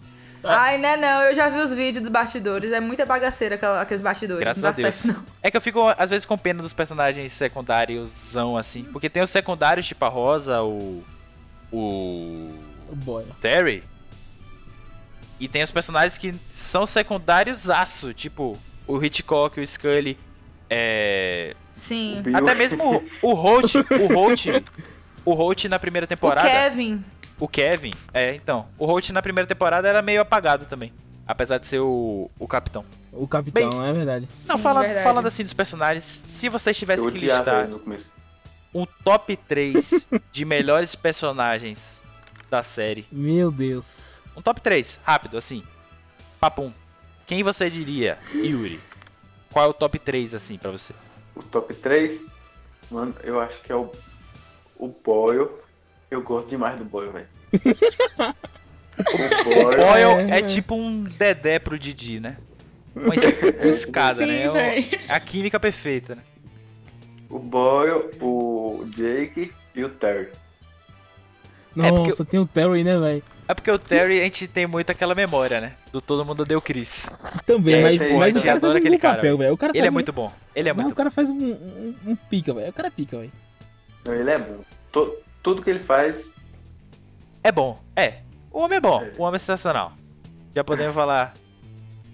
Ai, 0.43 0.77
né, 0.77 0.95
não. 0.95 1.23
Eu 1.23 1.35
já 1.35 1.49
vi 1.49 1.59
os 1.59 1.73
vídeos 1.73 2.01
dos 2.03 2.09
bastidores. 2.11 2.71
É 2.71 2.79
muita 2.79 3.05
bagaceira 3.05 3.55
aquela- 3.55 3.81
aqueles 3.81 4.01
bastidores. 4.01 4.39
Graças 4.39 4.63
não 4.63 4.69
a 4.69 4.71
dá 4.71 4.77
Deus. 4.81 4.95
certo, 4.95 5.17
não. 5.17 5.25
É 5.43 5.51
que 5.51 5.57
eu 5.57 5.61
fico, 5.61 5.81
às 5.97 6.09
vezes, 6.09 6.25
com 6.25 6.37
pena 6.37 6.61
dos 6.61 6.71
personagens 6.71 7.33
secundários, 7.33 8.35
assim. 8.57 8.83
Porque 8.85 9.09
tem 9.09 9.21
os 9.21 9.29
secundários, 9.29 9.85
tipo 9.85 10.05
a 10.05 10.07
Rosa, 10.07 10.61
o. 10.63 11.03
O. 11.71 12.53
O 12.89 12.95
boy. 12.95 13.25
Terry. 13.41 13.83
E 15.39 15.47
tem 15.47 15.61
os 15.61 15.71
personagens 15.71 16.17
que 16.17 16.33
são 16.49 16.85
secundários 16.85 17.69
aço, 17.69 18.13
tipo 18.13 18.57
o 18.87 19.03
Hitchcock, 19.03 19.59
o 19.59 19.67
Scully, 19.67 20.17
é... 20.69 21.55
Sim. 21.75 22.23
Até 22.33 22.55
mesmo 22.55 22.83
o, 23.21 23.29
o 23.29 23.33
Holt, 23.33 23.75
o 23.75 24.13
Holt, 24.13 24.45
o 25.23 25.33
Holt 25.33 25.65
na 25.65 25.77
primeira 25.77 26.05
O 26.05 26.07
temporada, 26.07 26.49
Kevin. 26.49 27.03
o 27.39 27.47
Kevin, 27.47 27.93
é, 28.13 28.33
então, 28.33 28.67
o 28.79 28.85
Holt 28.85 29.09
na 29.11 29.21
primeira 29.21 29.47
temporada 29.47 29.87
era 29.87 30.01
meio 30.01 30.21
apagado 30.21 30.65
também, 30.65 30.91
apesar 31.27 31.59
de 31.59 31.67
ser 31.67 31.79
o, 31.79 32.31
o 32.39 32.47
capitão. 32.47 32.83
O 33.11 33.27
capitão, 33.27 33.85
é 33.85 33.93
verdade. 33.93 34.27
Não, 34.47 34.57
Sim, 34.57 34.63
falando, 34.63 34.85
verdade. 34.85 35.03
falando 35.03 35.25
assim 35.27 35.43
dos 35.43 35.53
personagens, 35.53 36.23
se 36.25 36.49
vocês 36.49 36.75
Eu 36.75 36.79
tivessem 36.79 37.11
que 37.11 37.17
listar 37.19 37.67
um 38.73 38.85
top 39.03 39.35
3 39.35 40.07
de 40.31 40.45
melhores 40.45 40.95
personagens 40.95 42.01
da 42.49 42.63
série, 42.63 43.05
Meu 43.11 43.51
Deus. 43.51 44.17
Um 44.35 44.41
top 44.41 44.61
3, 44.61 44.99
rápido, 45.03 45.37
assim. 45.37 45.63
Papum. 46.39 46.71
Quem 47.25 47.43
você 47.43 47.69
diria, 47.69 48.17
Yuri? 48.33 48.79
Qual 49.51 49.65
é 49.65 49.67
o 49.67 49.73
top 49.73 49.97
3, 49.99 50.33
assim, 50.35 50.57
pra 50.57 50.71
você? 50.71 50.93
O 51.35 51.41
top 51.43 51.73
3, 51.73 52.21
mano, 52.91 53.15
eu 53.23 53.39
acho 53.39 53.59
que 53.61 53.71
é 53.71 53.75
o, 53.75 53.91
o 54.77 54.87
Boyle. 54.87 55.49
Eu 56.09 56.21
gosto 56.21 56.47
demais 56.49 56.77
do 56.77 56.85
Boyle, 56.85 57.11
velho. 57.11 57.27
o 58.99 59.43
Boyle. 59.43 59.77
Boyle 59.77 60.31
É. 60.31 60.39
é 60.39 60.41
tipo 60.43 60.75
um 60.75 61.03
Dedé 61.03 61.59
pro 61.59 61.77
Didi, 61.77 62.19
né? 62.19 62.37
Uma, 62.95 63.13
es- 63.15 63.33
uma 63.59 63.67
escada, 63.67 64.21
Sim, 64.21 64.27
né? 64.27 64.43
É 64.43 64.49
o- 64.49 64.53
véi. 64.53 64.89
a 65.09 65.19
química 65.19 65.59
perfeita, 65.59 66.15
né? 66.15 66.21
O 67.29 67.39
Boyle, 67.39 68.09
o 68.21 68.85
Jake 68.95 69.51
e 69.75 69.83
o 69.83 69.89
Terry. 69.89 70.29
É, 71.85 71.91
porque 71.91 72.09
Nossa, 72.09 72.25
tem 72.25 72.39
o 72.39 72.45
Terry, 72.45 72.83
né, 72.83 72.97
velho? 72.97 73.23
É 73.47 73.53
porque 73.53 73.71
o 73.71 73.79
Terry, 73.79 74.19
a 74.19 74.23
gente 74.23 74.47
tem 74.47 74.67
muito 74.67 74.89
aquela 74.91 75.15
memória, 75.15 75.61
né? 75.61 75.73
Do 75.91 76.01
Todo 76.01 76.25
Mundo 76.25 76.43
Deu 76.43 76.61
Chris. 76.61 77.05
Também, 77.45 77.75
É, 77.75 77.81
mas, 77.83 77.95
esse 77.95 78.05
aí, 78.05 78.17
mas 78.17 78.35
o 78.35 78.43
cara 78.43 78.59
faz 78.59 78.73
um 78.73 78.77
aquele 78.77 78.95
bom 78.97 79.01
cara, 79.01 79.15
papel, 79.15 79.37
velho. 79.37 79.53
O 79.53 79.57
cara 79.57 79.71
Ele 79.75 79.87
é 79.87 79.89
um- 79.89 79.93
muito 79.93 80.11
bom. 80.11 80.31
Ele 80.55 80.69
é 80.69 80.73
Mas 80.73 80.83
muito 80.83 80.93
o 80.93 80.97
cara 80.97 81.09
faz 81.11 81.29
um, 81.29 81.33
um, 81.35 81.95
um 82.07 82.15
pica, 82.15 82.53
velho. 82.53 82.69
O 82.69 82.73
cara 82.73 82.91
pica, 82.91 83.17
velho. 83.19 83.31
Ele 84.05 84.29
é 84.29 84.37
bom. 84.37 84.59
Tudo 85.43 85.61
que 85.61 85.69
ele 85.69 85.79
faz, 85.79 86.33
É 87.43 87.51
bom, 87.51 87.79
é. 87.95 88.15
O 88.51 88.59
homem 88.59 88.77
é 88.77 88.81
bom, 88.81 89.01
É. 89.01 89.11
o 89.17 89.21
homem 89.23 89.35
é 89.35 89.39
sensacional. 89.39 89.93
Já 90.55 90.63
podemos 90.63 90.93
falar 90.95 91.33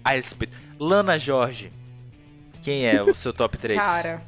a 0.04 0.10
respeito. 0.12 0.54
Lana 0.78 1.18
Jorge, 1.18 1.72
quem 2.62 2.86
é 2.86 3.02
o 3.02 3.14
seu 3.14 3.32
top 3.32 3.56
3? 3.56 3.80
Cara, 3.80 4.22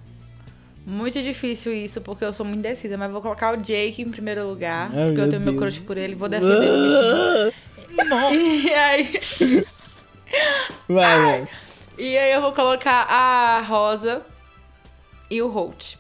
muito 0.87 1.21
difícil 1.21 1.75
isso, 1.75 2.01
porque 2.01 2.25
eu 2.25 2.33
sou 2.33 2.47
muito 2.47 2.61
indecisa. 2.61 2.97
Mas 2.97 3.11
vou 3.11 3.21
colocar 3.21 3.53
o 3.53 3.57
Jake 3.57 4.01
em 4.03 4.11
primeiro 4.11 4.47
lugar. 4.49 4.89
Ai, 4.95 5.07
porque 5.07 5.21
eu 5.21 5.25
meu 5.25 5.29
tenho 5.31 5.43
meu 5.43 5.51
Deus. 5.53 5.61
crush 5.61 5.81
por 5.81 5.99
ele. 5.99 6.15
Vou 6.15 6.29
defender 6.29 6.71
o 6.71 6.87
bichinho. 6.87 7.53
E 8.33 8.73
aí, 8.75 9.21
Vai, 10.89 11.19
velho. 11.21 11.49
e 11.99 12.17
aí 12.19 12.33
eu 12.33 12.41
vou 12.43 12.53
colocar 12.53 13.03
a 13.09 13.61
Rosa 13.63 14.21
e 15.31 15.41
o 15.41 15.49
Holt. 15.49 15.97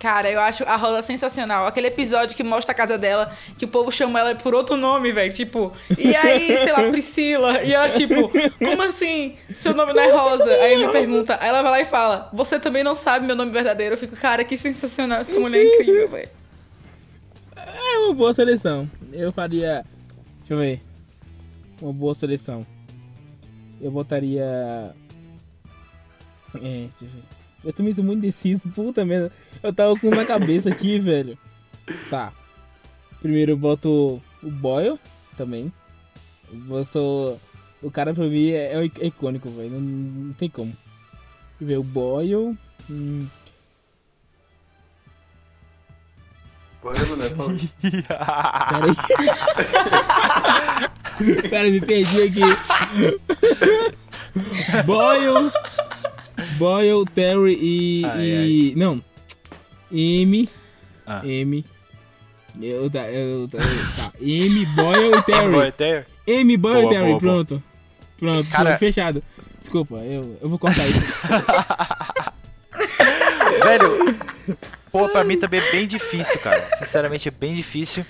Cara, 0.00 0.30
eu 0.30 0.40
acho 0.40 0.62
a 0.64 0.76
Rosa 0.76 1.02
sensacional. 1.02 1.66
Aquele 1.66 1.86
episódio 1.88 2.36
que 2.36 2.44
mostra 2.44 2.72
a 2.72 2.74
casa 2.74 2.98
dela, 2.98 3.30
que 3.56 3.64
o 3.64 3.68
povo 3.68 3.90
chama 3.90 4.20
ela 4.20 4.34
por 4.34 4.54
outro 4.54 4.76
nome, 4.76 5.10
velho. 5.10 5.32
Tipo, 5.32 5.72
e 5.96 6.14
aí, 6.14 6.56
sei 6.58 6.72
lá, 6.72 6.90
Priscila. 6.90 7.62
E 7.62 7.72
ela, 7.72 7.88
tipo, 7.88 8.30
como 8.58 8.82
assim? 8.82 9.36
Seu 9.52 9.74
nome 9.74 9.92
não 9.92 10.02
é 10.02 10.10
Rosa? 10.10 10.44
Aí 10.44 10.76
me 10.76 10.92
pergunta. 10.92 11.38
Aí 11.40 11.48
ela 11.48 11.62
vai 11.62 11.70
lá 11.70 11.80
e 11.80 11.86
fala: 11.86 12.28
Você 12.32 12.60
também 12.60 12.84
não 12.84 12.94
sabe 12.94 13.26
meu 13.26 13.34
nome 13.36 13.50
verdadeiro. 13.50 13.94
Eu 13.94 13.98
fico, 13.98 14.16
cara, 14.16 14.44
que 14.44 14.56
sensacional. 14.56 15.20
Essa 15.20 15.38
mulher 15.38 15.64
é 15.64 15.74
incrível, 15.74 16.08
velho. 16.08 16.28
É 17.56 17.98
uma 17.98 18.14
boa 18.14 18.34
seleção. 18.34 18.90
Eu 19.12 19.32
faria. 19.32 19.84
Deixa 20.40 20.54
eu 20.54 20.58
ver. 20.58 20.80
Uma 21.80 21.92
boa 21.92 22.14
seleção. 22.14 22.66
Eu 23.80 23.90
botaria. 23.90 24.94
É, 26.54 26.60
deixa 26.60 26.96
eu 27.02 27.08
ver. 27.08 27.35
Eu 27.66 27.72
também 27.72 27.92
sou 27.92 28.04
muito 28.04 28.18
indeciso, 28.18 28.68
puta 28.68 29.04
merda. 29.04 29.32
Eu 29.60 29.74
tava 29.74 29.98
com 29.98 30.08
uma 30.08 30.24
cabeça 30.24 30.70
aqui, 30.70 31.00
velho. 31.02 31.36
Tá. 32.08 32.32
Primeiro 33.20 33.52
eu 33.52 33.56
boto 33.56 34.22
o 34.40 34.50
Boyle 34.50 35.00
também. 35.36 35.72
Eu 36.70 36.84
sou. 36.84 37.40
O 37.82 37.90
cara 37.90 38.14
pra 38.14 38.24
mim 38.24 38.50
é, 38.50 38.88
é 39.00 39.06
icônico, 39.06 39.50
velho. 39.50 39.70
Não, 39.70 39.80
não 39.80 40.32
tem 40.32 40.48
como. 40.48 40.72
Ver, 41.60 41.78
o 41.78 41.82
Boyle. 41.82 42.56
Hum, 42.88 43.26
Boyle, 46.80 47.16
né? 47.16 47.28
Falou, 47.30 47.56
Pera 48.68 48.86
aí. 51.26 51.50
Pera, 51.50 51.68
me 51.68 51.80
perdi 51.80 52.22
aqui. 52.22 52.42
Boyle. 54.84 55.50
Boyle, 56.56 57.04
Terry 57.14 57.58
e. 57.60 58.04
Ai, 58.04 58.26
e- 58.26 58.74
Não. 58.76 59.02
M. 59.90 60.48
Ah. 61.06 61.22
M. 61.24 61.64
Eu, 62.60 62.88
tá, 62.90 63.08
eu, 63.10 63.46
tá, 63.48 63.58
tá. 63.58 64.12
M, 64.20 64.66
Boyle 64.74 65.14
e 65.18 65.22
Terry. 65.22 65.52
Boy, 65.52 65.72
Terry. 65.72 66.04
M, 66.26 66.56
Boyle 66.56 66.86
e 66.86 66.88
Terry. 66.88 66.98
boa, 67.08 67.08
boa. 67.08 67.20
pronto. 67.20 67.62
Pronto, 68.18 68.48
Cara- 68.50 68.64
pronto, 68.70 68.78
fechado. 68.78 69.22
Desculpa, 69.60 69.96
eu, 69.96 70.38
eu 70.40 70.48
vou 70.48 70.58
cortar 70.58 70.86
isso. 70.88 71.00
Velho, 73.62 74.16
pô, 74.92 75.08
pra 75.08 75.24
mim 75.24 75.38
também 75.38 75.60
é 75.60 75.70
bem 75.72 75.86
difícil, 75.86 76.40
cara. 76.40 76.76
Sinceramente, 76.76 77.28
é 77.28 77.30
bem 77.30 77.54
difícil. 77.54 78.04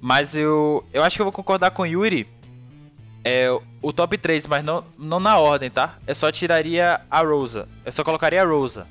Mas 0.00 0.34
eu, 0.34 0.84
eu 0.92 1.02
acho 1.02 1.16
que 1.16 1.22
eu 1.22 1.26
vou 1.26 1.32
concordar 1.32 1.70
com 1.70 1.82
o 1.82 1.86
Yuri. 1.86 2.26
É 3.24 3.48
o 3.82 3.92
top 3.92 4.16
3, 4.16 4.46
mas 4.46 4.64
não, 4.64 4.84
não 4.98 5.20
na 5.20 5.38
ordem, 5.38 5.70
tá? 5.70 5.94
Eu 6.06 6.14
só 6.14 6.32
tiraria 6.32 7.00
a 7.10 7.20
Rosa. 7.20 7.68
Eu 7.84 7.92
só 7.92 8.02
colocaria 8.02 8.42
a 8.42 8.46
Rosa. 8.46 8.86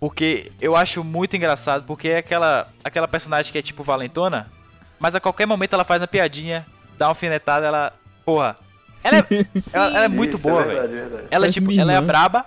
Porque 0.00 0.50
eu 0.60 0.74
acho 0.74 1.04
muito 1.04 1.36
engraçado, 1.36 1.84
porque 1.86 2.08
é 2.08 2.18
aquela, 2.18 2.68
aquela 2.82 3.06
personagem 3.06 3.52
que 3.52 3.58
é 3.58 3.62
tipo 3.62 3.84
valentona, 3.84 4.50
mas 4.98 5.14
a 5.14 5.20
qualquer 5.20 5.46
momento 5.46 5.74
ela 5.74 5.84
faz 5.84 6.00
uma 6.02 6.08
piadinha, 6.08 6.66
dá 6.98 7.06
uma 7.06 7.10
alfinetada, 7.12 7.66
ela. 7.66 7.92
Porra. 8.24 8.56
Ela 9.04 9.18
é, 9.18 9.26
ela, 9.74 9.86
ela 9.86 10.04
é 10.04 10.08
muito 10.08 10.36
Isso, 10.36 10.42
boa, 10.42 10.62
é 10.62 10.64
velho. 10.64 11.04
Ela, 11.08 11.28
Parece 11.30 11.52
tipo, 11.52 11.68
minha 11.68 11.82
ela 11.82 11.92
é 11.92 12.00
braba, 12.00 12.44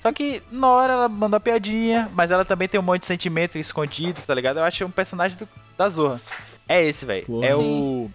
só 0.00 0.12
que 0.12 0.42
na 0.50 0.68
hora 0.68 0.92
ela 0.92 1.08
manda 1.08 1.34
uma 1.36 1.40
piadinha, 1.40 2.08
mas 2.14 2.30
ela 2.30 2.44
também 2.44 2.68
tem 2.68 2.78
um 2.78 2.84
monte 2.84 3.00
de 3.00 3.06
sentimento 3.06 3.58
escondido, 3.58 4.20
tá 4.24 4.32
ligado? 4.32 4.58
Eu 4.58 4.64
acho 4.64 4.84
um 4.84 4.90
personagem 4.90 5.36
do- 5.36 5.48
da 5.76 5.88
Zorra. 5.88 6.20
É 6.68 6.84
esse, 6.84 7.04
velho. 7.04 7.24
É 7.42 7.52
Sim. 7.52 8.12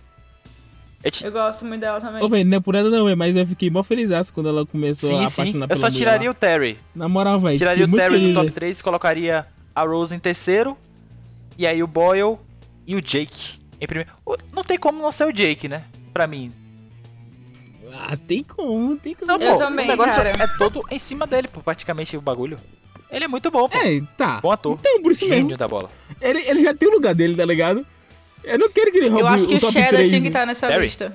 Eu 1.03 1.11
te- 1.11 1.23
Eu 1.25 1.31
gosto 1.31 1.63
muito 1.65 1.81
dela 1.81 2.01
também. 2.01 2.23
Ô, 2.23 2.27
velho, 2.29 2.45
não 2.49 2.57
é 2.57 2.59
por 2.59 2.73
nada 2.73 2.89
não, 2.89 3.05
velho, 3.05 3.17
mas 3.17 3.35
eu 3.35 3.45
fiquei 3.45 3.69
mó 3.69 3.83
feliz 3.83 4.09
quando 4.31 4.49
ela 4.49 4.65
começou 4.65 5.09
Sim, 5.09 5.23
a 5.25 5.29
sim. 5.29 5.41
apaixonar 5.41 5.63
Eu 5.65 5.67
pela 5.69 5.79
só 5.79 5.85
mulher 5.87 5.97
tiraria 5.97 6.27
lá. 6.29 6.31
o 6.31 6.33
Terry. 6.33 6.77
Na 6.95 7.07
moral, 7.07 7.39
velho, 7.39 7.57
Tiraria 7.57 7.85
o 7.85 7.91
Terry 7.91 8.09
feliz, 8.13 8.27
do 8.29 8.33
top 8.33 8.45
velho. 8.45 8.53
3, 8.55 8.81
colocaria 8.81 9.47
a 9.75 9.83
Rose 9.83 10.15
em 10.15 10.19
terceiro. 10.19 10.75
E 11.57 11.65
aí 11.67 11.81
o 11.83 11.87
Boyle 11.87 12.37
e 12.85 12.95
o 12.95 13.01
Jake 13.01 13.59
em 13.79 13.85
primeiro. 13.87 14.09
Não 14.51 14.63
tem 14.63 14.77
como 14.77 15.01
não 15.01 15.11
ser 15.11 15.25
o 15.25 15.31
Jake, 15.31 15.67
né? 15.67 15.83
Pra 16.13 16.25
mim. 16.27 16.51
Ah, 17.93 18.17
tem 18.17 18.43
como, 18.43 18.97
tem 18.97 19.15
como. 19.15 19.31
Não, 19.31 19.39
Eu 19.41 19.53
pô, 19.53 19.59
também, 19.59 19.85
o 19.85 19.89
negócio 19.89 20.15
cara. 20.15 20.29
é 20.29 20.47
todo 20.57 20.83
em 20.91 20.99
cima 20.99 21.25
dele, 21.25 21.47
pô, 21.47 21.61
praticamente 21.61 22.17
o 22.17 22.21
bagulho. 22.21 22.59
Ele 23.09 23.23
é 23.25 23.27
muito 23.27 23.49
bom, 23.49 23.69
pô. 23.69 23.77
É, 23.77 24.01
tá. 24.17 24.41
Bom 24.41 24.51
ator. 24.51 24.77
Então, 24.79 25.01
por 25.01 25.11
isso 25.13 25.25
Gênio 25.27 25.45
mesmo. 25.45 25.57
da 25.57 25.67
bola. 25.67 25.89
Ele, 26.19 26.39
ele 26.47 26.61
já 26.63 26.73
tem 26.73 26.89
o 26.89 26.91
lugar 26.91 27.15
dele, 27.15 27.35
tá 27.35 27.45
ligado? 27.45 27.85
Eu 28.47 28.59
não 28.59 28.69
quero 28.69 28.91
que 28.91 28.97
ele 28.97 29.09
roube 29.09 29.21
Eu 29.23 29.27
acho 29.27 29.47
que 29.47 29.53
o 29.53 29.57
o 29.57 29.71
Cheddar 29.71 29.89
3. 29.89 30.09
tinha 30.09 30.21
que 30.21 30.27
estar 30.27 30.45
nessa 30.45 30.67
Terry? 30.67 30.81
lista. 30.83 31.13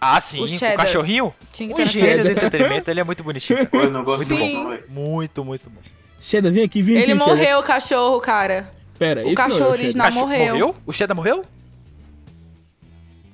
Ah, 0.00 0.20
sim, 0.20 0.40
O 0.40 0.44
o, 0.44 0.48
Cheddar. 0.48 0.76
cachorrinho. 0.84 1.32
Tinha 1.52 1.68
que 1.68 1.80
O 1.80 1.82
estar 1.82 1.84
nessa 1.84 1.98
gênio 1.98 2.22
do 2.22 2.28
lista. 2.28 2.32
entretenimento, 2.46 2.90
ele 2.90 3.00
é 3.00 3.04
muito 3.04 3.22
bonitinho. 3.24 3.66
Eu 3.72 3.90
não 3.90 4.04
gosto 4.04 4.26
Sim. 4.26 4.34
muito 4.38 4.56
bom, 4.56 4.68
velho. 4.70 4.84
Muito, 4.90 5.44
muito 5.44 5.70
bom. 5.70 5.80
Cheddar, 6.20 6.52
vem 6.52 6.64
aqui, 6.64 6.82
vem 6.82 6.96
Ele 6.96 7.12
aqui, 7.12 7.20
Cheddar. 7.20 7.28
morreu, 7.28 7.58
o 7.58 7.62
cachorro, 7.62 8.20
cara. 8.20 8.70
Pera, 8.98 9.22
o 9.22 9.24
não 9.24 9.32
é 9.32 9.34
cachorro 9.34 9.54
Cheddar. 9.58 9.72
original. 9.72 10.06
Cacho- 10.06 10.18
morreu. 10.18 10.76
O 10.86 10.92
Cheddar 10.92 11.16
morreu? 11.16 11.44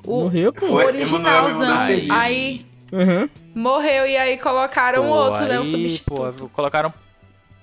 O, 0.04 0.20
Morreu, 0.22 0.52
pô. 0.52 0.64
o 0.66 0.68
Foi, 0.70 0.84
originalzão. 0.86 1.78
Aí. 1.80 2.08
Aí 2.10 2.66
Aham. 2.92 3.28
morreu 3.54 4.06
e 4.06 4.16
aí 4.16 4.38
colocaram 4.38 5.02
Pô, 5.02 5.08
outro, 5.08 5.44
né? 5.44 5.58
Um 5.58 5.62
aí, 5.62 5.66
substituto. 5.66 6.34
Pô, 6.44 6.48
colocaram, 6.48 6.92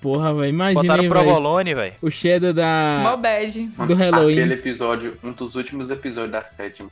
Porra, 0.00 0.32
velho, 0.32 0.48
imagina 0.50 0.82
botaram. 0.82 1.08
Provolone, 1.08 1.74
velho. 1.74 1.94
O 2.00 2.10
Cheddar 2.10 2.52
da... 2.52 3.16
bad. 3.16 3.70
Mano, 3.76 3.88
Do 3.88 3.94
Halloween. 3.94 4.38
Aquele 4.38 4.54
episódio, 4.54 5.18
um 5.24 5.32
dos 5.32 5.54
últimos 5.56 5.90
episódios 5.90 6.30
da 6.32 6.44
sétima, 6.44 6.88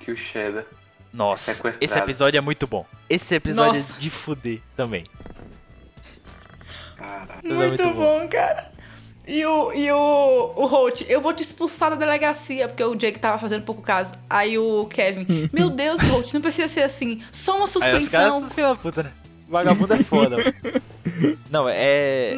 que 0.00 0.10
o 0.10 0.16
Cheddar 0.16 0.64
Nossa, 1.12 1.52
Sequestrado. 1.52 1.78
esse 1.80 1.98
episódio 1.98 2.38
é 2.38 2.40
muito 2.42 2.66
bom. 2.66 2.84
Esse 3.08 3.34
episódio 3.34 3.72
Nossa. 3.72 3.96
é 3.96 4.00
de 4.00 4.10
fuder 4.10 4.60
também. 4.76 5.04
Caralho. 6.96 7.40
é 7.42 7.48
Muito, 7.52 7.82
muito 7.84 7.96
bom, 7.96 8.28
cara. 8.28 8.70
E 9.26 9.46
o, 9.46 9.72
e 9.72 9.90
o, 9.90 10.52
o 10.56 10.66
Holt, 10.66 11.02
eu 11.08 11.20
vou 11.20 11.32
te 11.32 11.42
expulsar 11.42 11.90
da 11.90 11.96
delegacia, 11.96 12.66
porque 12.66 12.82
o 12.82 12.94
Jake 12.96 13.20
tava 13.20 13.38
fazendo 13.38 13.64
pouco 13.64 13.80
caso. 13.80 14.14
Aí 14.28 14.58
o 14.58 14.84
Kevin, 14.86 15.48
meu 15.54 15.70
Deus, 15.70 16.00
Holt, 16.02 16.34
não 16.34 16.40
precisa 16.40 16.66
ser 16.68 16.82
assim. 16.82 17.22
Só 17.30 17.52
uma 17.52 17.60
Aí 17.60 17.64
os 17.64 17.70
suspensão. 17.70 18.40
caras, 18.40 18.54
filho 18.54 18.68
da 18.68 18.76
puta, 18.76 19.02
né? 19.04 19.12
Vagabundo 19.52 19.92
é 19.92 20.02
foda, 20.02 20.36
mano. 20.38 21.38
Não, 21.50 21.68
é. 21.68 22.34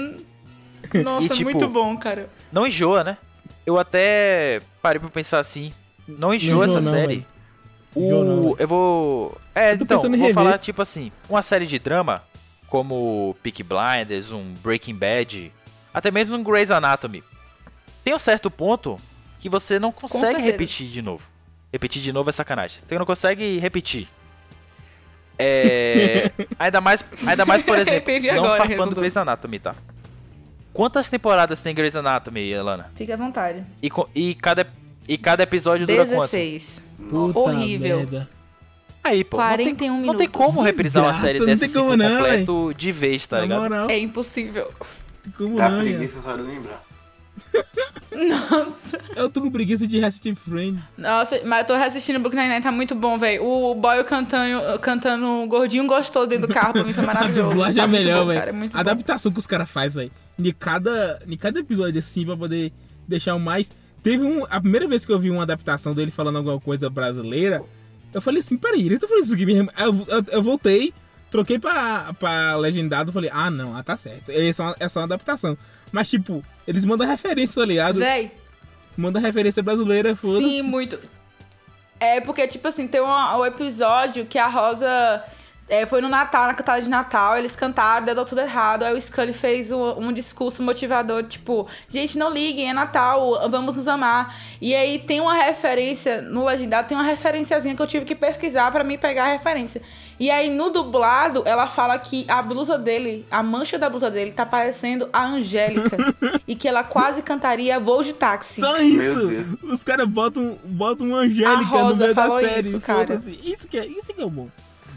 Nossa, 1.03 1.27
E, 1.27 1.29
tipo, 1.29 1.45
muito 1.45 1.69
bom, 1.69 1.97
cara. 1.97 2.29
Não 2.53 2.67
enjoa, 2.67 3.05
né? 3.05 3.17
Eu 3.65 3.79
até 3.79 4.61
parei 4.83 4.99
pra 4.99 5.09
pensar 5.09 5.39
assim. 5.39 5.73
Não 6.07 6.35
enjoa 6.35 6.65
enjoa 6.65 6.79
essa 6.79 6.81
não, 6.85 6.93
série. 6.93 7.25
Enjoa 7.97 8.25
não, 8.25 8.39
O. 8.39 8.43
velho. 8.43 8.57
Eu 8.59 8.69
vou. 8.69 9.41
É, 9.55 9.71
Eu 9.71 9.75
então, 9.77 9.99
vou 9.99 10.11
rever. 10.11 10.35
falar 10.35 10.59
tipo 10.59 10.83
assim: 10.83 11.13
uma 11.29 11.41
série 11.41 11.67
de 11.67 11.79
drama, 11.79 12.23
como 12.67 13.37
Peak 13.43 13.63
Blinders, 13.63 14.33
um 14.33 14.53
Breaking 14.63 14.97
Bad, 14.97 15.53
até 15.95 16.11
mesmo 16.11 16.37
um 16.37 16.43
Grey's 16.43 16.71
Anatomy. 16.73 17.23
Tem 18.03 18.13
um 18.13 18.19
certo 18.19 18.51
ponto 18.51 19.01
que 19.39 19.49
você 19.49 19.79
não 19.79 19.93
consegue 19.93 20.43
repetir 20.43 20.89
de 20.89 21.01
novo. 21.01 21.23
Repetir 21.73 22.03
de 22.03 22.13
novo 22.13 22.29
é 22.29 22.33
sacanagem. 22.33 22.81
Você 22.85 22.99
não 22.99 23.07
consegue 23.07 23.59
repetir. 23.59 24.09
É. 25.39 26.31
ainda 26.59 26.81
mais, 26.81 27.05
ainda 27.27 27.45
mais 27.45 27.63
por 27.63 27.77
exemplo, 27.79 28.13
não 28.35 28.45
agora, 28.45 28.67
farpando. 28.67 28.95
Grey's 28.95 29.17
Anatomy, 29.17 29.59
tá? 29.59 29.75
Quantas 30.73 31.09
temporadas 31.09 31.61
tem 31.63 31.75
Grey's 31.75 31.95
Anatomy, 31.97 32.51
Elana? 32.51 32.91
Fica 32.95 33.15
à 33.15 33.17
vontade. 33.17 33.65
E, 33.83 33.91
e 34.15 34.35
cada, 34.35 34.67
e 35.09 35.17
cada 35.17 35.43
episódio 35.45 35.87
dura 35.87 36.05
quanto? 36.05 36.31
16. 36.31 36.83
Puta 37.09 37.39
Horrível. 37.39 37.97
merda. 37.99 38.29
Aí, 39.03 39.23
pô, 39.23 39.37
não 39.37 39.57
tem, 39.57 39.67
41 39.75 39.93
não 39.93 40.15
tem 40.17 40.27
minutos. 40.29 40.47
como 40.47 40.63
reprisar 40.63 41.03
uma 41.03 41.13
Desgraça, 41.13 41.27
série 41.27 41.39
não 41.39 41.47
dessa 41.47 41.61
tem 41.61 41.69
assim 41.69 41.79
como 41.79 41.97
não, 41.97 42.11
completo 42.17 42.75
de 42.75 42.91
vez, 42.93 43.27
tá 43.27 43.37
Na 43.37 43.43
ligado? 43.43 43.61
moral, 43.61 43.91
É 43.91 43.99
impossível. 43.99 44.71
como 45.37 45.57
Dá 45.59 45.69
não, 45.69 45.81
preguiça 45.81 46.17
só 46.25 46.33
lembrar. 46.33 46.83
Nossa. 48.13 48.99
Eu 49.17 49.29
tô 49.29 49.41
com 49.41 49.51
preguiça 49.51 49.87
de 49.87 50.03
assistir 50.05 50.35
Friends. 50.37 50.81
Nossa, 50.97 51.41
mas 51.45 51.61
eu 51.61 51.67
tô 51.67 51.75
reassistindo 51.77 52.19
o 52.19 52.23
Brooklyn 52.23 52.43
Nine-Nine, 52.43 52.63
tá 52.63 52.71
muito 52.71 52.95
bom, 52.95 53.19
velho. 53.19 53.45
O 53.45 53.75
Boyle 53.75 54.05
cantando, 54.05 54.79
cantando 54.79 55.47
Gordinho 55.49 55.87
Gostou 55.87 56.27
dentro 56.27 56.47
do 56.47 56.55
carro, 56.55 56.75
pra 56.75 56.85
mim 56.85 56.93
foi 56.93 57.03
A 57.05 57.07
maravilhoso. 57.09 57.51
dublagem 57.51 57.77
Tá 57.77 57.83
é 57.83 57.87
melhor, 57.87 58.25
bom, 58.27 58.33
cara, 58.33 58.43
é 58.43 58.47
velho. 58.47 58.57
muito 58.57 58.75
A 58.75 58.77
bom. 58.77 58.81
adaptação 58.91 59.33
que 59.33 59.39
os 59.39 59.47
caras 59.47 59.69
fazem, 59.69 60.03
velho. 60.05 60.13
De 60.39 60.53
cada, 60.53 61.19
de 61.27 61.37
cada 61.37 61.59
episódio 61.59 61.99
assim, 61.99 62.25
pra 62.25 62.37
poder 62.37 62.73
deixar 63.09 63.35
o 63.35 63.41
mais. 63.41 63.71
Teve 64.03 64.23
um. 64.25 64.45
A 64.49 64.61
primeira 64.61 64.87
vez 64.87 65.05
que 65.05 65.13
eu 65.13 65.19
vi 65.19 65.31
uma 65.31 65.43
adaptação 65.43 65.93
dele 65.93 66.11
falando 66.13 66.37
alguma 66.39 66.61
coisa 66.61 66.89
brasileira, 66.89 67.63
eu 68.13 68.23
falei 68.23 68.41
assim: 68.41 68.57
peraí, 68.57 68.87
ele 68.87 68.99
tá 68.99 69.09
falando 69.09 69.25
isso 69.25 69.35
aqui 69.35 69.47
mesmo. 69.47 69.71
Eu, 69.77 70.07
eu, 70.09 70.25
eu 70.31 70.43
voltei, 70.43 70.93
troquei 71.31 71.59
pra, 71.59 72.13
pra 72.15 72.57
legendado, 72.57 73.11
falei: 73.13 73.31
ah, 73.33 73.51
não, 73.51 73.77
ah, 73.77 73.83
tá 73.83 73.97
certo. 73.97 74.31
É 74.31 74.53
só, 74.53 74.75
é 74.79 74.89
só 74.89 75.01
uma 75.01 75.07
adaptação. 75.07 75.57
Mas, 75.95 76.11
tipo, 76.11 76.43
eles 76.67 76.85
mandam 76.85 77.07
referência, 77.07 77.63
tá 77.63 77.65
ligado? 77.65 78.01
Véi, 78.01 78.33
Manda 78.97 79.21
referência 79.21 79.63
brasileira, 79.63 80.17
foda-se. 80.17 80.45
sim, 80.45 80.63
muito. 80.63 80.99
É, 82.01 82.21
porque, 82.21 82.49
tipo 82.49 82.67
assim, 82.67 82.89
tem 82.89 83.01
um, 83.01 83.07
um 83.07 83.47
episódio 83.47 84.27
que 84.27 84.37
a 84.37 84.49
Rosa 84.49 85.25
é, 85.69 85.87
foi 85.87 86.01
no 86.01 86.09
Natal, 86.09 86.49
na 86.49 86.55
cantada 86.55 86.83
de 86.83 86.89
Natal, 86.89 87.39
eles 87.39 87.55
cantaram, 87.55 88.05
deu 88.05 88.25
tudo 88.25 88.41
errado. 88.41 88.83
Aí 88.83 88.93
o 88.93 89.01
Scully 89.01 89.33
fez 89.33 89.71
um, 89.71 90.09
um 90.09 90.13
discurso 90.13 90.65
motivador, 90.65 91.23
tipo, 91.23 91.69
gente, 91.89 92.19
não 92.19 92.29
liguem, 92.29 92.69
é 92.69 92.73
Natal, 92.73 93.49
vamos 93.49 93.77
nos 93.77 93.87
amar. 93.87 94.37
E 94.61 94.75
aí 94.75 94.99
tem 94.99 95.21
uma 95.21 95.35
referência, 95.35 96.21
no 96.23 96.45
legendado, 96.45 96.89
tem 96.89 96.97
uma 96.97 97.05
referenciazinha 97.05 97.77
que 97.77 97.83
eu 97.83 97.87
tive 97.87 98.05
que 98.05 98.17
pesquisar 98.17 98.69
pra 98.73 98.83
mim 98.83 98.99
pegar 98.99 99.27
a 99.27 99.33
referência. 99.33 99.81
E 100.19 100.31
aí 100.31 100.49
no 100.49 100.71
dublado, 100.71 101.43
ela 101.45 101.67
fala 101.67 101.99
que 101.99 102.25
a 102.29 102.41
blusa 102.41 102.79
dele, 102.79 103.27
a 103.31 103.43
mancha 103.43 103.79
da 103.79 103.91
blusa 103.91 104.11
dele, 104.11 104.33
tá 104.33 104.47
parecendo 104.47 105.09
a 105.13 105.25
Angélica. 105.27 105.97
e 106.47 106.55
que 106.55 106.69
ela 106.69 106.85
quase 106.85 107.23
cantaria 107.23 107.79
voo 107.81 108.03
de 108.03 108.13
táxi. 108.13 108.61
Só 108.61 108.79
isso! 108.79 109.57
Os 109.63 109.83
caras 109.83 110.09
botam, 110.09 110.57
botam 110.65 111.07
uma 111.09 111.19
Angélica 111.19 111.83
no 111.85 111.97
meio 111.97 112.15
da 112.15 112.31
série. 112.31 112.69
isso, 112.69 112.81
cara. 112.81 113.21
Isso 113.43 113.67
que, 113.69 113.79
é, 113.79 113.87
isso 113.87 114.13
que 114.15 114.21
é 114.21 114.25
o 114.25 114.31
bom. 114.31 114.49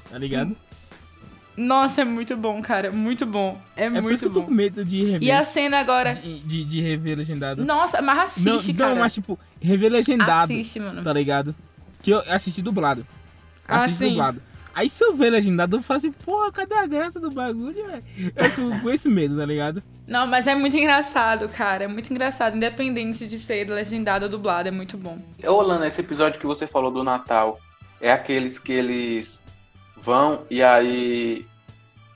Tá 0.09 0.17
ligado? 0.17 0.55
Nossa, 1.57 2.01
é 2.01 2.05
muito 2.05 2.37
bom, 2.37 2.61
cara. 2.61 2.91
Muito 2.91 3.25
bom. 3.25 3.59
É, 3.75 3.85
É 3.85 3.89
por 3.89 3.95
isso 3.95 4.03
muito 4.03 4.19
que 4.19 4.25
eu 4.25 4.31
tô 4.31 4.39
bom. 4.41 4.45
com 4.45 4.53
medo 4.53 4.85
de 4.85 5.03
rever. 5.03 5.27
E 5.27 5.31
a 5.31 5.43
cena 5.43 5.79
agora. 5.79 6.13
de, 6.13 6.39
de, 6.41 6.63
de 6.63 6.81
rever 6.81 7.17
legendado. 7.17 7.65
Nossa, 7.65 7.99
mas 7.99 8.19
assiste, 8.19 8.73
não, 8.73 8.77
cara. 8.77 8.93
não, 8.93 9.01
mas 9.01 9.13
tipo, 9.15 9.39
rever 9.59 9.91
legendado. 9.91 10.53
Assiste, 10.53 10.79
mano. 10.79 11.03
Tá 11.03 11.11
ligado? 11.11 11.55
Que 12.03 12.11
eu 12.11 12.19
assisti 12.29 12.61
dublado. 12.61 13.05
Ah, 13.67 13.79
Assisti 13.79 13.97
sim. 14.05 14.09
dublado. 14.11 14.39
Aí 14.77 14.91
se 14.91 15.03
eu 15.03 15.15
ver 15.15 15.31
legendado, 15.31 15.77
eu 15.77 15.81
falo 15.81 15.97
assim, 15.97 16.11
porra, 16.11 16.51
cadê 16.51 16.75
a 16.75 16.85
graça 16.85 17.19
do 17.19 17.31
bagulho, 17.31 17.83
velho? 17.83 18.03
Eu 18.35 18.51
fico 18.51 18.79
com 18.79 18.89
esse 18.91 19.09
medo, 19.09 19.35
tá 19.35 19.43
ligado? 19.43 19.81
Não, 20.05 20.27
mas 20.27 20.45
é 20.45 20.53
muito 20.53 20.77
engraçado, 20.77 21.49
cara. 21.49 21.85
É 21.85 21.87
muito 21.87 22.13
engraçado. 22.13 22.55
Independente 22.55 23.25
de 23.25 23.39
ser 23.39 23.67
legendado 23.67 24.25
ou 24.25 24.29
dublado, 24.29 24.67
é 24.67 24.71
muito 24.71 24.95
bom. 24.95 25.17
Ô, 25.43 25.63
Lana, 25.63 25.87
esse 25.87 25.99
episódio 26.01 26.39
que 26.39 26.45
você 26.45 26.67
falou 26.67 26.91
do 26.91 27.03
Natal 27.03 27.59
é 27.99 28.11
aqueles 28.11 28.59
que 28.59 28.71
eles 28.71 29.41
vão 29.95 30.43
e 30.47 30.61
aí, 30.61 31.43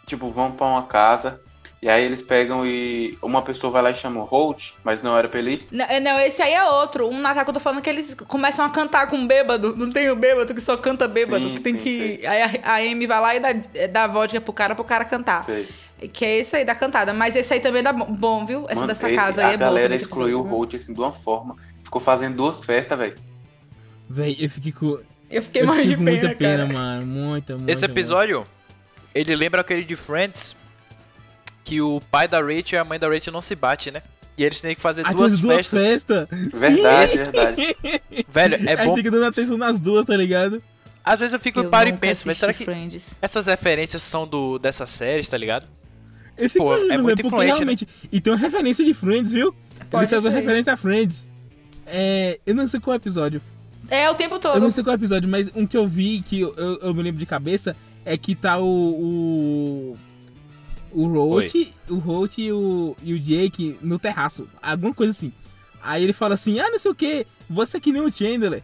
tipo, 0.05 0.29
vão 0.29 0.51
pra 0.51 0.67
uma 0.67 0.83
casa 0.83 1.41
e 1.81 1.89
aí 1.89 2.03
eles 2.05 2.21
pegam 2.21 2.65
e 2.65 3.17
uma 3.21 3.41
pessoa 3.41 3.71
vai 3.71 3.81
lá 3.81 3.89
e 3.91 3.95
chama 3.95 4.19
o 4.19 4.23
Holt, 4.23 4.73
mas 4.83 5.01
não 5.01 5.17
era 5.17 5.27
pra 5.27 5.39
ele 5.39 5.53
ir. 5.53 5.63
Não, 5.71 5.85
é- 5.85 5.99
não, 5.99 6.19
esse 6.19 6.41
aí 6.41 6.53
é 6.53 6.63
outro. 6.63 7.07
Um 7.09 7.19
Natal 7.19 7.43
que 7.43 7.49
eu 7.49 7.53
tô 7.55 7.59
falando 7.59 7.81
que 7.81 7.89
eles 7.89 8.13
começam 8.13 8.63
a 8.63 8.69
cantar 8.69 9.07
com 9.07 9.25
bêbado. 9.25 9.75
Não 9.75 9.91
tem 9.91 10.09
o 10.11 10.15
bêbado 10.15 10.53
que 10.53 10.61
só 10.61 10.77
canta 10.77 11.07
bêbado. 11.07 11.43
Sim, 11.43 11.55
que 11.55 11.59
tem 11.61 11.77
sim, 11.79 11.83
que. 12.17 12.25
Aí 12.27 12.41
a, 12.63 12.71
a 12.73 12.75
Amy 12.77 13.07
vai 13.07 13.19
lá 13.21 13.35
e 13.35 13.39
dá, 13.39 13.49
dá 13.91 14.07
vodka 14.07 14.39
pro 14.39 14.53
cara 14.53 14.75
pro 14.75 14.83
cara 14.83 15.05
cantar. 15.05 15.45
Sei. 15.45 15.67
Que 16.13 16.25
é 16.25 16.37
esse 16.39 16.55
aí 16.55 16.65
da 16.65 16.73
cantada. 16.75 17.13
Mas 17.13 17.35
esse 17.35 17.53
aí 17.53 17.59
também 17.59 17.81
dá 17.83 17.91
bom- 17.93 18.05
bom, 18.11 18.45
viu? 18.45 18.65
Essa 18.65 18.75
Mano, 18.81 18.87
dessa 18.87 19.07
esse- 19.07 19.15
casa 19.15 19.45
aí 19.45 19.51
é 19.51 19.55
A 19.55 19.57
boa. 19.57 19.67
galera 19.69 19.83
também, 19.85 19.95
esse 19.95 20.03
excluiu 20.05 20.39
o. 20.39 20.43
Holt 20.43 20.75
assim 20.75 20.93
de 20.93 20.99
uma 20.99 21.13
forma. 21.13 21.55
Ficou 21.83 21.99
fazendo 22.01 22.35
duas 22.35 22.63
festas, 22.63 22.97
velho. 22.97 23.15
Véi, 24.09 24.37
eu 24.39 24.49
fiquei 24.49 24.71
com. 24.71 24.99
Eu 25.29 25.41
fiquei 25.41 25.61
Eu 25.61 25.67
morrendo 25.67 25.89
fiquei 25.89 25.95
de 25.95 25.97
com 25.97 26.03
pena, 26.05 26.27
muita 26.27 26.35
pena, 26.37 26.67
cara. 26.67 26.73
mano. 26.79 27.05
Muita, 27.07 27.55
muita. 27.55 27.71
Esse 27.71 27.85
episódio, 27.85 28.45
ele 29.15 29.35
lembra 29.35 29.61
aquele 29.61 29.83
de 29.83 29.95
Friends, 29.95 30.55
que 31.71 31.79
o 31.79 32.01
pai 32.11 32.27
da 32.27 32.41
Rachel 32.41 32.73
e 32.73 32.77
a 32.79 32.83
mãe 32.83 32.99
da 32.99 33.07
Rachel 33.07 33.31
não 33.31 33.39
se 33.39 33.55
batem, 33.55 33.93
né? 33.93 34.01
E 34.37 34.43
eles 34.43 34.59
têm 34.59 34.75
que 34.75 34.81
fazer 34.81 35.03
Ah, 35.05 35.13
duas, 35.13 35.39
duas, 35.39 35.39
duas 35.39 35.67
festas. 35.67 36.27
festas. 36.29 36.59
Verdade, 36.59 37.11
Sim. 37.11 37.17
verdade. 37.17 37.75
Velho, 38.27 38.69
é 38.69 38.75
Aí 38.81 38.85
bom. 38.85 38.95
fica 38.97 39.09
dando 39.09 39.25
atenção 39.25 39.57
nas 39.57 39.79
duas, 39.79 40.05
tá 40.05 40.17
ligado? 40.17 40.61
Às 41.01 41.21
vezes 41.21 41.33
eu 41.33 41.39
fico 41.39 41.61
Eu 41.61 41.69
paro 41.69 41.87
e 41.87 41.95
penso, 41.95 42.27
mas 42.27 42.37
será 42.37 42.53
que 42.53 42.65
Friends. 42.65 43.17
essas 43.21 43.45
referências 43.45 44.01
são 44.01 44.27
do 44.27 44.59
dessas 44.59 44.89
séries, 44.89 45.29
tá 45.29 45.37
ligado? 45.37 45.65
Eu 46.37 46.49
fico 46.49 46.65
Pô, 46.65 46.73
é 46.75 46.77
muito 46.79 46.89
velho, 46.89 47.05
porque 47.05 47.27
influente, 47.27 47.47
né? 47.51 47.55
realmente. 47.55 47.87
E 48.11 48.19
tem 48.19 48.33
uma 48.33 48.39
referência 48.39 48.83
de 48.83 48.93
Friends, 48.93 49.31
viu? 49.31 49.55
Pode 49.89 50.03
Eles 50.03 50.09
fazem 50.09 50.29
ser. 50.29 50.37
referência 50.39 50.73
a 50.73 50.77
Friends. 50.77 51.25
É, 51.87 52.37
eu 52.45 52.53
não 52.53 52.67
sei 52.67 52.81
qual 52.81 52.97
episódio. 52.97 53.41
É 53.89 54.09
o 54.09 54.15
tempo 54.15 54.37
todo. 54.39 54.55
Eu 54.55 54.61
não 54.61 54.71
sei 54.71 54.83
qual 54.83 54.93
episódio, 54.93 55.29
mas 55.29 55.49
um 55.55 55.65
que 55.65 55.77
eu 55.77 55.87
vi 55.87 56.21
que 56.21 56.41
eu, 56.41 56.53
eu, 56.57 56.79
eu 56.79 56.93
me 56.93 57.01
lembro 57.01 57.19
de 57.19 57.25
cabeça 57.25 57.75
é 58.05 58.17
que 58.17 58.35
tá 58.35 58.57
o. 58.59 58.65
o... 58.65 59.97
O 60.93 61.07
Roach, 61.07 61.73
o 61.89 61.95
Roach 61.95 62.41
e 62.41 62.51
o, 62.51 62.95
e 63.01 63.13
o 63.13 63.19
Jake 63.19 63.77
no 63.81 63.97
terraço. 63.97 64.47
Alguma 64.61 64.93
coisa 64.93 65.11
assim. 65.11 65.31
Aí 65.81 66.03
ele 66.03 66.13
fala 66.13 66.35
assim, 66.35 66.59
ah, 66.59 66.69
não 66.69 66.77
sei 66.77 66.91
o 66.91 66.95
que, 66.95 67.25
você 67.49 67.77
é 67.77 67.79
que 67.79 67.91
nem 67.91 68.01
o 68.01 68.11
Chandler. 68.11 68.61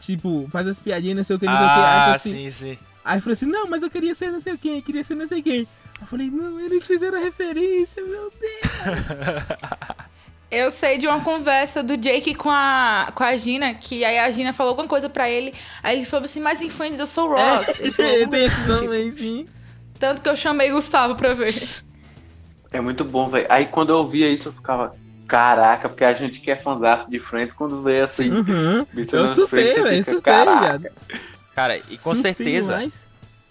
Tipo, 0.00 0.48
faz 0.50 0.66
as 0.66 0.78
piadinhas, 0.78 1.16
não 1.16 1.24
sei 1.24 1.36
o 1.36 1.38
que, 1.38 1.46
não 1.46 1.56
sei 1.56 1.66
o 1.66 1.68
que. 1.68 1.80
Ah, 1.80 2.12
assim, 2.12 2.32
sim, 2.32 2.50
sim. 2.50 2.78
aí 3.04 3.18
eu 3.18 3.22
falei 3.22 3.32
assim, 3.32 3.46
não, 3.46 3.68
mas 3.68 3.82
eu 3.82 3.90
queria 3.90 4.14
ser 4.14 4.30
não 4.30 4.40
sei 4.40 4.56
quem, 4.56 4.80
queria 4.80 5.04
ser 5.04 5.14
não 5.14 5.26
sei 5.26 5.42
quem. 5.42 5.66
Eu 6.00 6.06
falei, 6.06 6.30
não, 6.30 6.60
eles 6.60 6.86
fizeram 6.86 7.18
a 7.18 7.20
referência, 7.20 8.02
meu 8.04 8.32
Deus. 8.40 10.04
Eu 10.50 10.70
sei 10.70 10.98
de 10.98 11.08
uma 11.08 11.20
conversa 11.20 11.82
do 11.82 11.96
Jake 11.96 12.32
com 12.32 12.48
a, 12.50 13.08
com 13.12 13.24
a 13.24 13.36
Gina, 13.36 13.74
que 13.74 14.04
aí 14.04 14.20
a 14.20 14.30
Gina 14.30 14.52
falou 14.52 14.70
alguma 14.70 14.86
coisa 14.86 15.08
pra 15.08 15.28
ele. 15.28 15.52
Aí 15.82 15.96
ele 15.96 16.06
falou 16.06 16.26
assim, 16.26 16.40
mas 16.40 16.62
em 16.62 16.70
Friends 16.70 17.00
eu 17.00 17.08
sou 17.08 17.28
Ross. 17.28 17.80
Ele 17.80 17.90
falou 17.90 18.10
É, 18.12 18.26
tem 18.28 18.44
esse 18.44 18.60
nome 18.60 18.80
tipo. 18.80 18.92
aí, 18.92 19.12
sim. 19.12 19.48
Tanto 19.98 20.20
que 20.20 20.28
eu 20.28 20.36
chamei 20.36 20.70
Gustavo 20.70 21.14
pra 21.14 21.34
ver. 21.34 21.68
É 22.70 22.80
muito 22.80 23.04
bom, 23.04 23.28
velho. 23.28 23.46
Aí 23.48 23.66
quando 23.66 23.90
eu 23.90 23.96
ouvia 23.98 24.28
isso, 24.28 24.48
eu 24.48 24.52
ficava, 24.52 24.94
caraca, 25.28 25.88
porque 25.88 26.04
a 26.04 26.12
gente 26.12 26.40
que 26.40 26.50
é 26.50 26.56
fãzaço 26.56 27.08
de 27.10 27.18
Friends, 27.20 27.54
quando 27.54 27.82
vê 27.82 28.00
assim, 28.00 28.30
Uhum. 28.30 28.86
Eu 29.12 29.28
surtei, 29.34 29.74
velho, 29.82 30.04
surtei, 30.04 30.32
viado. 30.44 30.88
Cara, 31.54 31.76
e 31.78 31.96
com 31.98 32.12
Surtei 32.14 32.34
certeza, 32.34 32.74
demais. 32.74 33.06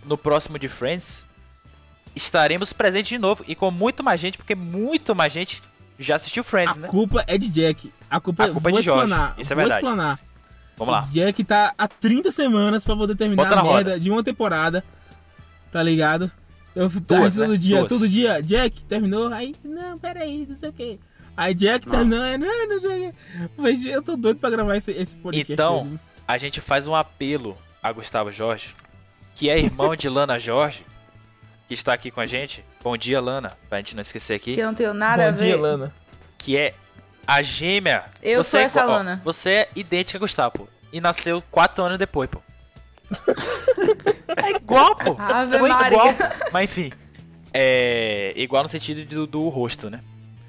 no 0.06 0.18
próximo 0.18 0.60
de 0.60 0.68
Friends, 0.68 1.26
estaremos 2.16 2.74
presentes 2.74 3.08
de 3.10 3.18
novo. 3.18 3.44
E 3.48 3.56
com 3.56 3.72
muito 3.72 4.04
mais 4.04 4.20
gente, 4.20 4.38
porque 4.38 4.56
muito 4.56 5.16
mais 5.16 5.32
gente 5.32 5.64
já 5.98 6.18
assistiu 6.18 6.44
Friends, 6.44 6.76
A 6.76 6.80
né? 6.82 6.88
culpa 6.90 7.24
é 7.26 7.38
de 7.38 7.48
Jack. 7.48 7.92
A 8.10 8.20
culpa, 8.20 8.44
A 8.44 8.50
culpa 8.50 8.70
é 8.70 8.74
de 8.74 8.82
Jorge. 8.82 9.04
explanar, 9.04 9.36
Isso 9.38 9.54
é 9.54 9.56
vou 9.56 9.64
verdade. 9.64 9.82
explanar. 9.86 10.20
Vamos 10.76 10.94
lá. 10.94 11.08
Jack 11.12 11.44
tá 11.46 11.74
há 11.78 11.88
30 11.88 12.30
semanas 12.32 12.84
pra 12.84 12.96
poder 12.96 13.16
terminar 13.16 13.52
a 13.52 13.56
na 13.56 13.62
roda. 13.62 13.74
merda 13.76 14.00
de 14.00 14.10
uma 14.12 14.24
temporada. 14.24 14.84
Tá 15.74 15.82
ligado? 15.82 16.32
Eu 16.76 16.88
Duas, 16.88 17.38
aí 17.40 17.46
todo 17.46 17.52
né? 17.52 17.58
dia, 17.58 17.78
Duas. 17.80 17.90
todo 17.90 18.08
dia, 18.08 18.42
Jack 18.42 18.86
terminou, 18.86 19.34
aí, 19.34 19.56
não, 19.64 19.98
peraí, 19.98 20.46
não 20.48 20.56
sei 20.56 20.70
o 20.70 20.74
que. 20.74 21.00
Aí 21.36 21.54
Jack 21.56 21.88
Nossa. 21.88 21.98
terminou, 21.98 22.24
aí, 22.24 22.38
não, 22.38 22.68
não 22.68 22.80
sei 22.80 23.10
o 23.10 23.12
que. 23.12 23.50
Mas 23.58 23.86
eu 23.86 24.02
tô 24.04 24.16
doido 24.16 24.38
pra 24.40 24.52
gravar 24.52 24.78
esse, 24.78 24.92
esse 24.92 25.16
podcast. 25.16 25.52
Então, 25.52 25.84
mesmo. 25.84 26.00
A 26.28 26.38
gente 26.38 26.62
faz 26.62 26.88
um 26.88 26.94
apelo 26.96 27.58
a 27.82 27.92
Gustavo 27.92 28.32
Jorge, 28.32 28.70
que 29.36 29.50
é 29.50 29.60
irmão 29.60 29.96
de 29.96 30.08
Lana 30.08 30.38
Jorge, 30.40 30.86
que 31.68 31.74
está 31.74 31.92
aqui 31.94 32.12
com 32.12 32.22
a 32.22 32.26
gente. 32.28 32.64
Bom 32.84 32.96
dia, 32.96 33.20
Lana, 33.20 33.52
pra 33.68 33.80
gente 33.80 33.96
não 33.96 34.02
esquecer 34.02 34.36
aqui. 34.36 34.54
Que 34.54 34.60
eu 34.60 34.68
não 34.68 34.76
tenho 34.76 34.94
nada 34.94 35.28
a 35.28 35.32
Bom 35.32 35.38
ver. 35.40 35.46
dia, 35.54 35.60
Lana. 35.62 35.94
que 36.38 36.56
é 36.56 36.76
a 37.26 37.42
gêmea. 37.42 38.06
Eu 38.22 38.44
Você 38.44 38.52
sou 38.52 38.60
é 38.60 38.64
essa 38.64 38.80
igual- 38.82 38.94
ó, 38.96 38.98
Lana. 39.00 39.22
Você 39.26 39.50
é 39.50 39.70
idêntica 39.76 40.18
a 40.18 40.22
Gustavo, 40.22 40.52
pô. 40.52 40.68
E 40.92 41.02
nasceu 41.02 41.42
quatro 41.50 41.84
anos 41.84 41.98
depois, 41.98 42.30
pô. 42.30 42.40
É 44.38 44.52
igual, 44.52 44.96
pô. 44.96 45.16
Ave 45.20 45.58
Foi 45.60 45.70
Maria. 45.70 45.88
igual. 45.98 46.08
Mas 46.52 46.64
enfim. 46.66 46.92
É 47.54 48.34
igual 48.36 48.64
no 48.64 48.70
sentido 48.70 49.06
do, 49.06 49.28
do 49.28 49.50
rosto, 49.50 49.90
né? 49.90 50.00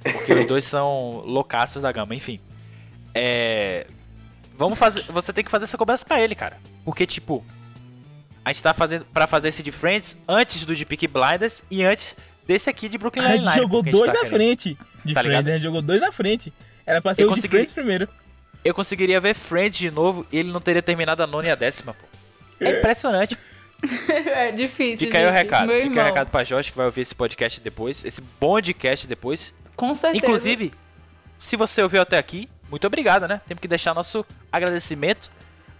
Porque 0.03 0.33
os 0.33 0.47
dois 0.47 0.65
são 0.65 1.23
loucaços 1.27 1.83
da 1.83 1.91
gama, 1.93 2.15
enfim. 2.15 2.41
É. 3.15 3.87
Vamos 4.57 4.79
fazer. 4.79 5.03
Você 5.09 5.33
tem 5.33 5.45
que 5.45 5.51
fazer 5.51 5.65
essa 5.65 5.77
cobrança 5.79 6.05
pra 6.05 6.21
ele, 6.21 6.35
cara. 6.35 6.57
Porque, 6.85 7.07
tipo. 7.07 7.45
A 8.45 8.53
gente 8.53 8.63
tá 8.63 8.75
fazendo 8.75 9.07
pra 9.07 9.27
fazer 9.27 9.49
esse 9.49 9.63
de 9.63 9.73
Friends 9.73 10.19
antes 10.29 10.67
do 10.67 10.77
de 10.77 10.85
Peaky 10.85 11.09
Blinders 11.09 11.63
e 11.71 11.83
antes 11.83 12.15
desse 12.47 12.69
aqui 12.69 12.91
de 12.91 12.99
Brooklyn 12.99 13.23
A 13.25 13.29
gente 13.29 13.39
Nine-Nine. 13.39 13.57
jogou 13.63 13.83
porque 13.83 13.89
a 13.89 13.93
gente 13.93 14.01
dois 14.01 14.13
tá 14.13 14.19
na 14.23 14.29
querendo. 14.29 14.37
frente 14.37 14.79
de 15.03 15.15
Tá 15.15 15.21
Friends, 15.21 15.25
ligado? 15.39 15.49
a 15.49 15.53
gente 15.53 15.63
jogou 15.63 15.81
dois 15.81 16.01
na 16.03 16.13
frente. 16.13 16.53
Era 16.85 17.01
pra 17.01 17.15
ser 17.15 17.23
Eu 17.23 17.29
o 17.29 17.31
de 17.31 17.37
consegui- 17.37 17.49
Friends 17.57 17.73
primeiro. 17.73 18.07
Eu 18.63 18.75
conseguiria 18.75 19.19
ver 19.19 19.33
Friends 19.35 19.79
de 19.79 19.91
novo 19.91 20.27
e 20.31 20.37
ele 20.39 20.53
não 20.53 20.61
teria 20.61 20.83
terminado 20.83 21.23
a 21.23 21.27
nona 21.27 21.49
e 21.49 21.51
a 21.51 21.55
décima, 21.55 21.95
pô. 21.95 22.05
É 22.61 22.79
impressionante. 22.79 23.39
é 24.27 24.53
difícil, 24.53 25.07
Fica 25.07 25.19
aí 25.19 25.25
o 25.25 25.29
gente. 25.29 25.37
recado. 25.37 25.67
Meu 25.67 25.77
Fica 25.77 25.89
irmão. 25.89 26.05
o 26.05 26.07
recado 26.07 26.31
pra 26.31 26.45
Jorge 26.45 26.71
que 26.71 26.77
vai 26.77 26.87
ouvir 26.87 27.03
esse 27.03 27.15
podcast 27.15 27.61
depois. 27.61 28.05
Esse 28.05 28.21
podcast 28.23 29.07
depois. 29.07 29.55
Com 29.77 29.95
certeza. 29.95 30.25
Inclusive, 30.25 30.73
se 31.39 31.57
você 31.57 31.83
ouviu 31.83 32.01
até 32.01 32.17
aqui, 32.17 32.49
muito 32.71 32.87
obrigado, 32.87 33.29
né? 33.29 33.41
Temos 33.47 33.61
que 33.61 33.69
deixar 33.69 33.95
nosso 33.95 34.25
agradecimento 34.51 35.31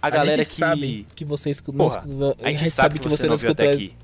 à 0.01 0.09
galera 0.09 0.43
gente 0.43 0.51
que. 0.51 0.59
sabe 0.59 1.07
que 1.15 1.25
você 1.25 1.49
escutou. 1.49 1.89
Porra, 1.89 2.03
a 2.43 2.51
gente 2.51 2.69
sabe 2.69 2.99
que 2.99 3.09
você 3.09 3.25
não 3.25 3.33
ouviu 3.33 3.51
até 3.51 3.71
aqui. 3.71 3.95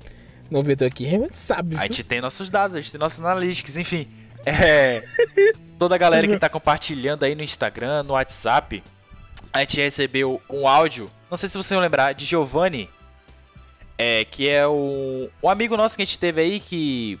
Não 0.50 0.62
viu 0.62 0.74
até 0.74 0.86
aqui. 0.86 1.06
A 1.06 1.10
gente 1.10 1.38
sabe. 1.38 1.76
A 1.76 1.80
viu? 1.80 1.88
gente 1.88 2.04
tem 2.04 2.20
nossos 2.20 2.50
dados, 2.50 2.76
a 2.76 2.80
gente 2.80 2.90
tem 2.90 2.98
nossos 2.98 3.20
analytics, 3.20 3.76
enfim. 3.76 4.08
É, 4.44 5.02
toda 5.78 5.94
a 5.94 5.98
galera 5.98 6.26
que 6.26 6.38
tá 6.38 6.48
compartilhando 6.48 7.24
aí 7.24 7.34
no 7.34 7.42
Instagram, 7.42 8.02
no 8.02 8.14
WhatsApp, 8.14 8.82
a 9.52 9.60
gente 9.60 9.80
recebeu 9.80 10.42
um 10.50 10.66
áudio, 10.66 11.10
não 11.32 11.38
sei 11.38 11.48
se 11.48 11.56
vocês 11.56 11.70
vão 11.70 11.80
lembrar, 11.80 12.12
de 12.12 12.26
Giovanni, 12.26 12.90
é, 13.96 14.22
que 14.26 14.50
é 14.50 14.66
o, 14.66 15.30
um 15.42 15.48
amigo 15.48 15.78
nosso 15.78 15.96
que 15.96 16.02
a 16.02 16.04
gente 16.04 16.18
teve 16.18 16.42
aí, 16.42 16.60
que 16.60 17.18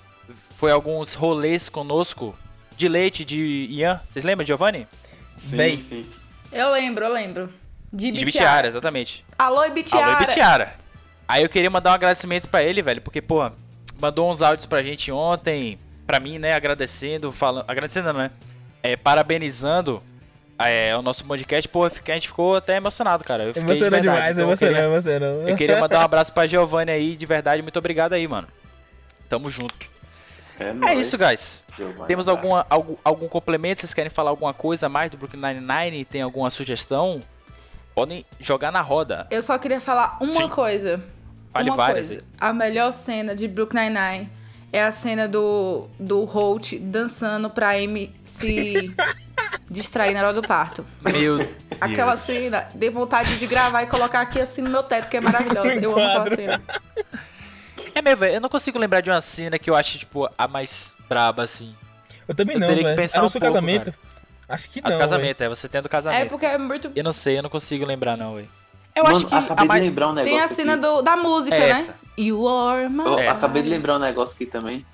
foi 0.58 0.70
alguns 0.70 1.14
rolês 1.14 1.70
conosco, 1.70 2.36
de 2.76 2.88
leite, 2.88 3.24
de 3.24 3.66
Ian. 3.70 3.98
Vocês 4.10 4.22
lembram, 4.22 4.46
Giovanni? 4.46 4.86
Sim, 5.38 5.56
Véi. 5.56 5.76
sim. 5.88 6.06
Eu 6.52 6.70
lembro, 6.72 7.06
eu 7.06 7.12
lembro. 7.14 7.54
De 7.90 8.10
De 8.10 8.22
Bitiara. 8.26 8.68
Exatamente. 8.68 9.24
Alô, 9.38 9.66
Bitiara. 9.70 10.16
Alô, 10.16 10.26
Bitiara. 10.26 10.76
Aí 11.26 11.42
eu 11.42 11.48
queria 11.48 11.70
mandar 11.70 11.92
um 11.92 11.94
agradecimento 11.94 12.50
pra 12.50 12.62
ele, 12.62 12.82
velho, 12.82 13.00
porque, 13.00 13.22
pô, 13.22 13.50
mandou 13.98 14.30
uns 14.30 14.42
áudios 14.42 14.66
pra 14.66 14.82
gente 14.82 15.10
ontem, 15.10 15.78
pra 16.06 16.20
mim, 16.20 16.38
né, 16.38 16.52
agradecendo, 16.52 17.32
falando, 17.32 17.64
agradecendo, 17.66 18.12
não, 18.12 18.20
né, 18.20 18.30
é, 18.82 18.94
parabenizando 18.94 20.02
é, 20.58 20.96
o 20.96 21.02
nosso 21.02 21.24
podcast, 21.24 21.68
pô, 21.68 21.88
fiquei- 21.90 22.14
a 22.14 22.16
gente 22.16 22.28
ficou 22.28 22.56
até 22.56 22.76
emocionado, 22.76 23.24
cara. 23.24 23.44
Eu 23.44 23.48
fiquei 23.48 23.62
de 23.62 23.68
Emocionou 23.70 23.90
verdade, 23.90 24.16
demais, 24.16 24.32
então 24.36 24.42
eu 24.44 24.48
emocionou, 24.48 24.74
queria- 24.74 24.88
emocionou. 24.90 25.48
Eu 25.48 25.56
queria 25.56 25.80
mandar 25.80 25.98
um 25.98 26.02
abraço 26.02 26.32
pra 26.32 26.46
Giovanni 26.46 26.90
aí, 26.92 27.16
de 27.16 27.26
verdade, 27.26 27.62
muito 27.62 27.78
obrigado 27.78 28.12
aí, 28.12 28.26
mano. 28.28 28.46
Tamo 29.28 29.50
junto. 29.50 29.90
É, 30.60 30.68
É 30.68 30.72
nóis, 30.72 31.06
isso, 31.06 31.18
guys. 31.18 31.62
Giovanni, 31.76 32.06
Temos 32.06 32.28
alguma, 32.28 32.66
algum, 32.68 32.94
algum 33.02 33.26
complemento? 33.28 33.80
Vocês 33.80 33.94
querem 33.94 34.10
falar 34.10 34.30
alguma 34.30 34.52
coisa 34.54 34.86
a 34.86 34.88
mais 34.88 35.10
do 35.10 35.16
Brooklyn 35.16 35.40
Nine-Nine? 35.40 36.04
Tem 36.04 36.22
alguma 36.22 36.50
sugestão? 36.50 37.22
Podem 37.94 38.24
jogar 38.38 38.70
na 38.70 38.80
roda. 38.80 39.26
Eu 39.30 39.42
só 39.42 39.58
queria 39.58 39.80
falar 39.80 40.18
uma 40.20 40.42
Sim. 40.42 40.48
coisa. 40.48 41.02
Fale 41.52 41.68
uma 41.70 41.76
várias 41.76 42.06
coisa. 42.08 42.24
A 42.40 42.52
melhor 42.52 42.92
cena 42.92 43.34
de 43.34 43.48
Brooklyn 43.48 43.88
Nine-Nine 43.90 44.30
é 44.72 44.82
a 44.82 44.90
cena 44.90 45.28
do, 45.28 45.88
do 45.98 46.24
Holt 46.24 46.78
dançando 46.78 47.50
pra 47.50 47.70
Amy 47.70 48.14
se 48.22 48.94
distrair 49.70 50.14
na 50.14 50.20
hora 50.22 50.32
do 50.32 50.42
parto. 50.42 50.84
Meu 51.02 51.38
Deus. 51.38 51.48
Aquela 51.80 52.16
cena, 52.16 52.68
dei 52.74 52.90
vontade 52.90 53.36
de 53.38 53.46
gravar 53.46 53.82
e 53.82 53.86
colocar 53.86 54.20
aqui 54.22 54.40
assim 54.40 54.62
no 54.62 54.70
meu 54.70 54.82
teto, 54.82 55.08
que 55.08 55.16
é 55.16 55.20
maravilhosa. 55.20 55.74
Eu 55.80 55.92
amo 55.98 56.02
aquela 56.08 56.36
cena. 56.36 56.62
É 57.94 58.00
mesmo, 58.00 58.18
velho. 58.20 58.34
Eu 58.36 58.40
não 58.40 58.48
consigo 58.48 58.78
lembrar 58.78 59.00
de 59.02 59.10
uma 59.10 59.20
cena 59.20 59.58
que 59.58 59.68
eu 59.68 59.74
acho, 59.74 59.98
tipo, 59.98 60.28
a 60.38 60.48
mais 60.48 60.92
braba, 61.08 61.42
assim. 61.42 61.74
Eu 62.26 62.34
também 62.34 62.54
Eu 62.56 62.60
não, 62.60 62.66
teria 62.68 62.82
que 62.82 62.88
velho. 62.90 62.96
pensar 62.96 63.18
Era 63.18 63.24
um 63.24 63.26
o 63.26 63.30
seu 63.30 63.40
pouco, 63.40 63.54
casamento? 63.54 63.94
Acho 64.48 64.70
que 64.70 64.80
A 64.80 64.88
não, 64.88 64.96
do 64.96 64.98
casamento, 64.98 65.42
é. 65.42 65.48
Você 65.48 65.68
tem 65.68 65.78
a 65.78 65.82
do 65.82 65.86
É 65.86 65.88
casamento. 65.90 66.28
porque 66.30 66.46
é 66.46 66.56
muito. 66.56 66.90
Eu 66.94 67.04
não 67.04 67.12
sei, 67.12 67.38
eu 67.38 67.42
não 67.42 67.50
consigo 67.50 67.84
lembrar, 67.84 68.16
não, 68.16 68.36
velho. 68.36 68.48
Eu 68.94 69.04
Mano, 69.04 69.16
acho 69.16 69.26
que 69.26 69.34
acabei 69.34 69.64
a 69.70 69.74
de 69.80 69.86
lembrar 69.86 70.08
um 70.08 70.12
negócio 70.12 70.32
Tem 70.36 70.40
a 70.44 70.48
cena 70.48 70.72
aqui. 70.74 70.82
do, 70.82 71.02
da 71.02 71.16
música, 71.16 71.56
É 71.56 71.74
né? 71.74 71.94
You 72.18 72.46
are 72.48 72.88
my 72.88 73.04
Eu 73.04 73.18
É. 73.18 73.28
acabei 73.28 73.62
de 73.62 73.68
lembrar 73.70 73.96
um 73.96 73.98
negócio 73.98 74.34
aqui 74.34 74.44
também. 74.46 74.84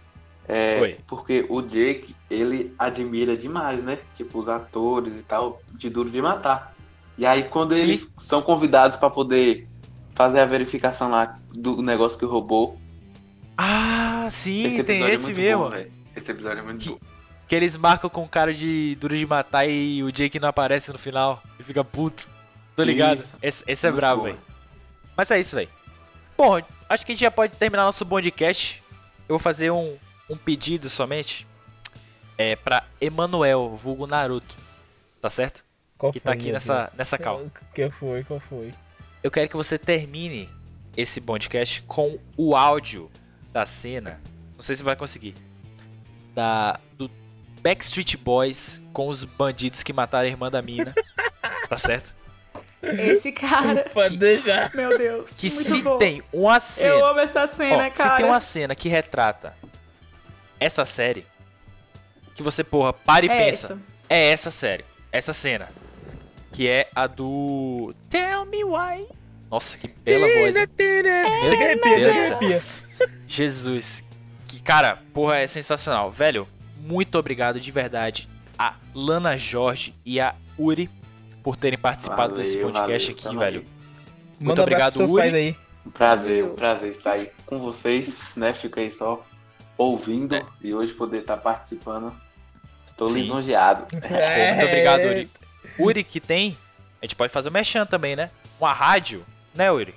É, 0.46 0.78
Oi. 0.80 0.96
porque 1.06 1.44
o 1.48 1.60
Jake, 1.60 2.14
ele 2.30 2.72
admira 2.78 3.36
demais, 3.36 3.82
né? 3.82 3.98
Tipo, 4.16 4.38
os 4.38 4.48
atores 4.48 5.14
e 5.14 5.22
tal, 5.22 5.60
de 5.72 5.90
Duro 5.90 6.08
de 6.10 6.22
Matar. 6.22 6.74
E 7.18 7.26
aí, 7.26 7.42
quando 7.44 7.74
Sim. 7.74 7.80
eles 7.82 8.08
são 8.18 8.40
convidados 8.40 8.96
pra 8.96 9.10
poder 9.10 9.68
fazer 10.14 10.40
a 10.40 10.46
verificação 10.46 11.10
lá 11.10 11.36
do 11.52 11.82
negócio 11.82 12.18
que 12.18 12.24
roubou, 12.24 12.78
Ah, 13.56 14.28
sim, 14.30 14.64
esse 14.64 14.84
tem 14.84 14.96
episódio 15.02 15.06
é 15.10 15.14
esse 15.14 15.24
muito 15.24 15.36
mesmo. 15.36 15.70
bom. 15.70 15.76
Esse 16.16 16.30
episódio 16.30 16.58
é 16.60 16.62
muito 16.62 16.78
Que- 16.82 16.90
bom. 16.90 16.98
que 17.48 17.54
eles 17.54 17.76
marcam 17.76 18.08
com 18.08 18.22
o 18.22 18.28
cara 18.28 18.54
de 18.54 18.96
duro 19.00 19.16
de 19.16 19.26
matar 19.26 19.68
e 19.68 20.02
o 20.02 20.12
Jake 20.12 20.38
não 20.38 20.48
aparece 20.48 20.92
no 20.92 20.98
final. 20.98 21.42
E 21.58 21.62
fica 21.62 21.82
puto. 21.82 22.28
Tô 22.78 22.84
ligado. 22.84 23.18
Isso. 23.18 23.32
Esse, 23.42 23.64
esse 23.66 23.86
é 23.88 23.90
Muito 23.90 24.00
brabo, 24.00 24.22
velho. 24.22 24.38
Mas 25.16 25.28
é 25.32 25.40
isso, 25.40 25.56
velho. 25.56 25.68
Bom, 26.36 26.62
acho 26.88 27.04
que 27.04 27.10
a 27.10 27.14
gente 27.16 27.22
já 27.22 27.30
pode 27.30 27.56
terminar 27.56 27.82
nosso 27.82 28.06
podcast. 28.06 28.80
Eu 29.28 29.30
vou 29.30 29.38
fazer 29.40 29.72
um, 29.72 29.96
um 30.30 30.36
pedido 30.36 30.88
somente. 30.88 31.44
É 32.38 32.54
pra 32.54 32.84
Emanuel, 33.00 33.70
vulgo 33.74 34.06
Naruto. 34.06 34.54
Tá 35.20 35.28
certo? 35.28 35.64
Qual 35.98 36.12
que 36.12 36.20
tá 36.20 36.30
aqui 36.30 36.44
meu 36.44 36.52
nessa- 36.52 36.82
Deus? 36.82 36.94
nessa 36.94 37.18
cal. 37.18 37.44
Que 37.74 37.90
foi, 37.90 38.22
qual 38.22 38.38
foi? 38.38 38.72
Eu 39.24 39.30
quero 39.32 39.48
que 39.48 39.56
você 39.56 39.76
termine 39.76 40.48
esse 40.96 41.20
podcast 41.20 41.82
com 41.82 42.16
o 42.36 42.54
áudio 42.54 43.10
da 43.52 43.66
cena. 43.66 44.20
Não 44.54 44.62
sei 44.62 44.76
se 44.76 44.84
vai 44.84 44.94
conseguir. 44.94 45.34
Da 46.32 46.78
do 46.96 47.10
Backstreet 47.60 48.14
Boys 48.16 48.80
com 48.92 49.08
os 49.08 49.24
bandidos 49.24 49.82
que 49.82 49.92
mataram 49.92 50.28
a 50.28 50.30
irmã 50.30 50.48
da 50.48 50.62
mina. 50.62 50.94
tá 51.68 51.76
certo? 51.76 52.17
Esse 52.82 53.32
cara. 53.32 53.84
Pode 53.92 54.16
deixar. 54.16 54.70
Meu 54.74 54.96
Deus. 54.96 55.36
Que 55.36 55.50
muito 55.50 55.62
se 55.64 55.82
bom. 55.82 55.98
tem 55.98 56.22
uma 56.32 56.60
cena, 56.60 56.88
Eu 56.88 57.04
amo 57.06 57.20
essa 57.20 57.44
ó, 57.44 57.46
cena, 57.46 57.84
se 57.84 57.90
cara. 57.90 58.16
tem 58.16 58.26
uma 58.26 58.40
cena 58.40 58.74
que 58.74 58.88
retrata 58.88 59.54
essa 60.60 60.84
série, 60.84 61.26
que 62.34 62.42
você 62.42 62.62
porra 62.62 62.92
para 62.92 63.26
e 63.26 63.28
É 63.28 63.44
pensa, 63.46 63.66
essa. 63.74 63.80
é 64.08 64.30
essa 64.32 64.50
série, 64.50 64.84
essa 65.10 65.32
cena. 65.32 65.68
que 66.52 66.68
é 66.68 66.88
a 66.94 67.06
do 67.06 67.94
Tell 68.08 68.44
Me 68.46 68.64
Why. 68.64 69.06
Nossa, 69.50 69.76
que 69.78 69.88
bela 69.88 70.26
voz. 70.26 70.54
Jesus. 73.26 74.04
Que, 74.46 74.60
cara, 74.60 74.98
porra, 75.12 75.38
é 75.38 75.46
sensacional. 75.46 76.10
Velho, 76.10 76.48
muito 76.78 77.18
obrigado 77.18 77.60
de 77.60 77.70
verdade 77.70 78.28
a 78.58 78.74
Lana 78.94 79.36
Jorge 79.36 79.94
e 80.04 80.18
a 80.20 80.34
Uri 80.58 80.90
por 81.42 81.56
terem 81.56 81.78
participado 81.78 82.30
Valeu, 82.34 82.36
desse 82.38 82.58
podcast 82.58 83.12
valeu, 83.12 83.28
aqui, 83.30 83.38
velho. 83.38 83.66
Muito 84.38 84.48
Manda 84.48 84.62
obrigado, 84.62 84.94
seus 84.94 85.10
Uri. 85.10 85.22
pais 85.22 85.34
aí. 85.34 85.56
Um 85.86 85.90
prazer, 85.90 86.44
um 86.44 86.54
prazer 86.54 86.92
estar 86.92 87.12
aí 87.12 87.30
com 87.46 87.58
vocês, 87.58 88.30
né? 88.36 88.52
Fico 88.52 88.78
aí 88.78 88.92
só 88.92 89.24
ouvindo 89.76 90.34
É. 90.34 90.44
e 90.60 90.74
hoje 90.74 90.92
poder 90.92 91.18
estar 91.20 91.36
participando. 91.38 92.12
Tô 92.96 93.08
Sim. 93.08 93.20
lisonjeado. 93.20 93.86
Pô, 93.90 93.96
muito 93.96 94.64
obrigado, 94.66 95.00
Uri. 95.02 95.30
Uri 95.78 96.04
que 96.04 96.20
tem, 96.20 96.56
a 97.00 97.04
gente 97.06 97.16
pode 97.16 97.32
fazer 97.32 97.48
o 97.48 97.52
mechan 97.52 97.86
também, 97.86 98.14
né? 98.16 98.30
Uma 98.60 98.72
rádio, 98.72 99.24
né, 99.54 99.70
Uri? 99.70 99.94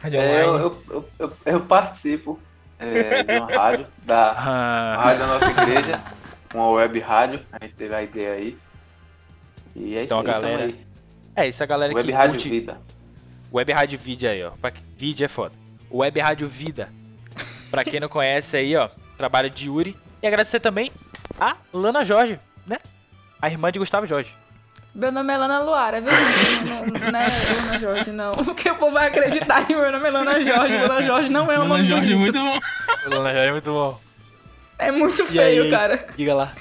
Rádio 0.00 0.20
É, 0.20 0.42
eu, 0.42 0.56
eu, 0.90 1.08
eu- 1.18 1.32
eu 1.46 1.60
participo 1.60 2.38
é, 2.78 3.22
de 3.22 3.32
uma 3.38 3.46
rádio, 3.46 3.86
da 4.02 4.32
Ah, 4.32 4.96
rádio 5.02 5.18
da 5.20 5.26
nossa 5.28 5.50
igreja, 5.50 6.02
uma 6.52 6.68
web 6.70 6.98
rádio. 7.00 7.40
A 7.52 7.64
gente 7.64 7.74
teve 7.76 7.94
a 7.94 8.02
ideia 8.02 8.32
aí. 8.34 8.58
E 9.76 9.96
é 9.96 10.04
Então, 10.04 10.20
isso 10.20 10.28
aí, 10.30 10.34
galera, 10.34 10.64
aí. 10.64 10.86
é 11.36 11.48
isso, 11.48 11.62
a 11.62 11.66
galera 11.66 11.92
Web 11.94 12.06
que 12.06 12.12
Rádio 12.12 12.30
curte 12.34 12.48
Vida. 12.48 12.78
Web 13.52 13.72
Rádio 13.72 13.98
Vídeo 13.98 14.30
aí, 14.30 14.44
ó. 14.44 14.50
Pra 14.52 14.70
que- 14.70 14.82
Vídeo 14.96 15.24
é 15.24 15.28
foda. 15.28 15.54
Web 15.92 16.20
Rádio 16.20 16.48
Vida. 16.48 16.88
Pra 17.70 17.84
quem 17.84 17.98
não 18.00 18.08
conhece 18.08 18.56
aí, 18.56 18.74
ó, 18.76 18.88
trabalho 19.16 19.50
de 19.50 19.66
Yuri. 19.66 19.96
E 20.22 20.26
agradecer 20.26 20.60
também 20.60 20.90
a 21.38 21.56
Lana 21.72 22.04
Jorge, 22.04 22.38
né? 22.66 22.78
A 23.40 23.48
irmã 23.50 23.70
de 23.70 23.78
Gustavo 23.78 24.06
Jorge. 24.06 24.32
Meu 24.94 25.10
nome 25.10 25.32
é 25.32 25.36
Lana 25.36 25.58
Luara, 25.60 26.00
viu? 26.00 26.12
Não, 26.12 26.86
não, 27.10 27.18
é 27.20 27.26
Lana 27.56 27.78
Jorge, 27.80 28.10
não. 28.12 28.32
Porque 28.44 28.70
o 28.70 28.76
povo 28.76 28.92
vai 28.92 29.08
acreditar 29.08 29.66
que 29.66 29.74
meu 29.74 29.90
nome 29.90 30.06
é 30.06 30.10
Lana 30.10 30.44
Jorge. 30.44 30.76
Lana 30.76 31.02
Jorge 31.02 31.28
não 31.30 31.50
é 31.50 31.56
um 31.58 31.62
Lana 31.62 31.76
nome 31.76 31.86
Jorge, 31.88 32.14
bonito. 32.14 32.38
muito 32.38 32.60
bom. 32.60 32.60
Lana 33.16 33.32
Jorge 33.32 33.48
é 33.48 33.52
muito 33.52 33.70
bom. 33.72 34.00
É 34.78 34.90
muito 34.92 35.22
E 35.32 35.40
aí, 35.40 35.56
feio, 35.58 35.70
cara. 35.70 36.06
Diga 36.16 36.34
lá. 36.34 36.52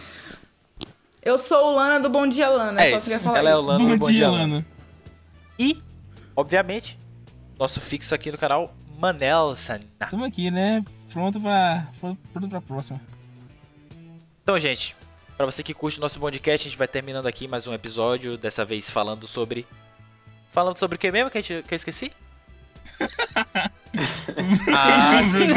Eu 1.26 1.38
sou 1.38 1.72
o 1.72 1.76
Lana 1.76 2.00
do 2.00 2.10
Bom 2.10 2.28
Dia 2.28 2.50
Lana, 2.50 2.82
É 2.84 2.90
só 2.92 2.96
isso. 2.98 3.06
queria 3.06 3.20
falar 3.20 3.40
Ela 3.40 3.50
é 3.52 3.56
o 3.56 3.60
isso. 3.60 3.68
Lana 3.68 3.80
do 3.80 3.90
Bom 3.90 3.98
Bom 3.98 4.08
dia, 4.08 4.18
Dia, 4.18 4.30
Lana. 4.30 4.44
Lana. 4.44 4.66
E, 5.58 5.82
obviamente, 6.36 7.00
nosso 7.58 7.80
fixo 7.80 8.14
aqui 8.14 8.32
no 8.32 8.38
canal, 8.38 8.74
Manelson. 9.00 9.80
Tamo 10.10 10.26
aqui, 10.26 10.52
né? 10.52 10.84
Pronto 11.12 11.40
pra, 11.40 11.88
pronto 12.00 12.50
pra 12.50 12.62
próxima. 12.62 13.00
Então, 14.42 14.60
gente, 14.60 14.96
pra 15.38 15.46
você 15.46 15.64
que 15.64 15.74
curte 15.74 15.98
o 16.00 16.02
nosso 16.02 16.20
podcast, 16.20 16.68
a 16.68 16.70
gente 16.70 16.78
vai 16.78 16.88
terminando 16.88 17.28
aqui 17.28 17.48
mais 17.48 17.68
um 17.68 17.74
episódio, 17.74 18.38
dessa 18.38 18.66
vez 18.66 18.90
falando 18.90 19.28
sobre... 19.28 19.66
Falando 20.52 20.78
sobre 20.78 20.96
o 20.98 21.00
que 21.00 21.12
mesmo 21.12 21.32
que, 21.32 21.38
a 21.38 21.42
gente, 21.42 21.64
que 21.68 21.74
eu 21.74 21.76
esqueci? 21.76 22.12
ah, 24.76 25.22
sim. 25.32 25.52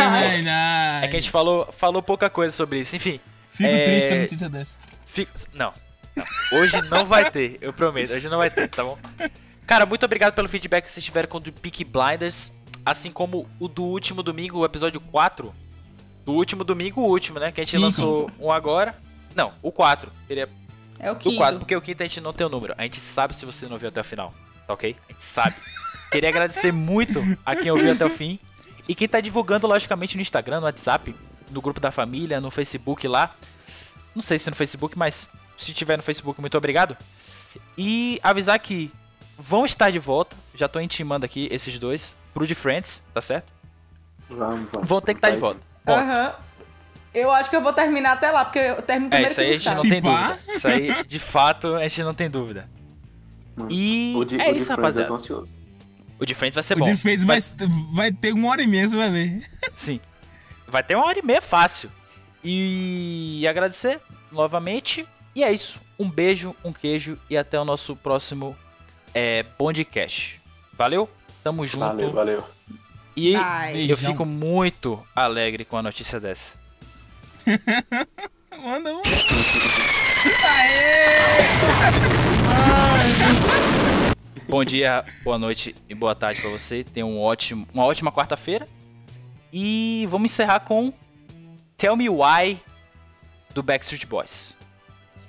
É 1.02 1.08
que 1.08 1.16
a 1.16 1.20
gente 1.20 1.30
falou, 1.30 1.70
falou 1.72 2.02
pouca 2.02 2.30
coisa 2.30 2.54
sobre 2.54 2.80
isso. 2.80 2.94
Enfim, 2.96 3.20
Fico 3.50 3.70
É- 3.70 3.84
triste 3.84 4.08
com 4.08 4.14
a 4.14 4.18
notícia 4.18 4.48
dessa. 4.48 4.76
Fica... 5.16 5.32
Não. 5.54 5.72
não. 6.14 6.58
Hoje 6.58 6.80
não 6.82 7.06
vai 7.06 7.30
ter, 7.30 7.58
eu 7.60 7.72
prometo. 7.72 8.12
Hoje 8.12 8.28
não 8.28 8.38
vai 8.38 8.50
ter, 8.50 8.68
tá 8.68 8.84
bom? 8.84 8.98
Cara, 9.66 9.84
muito 9.84 10.04
obrigado 10.04 10.34
pelo 10.34 10.48
feedback 10.48 10.84
que 10.84 10.92
vocês 10.92 11.04
tiveram 11.04 11.28
com 11.28 11.38
o 11.38 11.40
do 11.40 11.52
Peak 11.52 11.84
Blinders. 11.84 12.52
Assim 12.84 13.10
como 13.10 13.48
o 13.58 13.66
do 13.66 13.82
último 13.82 14.22
domingo, 14.22 14.58
o 14.58 14.64
episódio 14.64 15.00
4. 15.00 15.52
Do 16.24 16.32
último 16.32 16.62
domingo, 16.62 17.00
o 17.00 17.08
último, 17.08 17.40
né? 17.40 17.50
Que 17.50 17.60
a 17.60 17.64
gente 17.64 17.72
Cinco. 17.72 17.82
lançou 17.82 18.30
um 18.38 18.52
agora. 18.52 18.96
Não, 19.34 19.52
o 19.62 19.72
4. 19.72 20.10
Ele 20.28 20.40
é 20.40 20.48
É 21.00 21.10
o 21.10 21.14
do 21.14 21.20
quinto. 21.20 21.36
4, 21.36 21.58
porque 21.58 21.74
o 21.74 21.80
quinto 21.80 22.02
a 22.02 22.06
gente 22.06 22.20
não 22.20 22.32
tem 22.32 22.46
o 22.46 22.50
número. 22.50 22.74
A 22.78 22.82
gente 22.84 23.00
sabe 23.00 23.34
se 23.34 23.44
você 23.44 23.66
não 23.66 23.76
viu 23.76 23.88
até 23.88 24.00
o 24.00 24.04
final, 24.04 24.32
tá 24.66 24.74
ok? 24.74 24.94
A 25.08 25.12
gente 25.12 25.24
sabe. 25.24 25.56
Queria 26.12 26.28
agradecer 26.28 26.72
muito 26.72 27.20
a 27.44 27.56
quem 27.56 27.70
ouviu 27.70 27.92
até 27.92 28.04
o 28.04 28.10
fim. 28.10 28.38
E 28.88 28.94
quem 28.94 29.08
tá 29.08 29.20
divulgando, 29.20 29.66
logicamente, 29.66 30.16
no 30.16 30.22
Instagram, 30.22 30.60
no 30.60 30.66
WhatsApp, 30.66 31.14
no 31.50 31.60
grupo 31.60 31.80
da 31.80 31.90
família, 31.90 32.40
no 32.40 32.50
Facebook 32.50 33.06
lá. 33.08 33.34
Não 34.16 34.22
sei 34.22 34.38
se 34.38 34.48
no 34.48 34.56
Facebook, 34.56 34.98
mas 34.98 35.28
se 35.58 35.74
tiver 35.74 35.96
no 35.98 36.02
Facebook, 36.02 36.40
muito 36.40 36.56
obrigado. 36.56 36.96
E 37.76 38.18
avisar 38.22 38.58
que 38.58 38.90
vão 39.38 39.64
estar 39.66 39.90
de 39.90 39.98
volta. 39.98 40.34
Já 40.54 40.66
tô 40.68 40.80
intimando 40.80 41.26
aqui 41.26 41.48
esses 41.52 41.78
dois 41.78 42.16
pro 42.32 42.46
de 42.46 42.54
Friends, 42.54 43.04
tá 43.12 43.20
certo? 43.20 43.52
Vamos, 44.30 44.68
vamos. 44.72 44.88
Vão 44.88 45.00
ter 45.02 45.12
que 45.12 45.18
estar 45.18 45.28
de 45.30 45.36
Vai 45.36 45.40
volta. 45.40 45.60
Aham. 45.86 46.34
Eu 47.12 47.30
acho 47.30 47.48
que 47.48 47.56
eu 47.56 47.60
vou 47.62 47.72
terminar 47.74 48.12
até 48.12 48.30
lá, 48.30 48.44
porque 48.44 48.58
eu 48.58 48.82
termino 48.82 49.06
é, 49.14 49.24
primeiro 49.24 49.30
isso 49.32 49.40
aí 49.40 49.46
que 49.46 49.68
a 49.68 49.72
gente 49.72 49.74
não 49.76 49.90
tem 49.90 50.00
dúvida. 50.02 50.40
Isso 50.54 50.68
aí, 50.68 51.04
de 51.04 51.18
fato, 51.18 51.74
a 51.74 51.82
gente 51.88 52.02
não 52.02 52.14
tem 52.14 52.30
dúvida. 52.30 52.68
E 53.70 54.14
O 54.16 54.24
de, 54.24 54.40
é 54.40 54.50
o 54.50 54.52
de 54.52 54.58
isso, 54.58 54.66
Friends 54.66 54.68
eu 54.68 54.76
rapaziada. 54.76 55.08
tô 55.08 55.14
ansioso. 55.14 55.54
O 56.18 56.26
de 56.26 56.34
Friends 56.34 56.54
vai 56.54 56.62
ser 56.62 56.74
O 56.74 56.80
bom. 56.80 56.86
Defeitos 56.86 57.24
vai, 57.24 57.38
vai 57.94 58.12
ter 58.12 58.32
uma 58.32 58.48
hora 58.50 58.62
e 58.62 58.66
meia, 58.66 58.88
você 58.88 58.96
vai 58.96 59.10
ver. 59.10 59.50
Sim. 59.76 60.00
Vai 60.66 60.82
ter 60.82 60.94
uma 60.94 61.06
hora 61.06 61.18
e 61.18 61.22
meia 61.22 61.40
fácil. 61.42 61.90
E 62.48 63.44
agradecer 63.48 64.00
novamente. 64.30 65.04
E 65.34 65.42
é 65.42 65.52
isso. 65.52 65.80
Um 65.98 66.08
beijo, 66.08 66.54
um 66.64 66.72
queijo 66.72 67.18
e 67.28 67.36
até 67.36 67.58
o 67.58 67.64
nosso 67.64 67.96
próximo 67.96 68.56
é, 69.12 69.44
Bondcast. 69.58 70.40
Valeu? 70.74 71.10
Tamo 71.42 71.66
junto. 71.66 71.80
Valeu, 71.80 72.12
valeu. 72.12 72.44
E 73.16 73.34
Ai. 73.34 73.90
eu 73.90 73.96
fico 73.96 74.24
muito 74.24 75.04
alegre 75.14 75.64
com 75.64 75.76
a 75.76 75.82
notícia 75.82 76.20
dessa. 76.20 76.56
Manda, 78.56 78.92
manda. 78.92 79.02
Bom 84.48 84.64
dia, 84.64 85.04
boa 85.22 85.38
noite 85.38 85.74
e 85.88 85.94
boa 85.94 86.14
tarde 86.14 86.40
pra 86.40 86.50
você. 86.50 86.84
Tenha 86.84 87.04
um 87.04 87.20
ótimo, 87.20 87.66
uma 87.74 87.84
ótima 87.84 88.10
quarta-feira. 88.12 88.68
E 89.52 90.06
vamos 90.10 90.32
encerrar 90.32 90.60
com 90.60 90.92
Tell 91.78 91.94
Me 91.94 92.08
Why 92.08 92.58
do 93.54 93.62
Backstreet 93.62 94.08
Boys. 94.08 94.54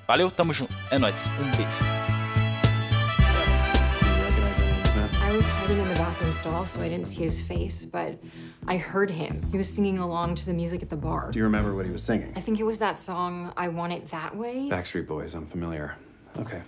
Valeu, 0.08 0.32
tamo 0.32 0.54
junto. 0.54 0.72
É 0.90 0.98
nóis. 0.98 1.28
Um 1.28 1.52
beijo. 1.52 1.98
I 5.22 5.32
was 5.34 5.46
hiding 5.46 5.78
in 5.78 5.90
the 5.90 5.96
bathroom 5.96 6.32
stall, 6.32 6.66
so 6.66 6.80
I 6.80 6.88
didn't 6.88 7.08
see 7.08 7.22
his 7.24 7.42
face, 7.42 7.86
but 7.86 8.18
I 8.66 8.78
heard 8.78 9.12
him. 9.12 9.46
He 9.52 9.58
was 9.58 9.68
singing 9.68 9.98
along 9.98 10.36
to 10.36 10.46
the 10.46 10.54
music 10.54 10.82
at 10.82 10.90
the 10.90 10.96
bar. 10.96 11.32
Do 11.32 11.40
you 11.40 11.44
remember 11.44 11.76
what 11.76 11.86
he 11.86 11.92
was 11.92 12.02
singing? 12.02 12.32
I 12.38 12.40
think 12.40 12.62
it 12.62 12.64
was 12.64 12.80
that 12.80 12.98
song, 12.98 13.52
I 13.58 13.68
Want 13.68 13.92
It 13.92 14.08
That 14.12 14.34
Way. 14.34 14.70
Backstreet 14.72 15.06
Boys, 15.06 15.34
I'm 15.34 15.48
familiar. 15.48 15.98
Okay. 16.38 16.62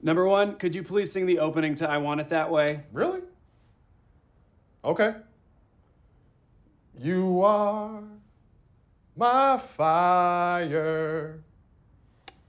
Number 0.00 0.26
one, 0.26 0.54
could 0.54 0.76
you 0.76 0.84
please 0.84 1.10
sing 1.10 1.26
the 1.26 1.40
opening 1.40 1.74
to 1.76 1.90
I 1.90 1.98
Want 1.98 2.20
It 2.20 2.28
That 2.28 2.52
Way? 2.52 2.82
Really? 2.92 3.22
Okay. 4.84 5.16
You 6.96 7.42
are 7.42 8.00
my 9.16 9.56
fire, 9.58 11.40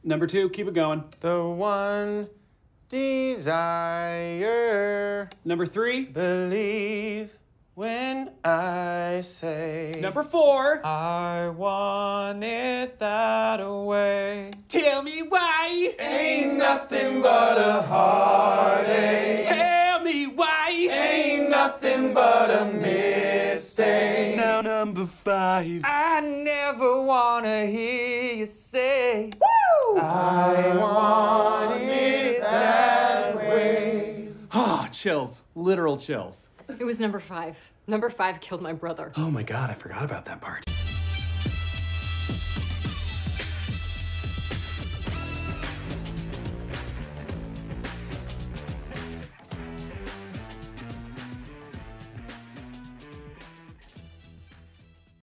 Number 0.04 0.28
two, 0.28 0.50
keep 0.50 0.68
it 0.68 0.74
going. 0.74 1.04
the 1.22 1.44
one 1.44 2.30
desire. 3.98 5.30
Number 5.44 5.66
three, 5.66 6.06
Believe 6.06 7.32
when 7.74 8.32
I 8.44 9.22
say 9.22 10.00
number 10.02 10.24
four, 10.24 10.84
I 10.86 11.50
want 11.50 12.44
it 12.44 12.98
that 13.00 13.60
way. 13.70 14.52
tell 14.68 15.04
me 15.04 15.22
why. 15.22 15.94
Ain't 16.00 16.58
nothing 16.58 17.22
but 17.22 17.58
a 17.60 17.82
heartache. 17.84 19.46
Tell 19.48 20.02
me 20.02 20.26
why. 20.28 20.70
Ain't 20.92 21.50
nothing 21.52 22.14
but 22.16 22.50
a 22.50 22.66
mistake. 23.58 24.36
Now 24.36 24.62
number 24.62 25.06
five. 25.08 25.82
I 25.84 26.22
never 26.22 27.04
wanna 27.04 27.66
hear 27.66 28.36
you 28.36 28.46
say. 28.46 29.32
Woo! 29.34 30.00
I 30.00 30.78
want 30.78 31.82
it 31.82 32.40
that 32.42 33.36
way. 33.36 34.30
Ah, 34.52 34.88
chills. 34.92 35.42
Literal 35.56 35.98
chills. 35.98 36.50
It 36.80 36.84
was 36.84 37.00
number 37.00 37.20
five. 37.20 37.58
Number 37.88 38.12
five 38.12 38.40
killed 38.42 38.62
my 38.62 38.74
brother. 38.74 39.12
Oh 39.18 39.32
my 39.32 39.42
god, 39.44 39.72
I 39.72 39.74
forgot 39.74 40.04
about 40.04 40.26
that 40.26 40.40
part. 40.40 40.64